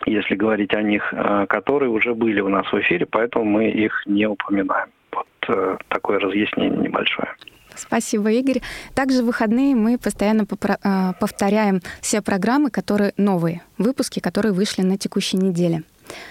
если 0.06 0.36
говорить 0.36 0.74
о 0.74 0.82
них, 0.82 1.04
э, 1.14 1.46
которые 1.48 1.90
уже 1.90 2.14
были 2.14 2.42
у 2.42 2.50
нас 2.50 2.66
в 2.72 2.80
эфире, 2.80 3.06
поэтому 3.06 3.46
мы 3.46 3.70
их 3.70 4.04
не 4.06 4.26
упоминаем. 4.26 4.90
Вот 5.12 5.28
э, 5.50 5.78
такое 5.90 6.20
разъяснение 6.20 6.80
небольшое. 6.80 7.30
Спасибо, 7.76 8.32
Игорь. 8.32 8.62
Также 8.94 9.24
в 9.24 9.28
выходные 9.28 9.76
мы 9.76 9.98
постоянно 9.98 10.44
э, 10.44 11.14
повторяем 11.20 11.82
все 12.02 12.22
программы, 12.22 12.70
которые 12.70 13.14
новые, 13.18 13.62
выпуски, 13.78 14.20
которые 14.20 14.54
вышли 14.54 14.82
на 14.82 14.98
текущей 14.98 15.38
неделе. 15.38 15.84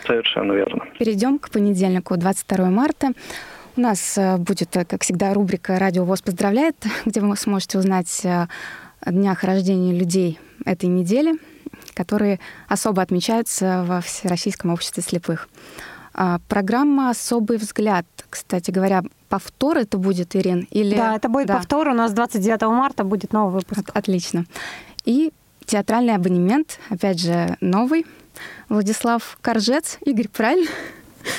Совершенно 0.07 0.53
верно. 0.53 0.85
Перейдем 0.99 1.39
к 1.39 1.51
понедельнику, 1.51 2.17
22 2.17 2.67
марта. 2.67 3.09
У 3.77 3.81
нас 3.81 4.19
будет, 4.39 4.73
как 4.73 5.03
всегда, 5.03 5.33
рубрика 5.33 5.79
«Радио 5.79 6.05
ВОЗ 6.05 6.23
поздравляет», 6.23 6.77
где 7.07 7.21
вы 7.21 7.35
сможете 7.37 7.79
узнать 7.79 8.27
о 8.27 8.49
днях 9.13 9.43
рождения 9.45 9.99
людей 9.99 10.39
этой 10.67 10.87
недели, 10.87 11.39
которые 11.95 12.41
особо 12.69 13.03
отмечаются 13.03 13.85
во 13.87 14.01
Всероссийском 14.01 14.73
обществе 14.73 15.03
слепых. 15.03 15.49
А, 16.13 16.41
программа 16.49 17.11
«Особый 17.11 17.57
взгляд». 17.59 18.05
Кстати 18.29 18.71
говоря, 18.71 19.03
повтор 19.29 19.79
это 19.79 19.97
будет, 19.97 20.35
Ирин? 20.37 20.67
Или... 20.71 20.97
Да, 20.97 21.17
это 21.17 21.29
будет 21.29 21.47
Да. 21.47 21.57
повтор. 21.57 21.89
У 21.89 21.95
нас 21.95 22.13
29 22.13 22.63
марта 22.63 23.05
будет 23.05 23.33
новый 23.33 23.55
выпуск. 23.55 23.89
От- 23.89 23.97
Отлично. 23.97 24.45
И 25.05 25.33
театральный 25.67 26.15
абонемент, 26.15 26.79
опять 26.89 27.21
же, 27.21 27.57
новый. 27.61 28.07
Владислав 28.69 29.39
Коржец. 29.41 29.99
Игорь, 30.05 30.29
правильно? 30.29 30.69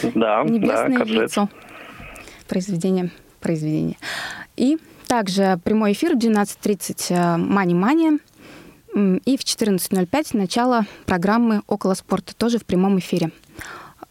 Да, 0.04 0.44
да, 0.44 0.50
Небесное 0.50 0.98
Коржец. 0.98 1.32
лицо. 1.32 1.50
Произведение. 2.48 3.12
Произведение. 3.40 3.98
И 4.56 4.78
также 5.08 5.60
прямой 5.64 5.94
эфир 5.94 6.16
в 6.16 6.20
12.30 6.20 7.38
«Мани-мания». 7.38 8.20
И 8.94 9.38
в 9.38 9.42
14.05 9.42 10.38
начало 10.38 10.86
программы 11.06 11.62
«Около 11.68 11.94
спорта», 11.94 12.36
тоже 12.36 12.60
в 12.60 12.66
прямом 12.66 13.00
эфире. 13.00 13.32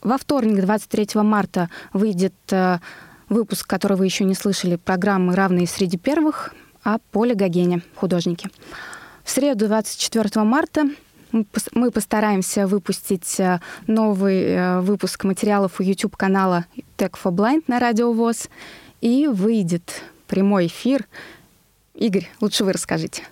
Во 0.01 0.17
вторник, 0.17 0.61
23 0.61 1.21
марта, 1.21 1.69
выйдет 1.93 2.33
э, 2.51 2.79
выпуск, 3.29 3.67
который 3.67 3.99
вы 3.99 4.07
еще 4.07 4.25
не 4.25 4.35
слышали, 4.35 4.77
программы 4.77 5.37
«Равные 5.37 5.67
среди 5.67 5.99
первых» 5.99 6.55
о 6.83 6.97
Поле 7.11 7.35
Гогене, 7.35 7.83
художнике. 7.95 8.49
В 9.23 9.31
среду, 9.31 9.69
24 9.69 10.45
марта, 10.45 10.89
мы 11.75 11.91
постараемся 11.91 12.67
выпустить 12.67 13.39
э, 13.39 13.61
новый 13.87 14.43
э, 14.43 14.81
выпуск 14.81 15.25
материалов 15.25 15.79
у 15.79 15.83
YouTube-канала 15.83 16.65
Tech 16.97 17.13
for 17.23 17.33
Blind 17.33 17.65
на 17.67 17.79
Радио 17.79 18.13
ВОЗ. 18.13 18.49
И 19.03 19.27
выйдет 19.27 20.03
прямой 20.27 20.67
эфир. 20.67 21.07
Игорь, 21.95 22.29
лучше 22.41 22.65
вы 22.65 22.73
расскажите. 22.73 23.25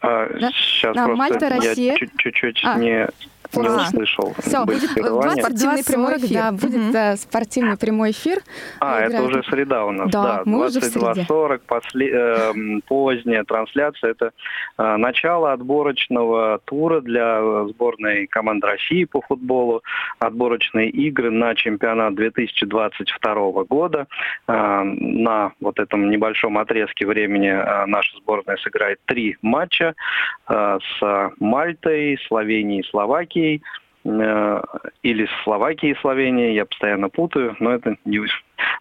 А, 0.00 0.26
Да? 0.40 0.50
Сейчас 0.52 0.96
А, 0.96 1.04
просто 1.04 1.16
Мальта, 1.16 1.44
я 1.46 1.56
Россия. 1.56 1.96
чуть- 1.96 2.16
чуть-чуть 2.18 2.60
А, 2.64 2.78
не, 2.78 3.06
не 3.54 3.68
услышал. 3.68 4.34
Все, 4.38 4.64
будет 4.64 4.94
прерывания. 4.94 5.42
22.40, 5.42 5.86
прямой 5.86 6.16
эфир. 6.18 6.34
да, 6.34 6.52
будет 6.52 6.94
э, 6.94 7.16
спортивный 7.16 7.76
прямой 7.76 8.10
эфир. 8.12 8.38
А, 8.80 9.00
это 9.00 9.16
Играет- 9.16 9.30
уже 9.30 9.42
среда 9.44 9.84
у 9.84 9.90
нас, 9.92 10.10
Да, 10.10 10.22
да. 10.22 10.42
мы 10.44 10.66
уже 10.66 10.80
в 10.80 10.84
среде. 10.84 11.24
22.40, 11.28 11.60
после, 11.66 12.08
эм, 12.10 12.82
поздняя 12.86 13.44
трансляция. 13.44 14.10
Это 14.12 14.32
э, 14.78 14.96
начало 14.96 15.52
отборочного 15.52 16.60
тура 16.64 17.00
для 17.00 17.38
э, 17.40 17.66
сборной 17.70 18.26
команды 18.26 18.66
России 18.66 19.04
по 19.04 19.20
футболу. 19.22 19.82
Отборочные 20.18 20.88
игры 20.90 21.30
на 21.30 21.54
чемпионат 21.54 22.14
2022 22.14 23.64
года. 23.64 24.06
Э, 24.46 24.82
на 24.84 25.52
вот 25.60 25.78
этом 25.78 26.10
небольшом 26.10 26.58
отрезке 26.58 27.06
времени 27.06 27.48
э, 27.48 27.86
наша 27.86 28.16
сборная 28.18 28.56
сыграет 28.58 28.98
три 29.06 29.36
матча 29.42 29.94
э, 30.48 30.78
с 30.98 31.30
Мальтой, 31.38 32.18
Словенией, 32.28 32.84
Словакией 32.90 33.39
э, 34.04 34.62
или 35.02 35.26
с 35.26 35.82
и 35.82 35.94
Словенией, 36.00 36.54
я 36.54 36.64
постоянно 36.64 37.08
путаю, 37.08 37.56
но 37.60 37.72
это 37.72 37.96
не, 38.04 38.20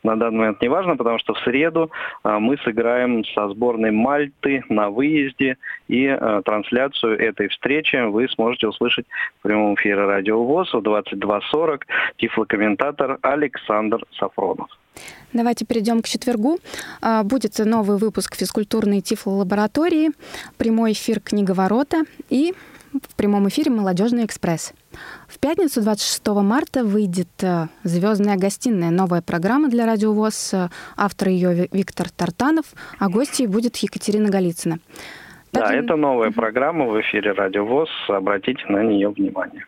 на 0.04 0.16
данный 0.16 0.40
момент 0.40 0.62
не 0.62 0.70
важно, 0.70 0.96
потому 0.96 1.20
что 1.20 1.34
в 1.34 1.40
среду 1.40 1.92
э, 2.24 2.38
мы 2.40 2.58
сыграем 2.58 3.26
со 3.26 3.50
сборной 3.50 3.92
Мальты 3.92 4.64
на 4.70 4.90
выезде, 4.90 5.58
и 5.88 6.06
э, 6.06 6.42
трансляцию 6.46 7.20
этой 7.20 7.50
встречи 7.50 7.96
вы 8.08 8.28
сможете 8.30 8.68
услышать 8.68 9.06
в 9.40 9.44
прямом 9.44 9.76
эфире 9.76 10.06
Радио 10.06 10.44
ВОЗ 10.44 10.74
в 10.74 10.78
22.40. 10.78 11.82
Тифлокомментатор 12.18 13.20
Александр 13.22 14.04
Сафронов. 14.18 14.70
Давайте 15.32 15.66
перейдем 15.66 16.02
к 16.02 16.08
четвергу. 16.08 16.58
А, 17.02 17.24
Будет 17.24 17.60
новый 17.60 17.98
выпуск 17.98 18.36
физкультурной 18.36 19.02
тифлолаборатории, 19.02 20.10
прямой 20.58 20.94
эфир 20.94 21.20
«Книговорота» 21.20 22.04
и 22.30 22.54
в 22.94 23.16
прямом 23.16 23.48
эфире 23.50 23.72
«Молодежный 23.72 24.26
экспресс». 24.26 24.74
В 25.28 25.38
пятницу, 25.40 25.82
26 25.82 26.28
марта, 26.44 26.84
выйдет 26.84 27.30
«Звездная 27.84 28.38
гостиная», 28.38 28.90
новая 28.90 29.22
программа 29.22 29.70
для 29.70 29.86
Радио 29.86 30.14
ВОЗ. 30.14 30.54
Э, 30.54 30.70
Автор 30.98 31.30
ее 31.30 31.54
Ви- 31.54 31.70
Виктор 31.72 32.10
Тартанов, 32.10 32.66
а 32.98 33.10
гостьей 33.10 33.48
будет 33.48 33.78
Екатерина 33.78 34.30
Голицына. 34.30 34.80
Да, 35.54 35.62
Также- 35.62 35.80
это 35.80 35.96
новая 35.96 36.32
программа 36.32 36.86
в 36.86 37.00
эфире 37.02 37.32
Радио 37.34 37.66
ВОЗ. 37.66 37.90
Обратите 38.08 38.62
на 38.70 38.84
нее 38.84 39.10
внимание. 39.10 39.66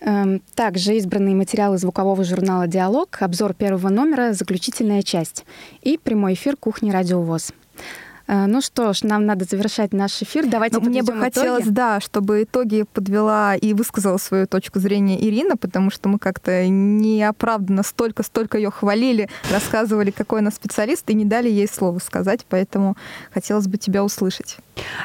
Эм, 0.00 0.42
Также 0.54 0.94
избранные 0.96 1.34
материалы 1.34 1.78
звукового 1.78 2.24
журнала 2.24 2.66
«Диалог», 2.66 3.16
обзор 3.20 3.54
первого 3.54 3.88
номера, 3.88 4.32
заключительная 4.34 5.02
часть 5.02 5.46
и 5.80 5.96
прямой 5.96 6.34
эфир 6.34 6.56
«Кухни 6.56 6.90
Радио 6.90 7.22
ВОЗ». 7.22 7.52
Э, 7.52 7.82
Ну 8.26 8.60
что 8.62 8.92
ж, 8.92 9.02
нам 9.02 9.26
надо 9.26 9.44
завершать 9.44 9.92
наш 9.92 10.22
эфир. 10.22 10.46
Давайте 10.46 10.78
Но 10.78 10.86
мне 10.86 11.02
бы 11.02 11.08
подведем 11.08 11.28
итоги. 11.28 11.34
хотелось, 11.34 11.66
да, 11.66 12.00
чтобы 12.00 12.44
итоги 12.44 12.84
подвела 12.92 13.54
и 13.54 13.74
высказала 13.74 14.16
свою 14.16 14.46
точку 14.46 14.78
зрения 14.78 15.22
Ирина, 15.22 15.56
потому 15.56 15.90
что 15.90 16.08
мы 16.08 16.18
как-то 16.18 16.66
неоправданно 16.66 17.82
столько-столько 17.82 18.56
ее 18.56 18.70
хвалили, 18.70 19.28
рассказывали, 19.50 20.10
какой 20.10 20.40
она 20.40 20.50
специалист, 20.50 21.08
и 21.10 21.14
не 21.14 21.24
дали 21.24 21.50
ей 21.50 21.68
слово 21.68 21.98
сказать, 21.98 22.46
поэтому 22.48 22.96
хотелось 23.32 23.66
бы 23.66 23.76
тебя 23.76 24.02
услышать. 24.02 24.58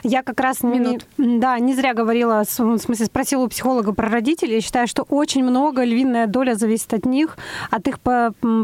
Я 0.04 0.24
как 0.24 0.40
раз 0.40 0.64
не, 0.64 1.00
да, 1.18 1.60
не 1.60 1.74
зря 1.74 1.94
говорила, 1.94 2.44
в 2.44 2.50
смысле 2.50 3.06
спросила 3.06 3.44
у 3.44 3.48
психолога 3.48 3.94
про 3.94 4.10
родителей. 4.10 4.56
Я 4.56 4.62
считаю, 4.62 4.88
что 4.88 5.04
очень 5.04 5.44
много, 5.44 5.84
львиная 5.84 6.28
доля 6.28 6.56
зависит 6.56 6.94
от 6.94 7.06
них, 7.06 7.38
от 7.70 7.88
их 7.88 8.00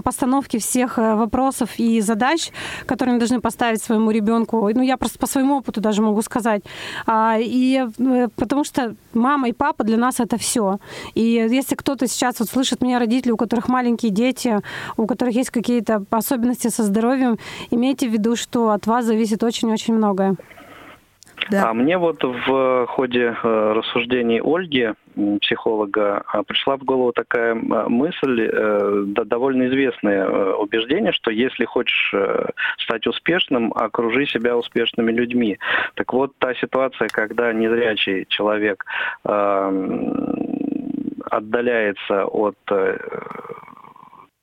постановки 0.03 0.57
всех 0.57 0.97
э, 0.97 1.15
вопросов 1.15 1.71
и 1.77 2.01
задач, 2.01 2.51
которые 2.85 3.13
они 3.13 3.19
должны 3.19 3.41
поставить 3.41 3.81
своему 3.81 4.11
ребенку. 4.11 4.69
Ну, 4.73 4.81
я 4.81 4.97
просто 4.97 5.19
по 5.19 5.27
своему 5.27 5.57
опыту 5.57 5.81
даже 5.81 6.01
могу 6.01 6.21
сказать. 6.21 6.63
А, 7.05 7.37
и 7.39 7.85
э, 7.97 8.27
потому 8.35 8.63
что 8.63 8.95
мама 9.13 9.49
и 9.49 9.53
папа 9.53 9.83
для 9.83 9.97
нас 9.97 10.19
это 10.19 10.37
все. 10.37 10.79
И 11.13 11.21
если 11.21 11.75
кто-то 11.75 12.07
сейчас 12.07 12.39
вот 12.39 12.49
слышит 12.49 12.81
меня, 12.81 12.99
родители, 12.99 13.31
у 13.31 13.37
которых 13.37 13.67
маленькие 13.67 14.11
дети, 14.11 14.61
у 14.97 15.05
которых 15.05 15.35
есть 15.35 15.49
какие-то 15.49 16.05
особенности 16.09 16.69
со 16.69 16.83
здоровьем, 16.83 17.37
имейте 17.71 18.09
в 18.09 18.11
виду, 18.11 18.35
что 18.35 18.69
от 18.69 18.87
вас 18.87 19.05
зависит 19.05 19.43
очень-очень 19.43 19.93
многое. 19.93 20.35
Да. 21.49 21.69
А 21.69 21.73
мне 21.73 21.97
вот 21.97 22.23
в 22.23 22.85
ходе 22.87 23.35
э, 23.41 23.73
рассуждений 23.73 24.41
Ольги, 24.41 24.93
психолога, 25.41 26.23
а, 26.27 26.43
пришла 26.43 26.77
в 26.77 26.83
голову 26.83 27.11
такая 27.13 27.53
мысль, 27.53 28.49
э, 28.51 29.03
довольно 29.05 29.67
известное 29.67 30.25
э, 30.25 30.53
убеждение, 30.53 31.11
что 31.11 31.31
если 31.31 31.65
хочешь 31.65 32.13
стать 32.79 33.07
успешным, 33.07 33.71
окружи 33.73 34.25
себя 34.25 34.57
успешными 34.57 35.11
людьми. 35.11 35.59
Так 35.93 36.13
вот, 36.13 36.33
та 36.39 36.53
ситуация, 36.55 37.07
когда 37.09 37.53
незрячий 37.53 38.25
человек 38.27 38.85
отдаляется 41.31 42.25
от 42.25 42.57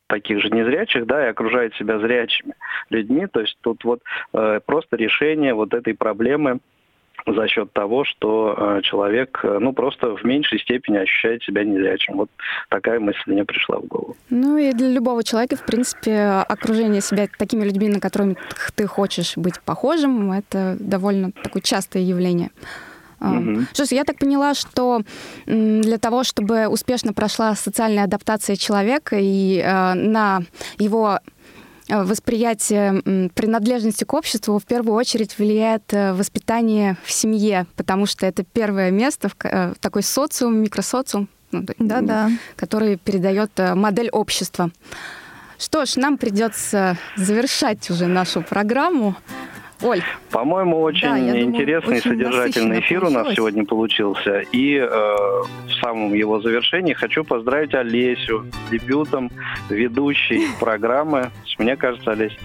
таких 0.09 0.41
же 0.41 0.51
незрячих, 0.51 1.07
да, 1.07 1.27
и 1.27 1.31
окружает 1.31 1.75
себя 1.75 1.99
зрячими 1.99 2.55
людьми. 2.91 3.27
То 3.27 3.41
есть 3.41 3.57
тут 3.63 3.85
вот 3.85 4.01
просто 4.67 4.97
решение 4.97 5.55
вот 5.55 5.75
этой 5.75 5.95
проблемы 5.95 6.61
за 7.27 7.49
счет 7.49 7.73
того, 7.73 8.05
что 8.05 8.55
э, 8.57 8.81
человек, 8.83 9.41
э, 9.43 9.59
ну, 9.61 9.73
просто 9.73 10.17
в 10.17 10.25
меньшей 10.25 10.59
степени 10.59 10.97
ощущает 10.97 11.43
себя 11.43 11.65
незрячим. 11.65 12.17
Вот 12.17 12.31
такая 12.69 13.01
мысль 13.01 13.21
мне 13.27 13.45
пришла 13.45 13.79
в 13.79 13.87
голову. 13.87 14.17
Ну 14.31 14.57
и 14.57 14.73
для 14.73 14.89
любого 14.89 15.23
человека, 15.23 15.57
в 15.57 15.65
принципе, 15.65 16.45
окружение 16.49 17.01
себя 17.01 17.29
такими 17.39 17.65
людьми, 17.65 17.89
на 17.89 18.01
которых 18.01 18.37
ты 18.75 18.87
хочешь 18.87 19.37
быть 19.37 19.61
похожим, 19.61 20.33
это 20.33 20.77
довольно 20.81 21.33
такое 21.33 21.63
частое 21.63 22.03
явление. 22.03 22.51
Что 23.73 23.85
ж, 23.85 23.93
я 23.93 24.05
так 24.05 24.19
поняла, 24.19 24.55
что 24.55 25.03
для 25.47 25.99
того, 25.99 26.25
чтобы 26.25 26.67
успешно 26.67 27.13
прошла 27.13 27.55
социальная 27.55 28.05
адаптация 28.05 28.57
человека 28.57 29.17
и 29.19 29.59
э, 29.59 29.95
на 29.95 30.43
его 30.79 31.21
восприятие 32.05 33.03
м, 33.05 33.31
принадлежности 33.35 34.05
к 34.05 34.13
обществу 34.15 34.59
в 34.59 34.65
первую 34.65 34.95
очередь 34.97 35.39
влияет 35.39 35.93
э, 35.93 36.13
воспитание 36.13 36.97
в 37.05 37.13
семье, 37.13 37.67
потому 37.77 38.07
что 38.07 38.27
это 38.27 38.45
первое 38.45 38.91
место, 38.91 39.29
в 39.29 39.37
э, 39.45 39.75
такой 39.81 40.03
социум, 40.03 40.57
микросоциум, 40.63 41.29
ну, 41.51 41.65
то- 41.67 41.75
Да-да. 41.79 42.31
который 42.57 42.97
передает 42.97 43.51
э, 43.59 43.75
модель 43.75 44.09
общества. 44.11 44.71
Что 45.59 45.85
ж, 45.85 45.95
нам 45.97 46.19
придется 46.19 46.97
завершать 47.17 47.89
уже 47.91 48.07
нашу 48.07 48.43
программу. 48.43 49.15
Оль, 49.83 50.03
По-моему, 50.31 50.81
очень 50.81 51.09
Да, 51.09 51.17
я 51.17 51.33
думаю, 51.33 51.43
интересный, 51.45 51.97
очень 51.99 52.11
содержательный 52.11 52.81
эфир 52.81 52.99
у 53.05 53.11
нас 53.11 53.13
получилось. 53.25 53.37
сегодня 53.37 53.65
получился. 53.65 54.41
И 54.53 54.77
э, 54.77 54.87
в 54.89 55.73
самом 55.81 56.15
его 56.15 56.41
завершении 56.41 56.93
хочу 56.93 57.25
поздравить 57.25 57.75
Олесю 57.75 58.45
с 58.67 58.71
дебютом 58.71 59.31
ведущей 59.69 60.47
программы. 60.61 61.31
Мне 61.59 61.77
кажется, 61.77 62.13
Олесь, 62.13 62.37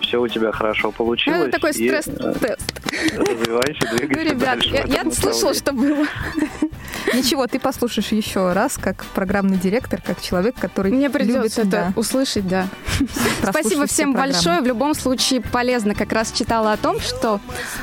все 0.00 0.20
у 0.20 0.28
тебя 0.28 0.52
хорошо 0.52 0.90
получилось. 0.92 1.46
ну, 1.46 1.50
такой 1.50 1.70
И, 1.72 1.88
э, 1.88 2.00
стресс-тест. 2.02 2.80
развивайся, 3.16 3.88
Ну, 3.92 3.98
двигайся 3.98 4.22
ребят, 4.30 4.40
дальше 4.40 4.68
в 4.70 4.72
я, 4.74 5.02
я 5.04 5.10
слышала, 5.10 5.54
что 5.54 5.72
было. 5.72 6.06
Ничего, 7.14 7.46
ты 7.46 7.58
послушаешь 7.58 8.08
еще 8.12 8.52
раз, 8.52 8.78
как 8.78 9.04
программный 9.14 9.56
директор, 9.56 10.00
как 10.04 10.20
человек, 10.20 10.54
который 10.58 10.92
Мне 10.92 11.08
придется 11.08 11.38
любит, 11.38 11.58
это 11.58 11.68
да, 11.68 11.92
услышать, 11.96 12.46
да. 12.48 12.66
Спасибо 13.42 13.86
все 13.86 13.94
всем 13.96 14.12
большое. 14.12 14.60
В 14.60 14.66
любом 14.66 14.94
случае 14.94 15.40
полезно. 15.40 15.94
Как 15.94 16.12
раз 16.12 16.32
читала 16.32 16.72
о 16.72 16.76
том, 16.76 16.85
что 17.00 17.40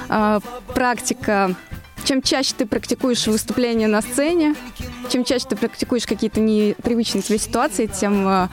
э, 0.10 0.40
практика 0.74 1.56
чем 2.04 2.22
чаще 2.22 2.54
ты 2.58 2.66
практикуешь 2.66 3.28
выступление 3.28 3.88
на 3.88 4.02
сцене, 4.02 4.56
чем 5.10 5.24
чаще 5.24 5.46
ты 5.50 5.56
практикуешь 5.56 6.06
какие-то 6.06 6.40
непривычные 6.40 7.22
тебе 7.22 7.38
ситуации, 7.38 7.88
тем 7.88 8.28
э, 8.28 8.48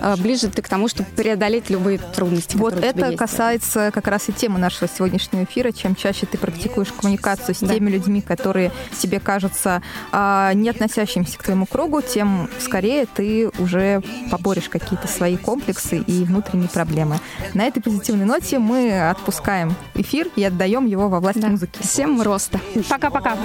э, 0.00 0.16
ближе 0.18 0.48
ты 0.48 0.62
к 0.62 0.68
тому, 0.68 0.88
чтобы 0.88 1.08
преодолеть 1.10 1.70
любые 1.70 1.98
трудности. 1.98 2.56
Вот 2.56 2.74
которые 2.74 2.90
у 2.90 2.92
тебя 2.94 3.02
это 3.02 3.06
есть. 3.12 3.18
касается 3.18 3.90
как 3.92 4.06
раз 4.08 4.28
и 4.28 4.32
темы 4.32 4.58
нашего 4.58 4.88
сегодняшнего 4.88 5.44
эфира. 5.44 5.72
Чем 5.72 5.94
чаще 5.94 6.26
ты 6.26 6.38
практикуешь 6.38 6.92
коммуникацию 6.92 7.54
с 7.54 7.60
Да. 7.60 7.74
теми 7.74 7.90
людьми, 7.90 8.20
которые 8.20 8.72
тебе 8.98 9.20
кажутся 9.20 9.82
а, 10.12 10.52
не 10.54 10.68
относящимися 10.70 11.38
к 11.38 11.42
твоему 11.42 11.66
кругу, 11.66 12.00
тем 12.02 12.48
скорее 12.60 13.06
ты 13.06 13.50
уже 13.58 14.02
поборешь 14.30 14.68
какие-то 14.68 15.08
свои 15.08 15.36
комплексы 15.36 15.98
и 15.98 16.24
внутренние 16.24 16.68
проблемы. 16.68 17.18
На 17.54 17.64
этой 17.64 17.80
позитивной 17.82 18.24
ноте 18.24 18.58
мы 18.58 19.08
отпускаем 19.10 19.74
эфир 19.94 20.28
и 20.36 20.44
отдаем 20.44 20.86
его 20.86 21.08
во 21.08 21.20
власть 21.20 21.40
Да. 21.40 21.48
музыки. 21.48 21.78
Всем 21.82 22.20
роста. 22.22 22.60
Пока-пока. 22.88 23.36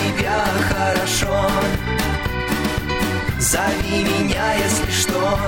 Себя 0.00 0.44
хорошо. 0.68 1.50
Зови 3.38 4.04
меня, 4.04 4.54
если 4.54 4.90
что. 4.90 5.38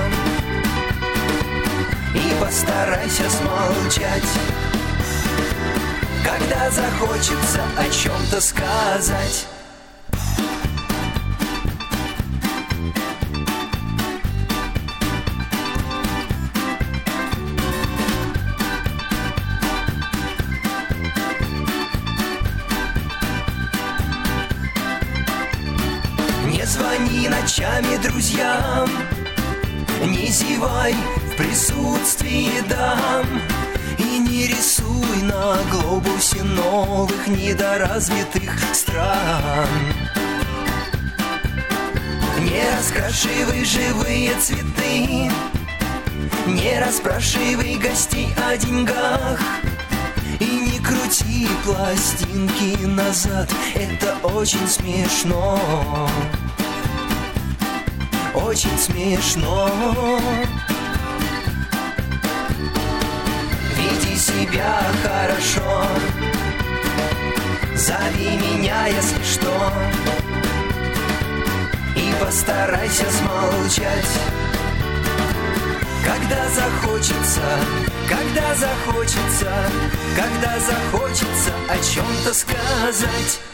И 2.13 2.41
постарайся 2.41 3.29
смолчать. 3.29 4.23
Когда 6.23 6.69
захочется 6.69 7.61
о 7.77 7.89
чем-то 7.89 8.41
сказать 8.41 9.47
ночами 27.33 27.97
друзьям. 27.97 28.89
Не 30.05 30.27
зевай 30.27 30.93
в 30.93 31.37
присутствии 31.37 32.59
дам 32.67 33.25
И 33.97 34.19
не 34.19 34.47
рисуй 34.47 35.21
на 35.23 35.57
глобусе 35.71 36.43
новых 36.43 37.27
недоразвитых 37.27 38.51
стран. 38.73 39.67
Не 42.39 42.63
раскрашивай 42.77 43.63
живые 43.63 44.33
цветы 44.35 45.31
Не 46.45 46.79
расспрашивай 46.79 47.75
гостей 47.75 48.33
о 48.49 48.57
деньгах 48.57 49.39
и 50.39 50.45
не 50.45 50.79
крути 50.79 51.47
пластинки 51.63 52.85
назад, 52.85 53.49
это 53.75 54.17
очень 54.23 54.67
смешно. 54.67 56.09
Очень 58.53 58.77
смешно. 58.77 59.67
Веди 63.75 64.15
себя 64.15 64.79
хорошо. 65.01 65.87
Зови 67.75 68.37
меня, 68.37 68.85
если 68.85 69.23
что. 69.23 69.73
И 71.95 72.13
постарайся 72.23 73.05
смолчать. 73.09 74.19
Когда 76.05 76.47
захочется, 76.49 77.57
когда 78.07 78.53
захочется, 78.53 79.51
когда 80.15 80.59
захочется 80.59 81.53
о 81.69 81.77
чем-то 81.79 82.31
сказать. 82.35 83.52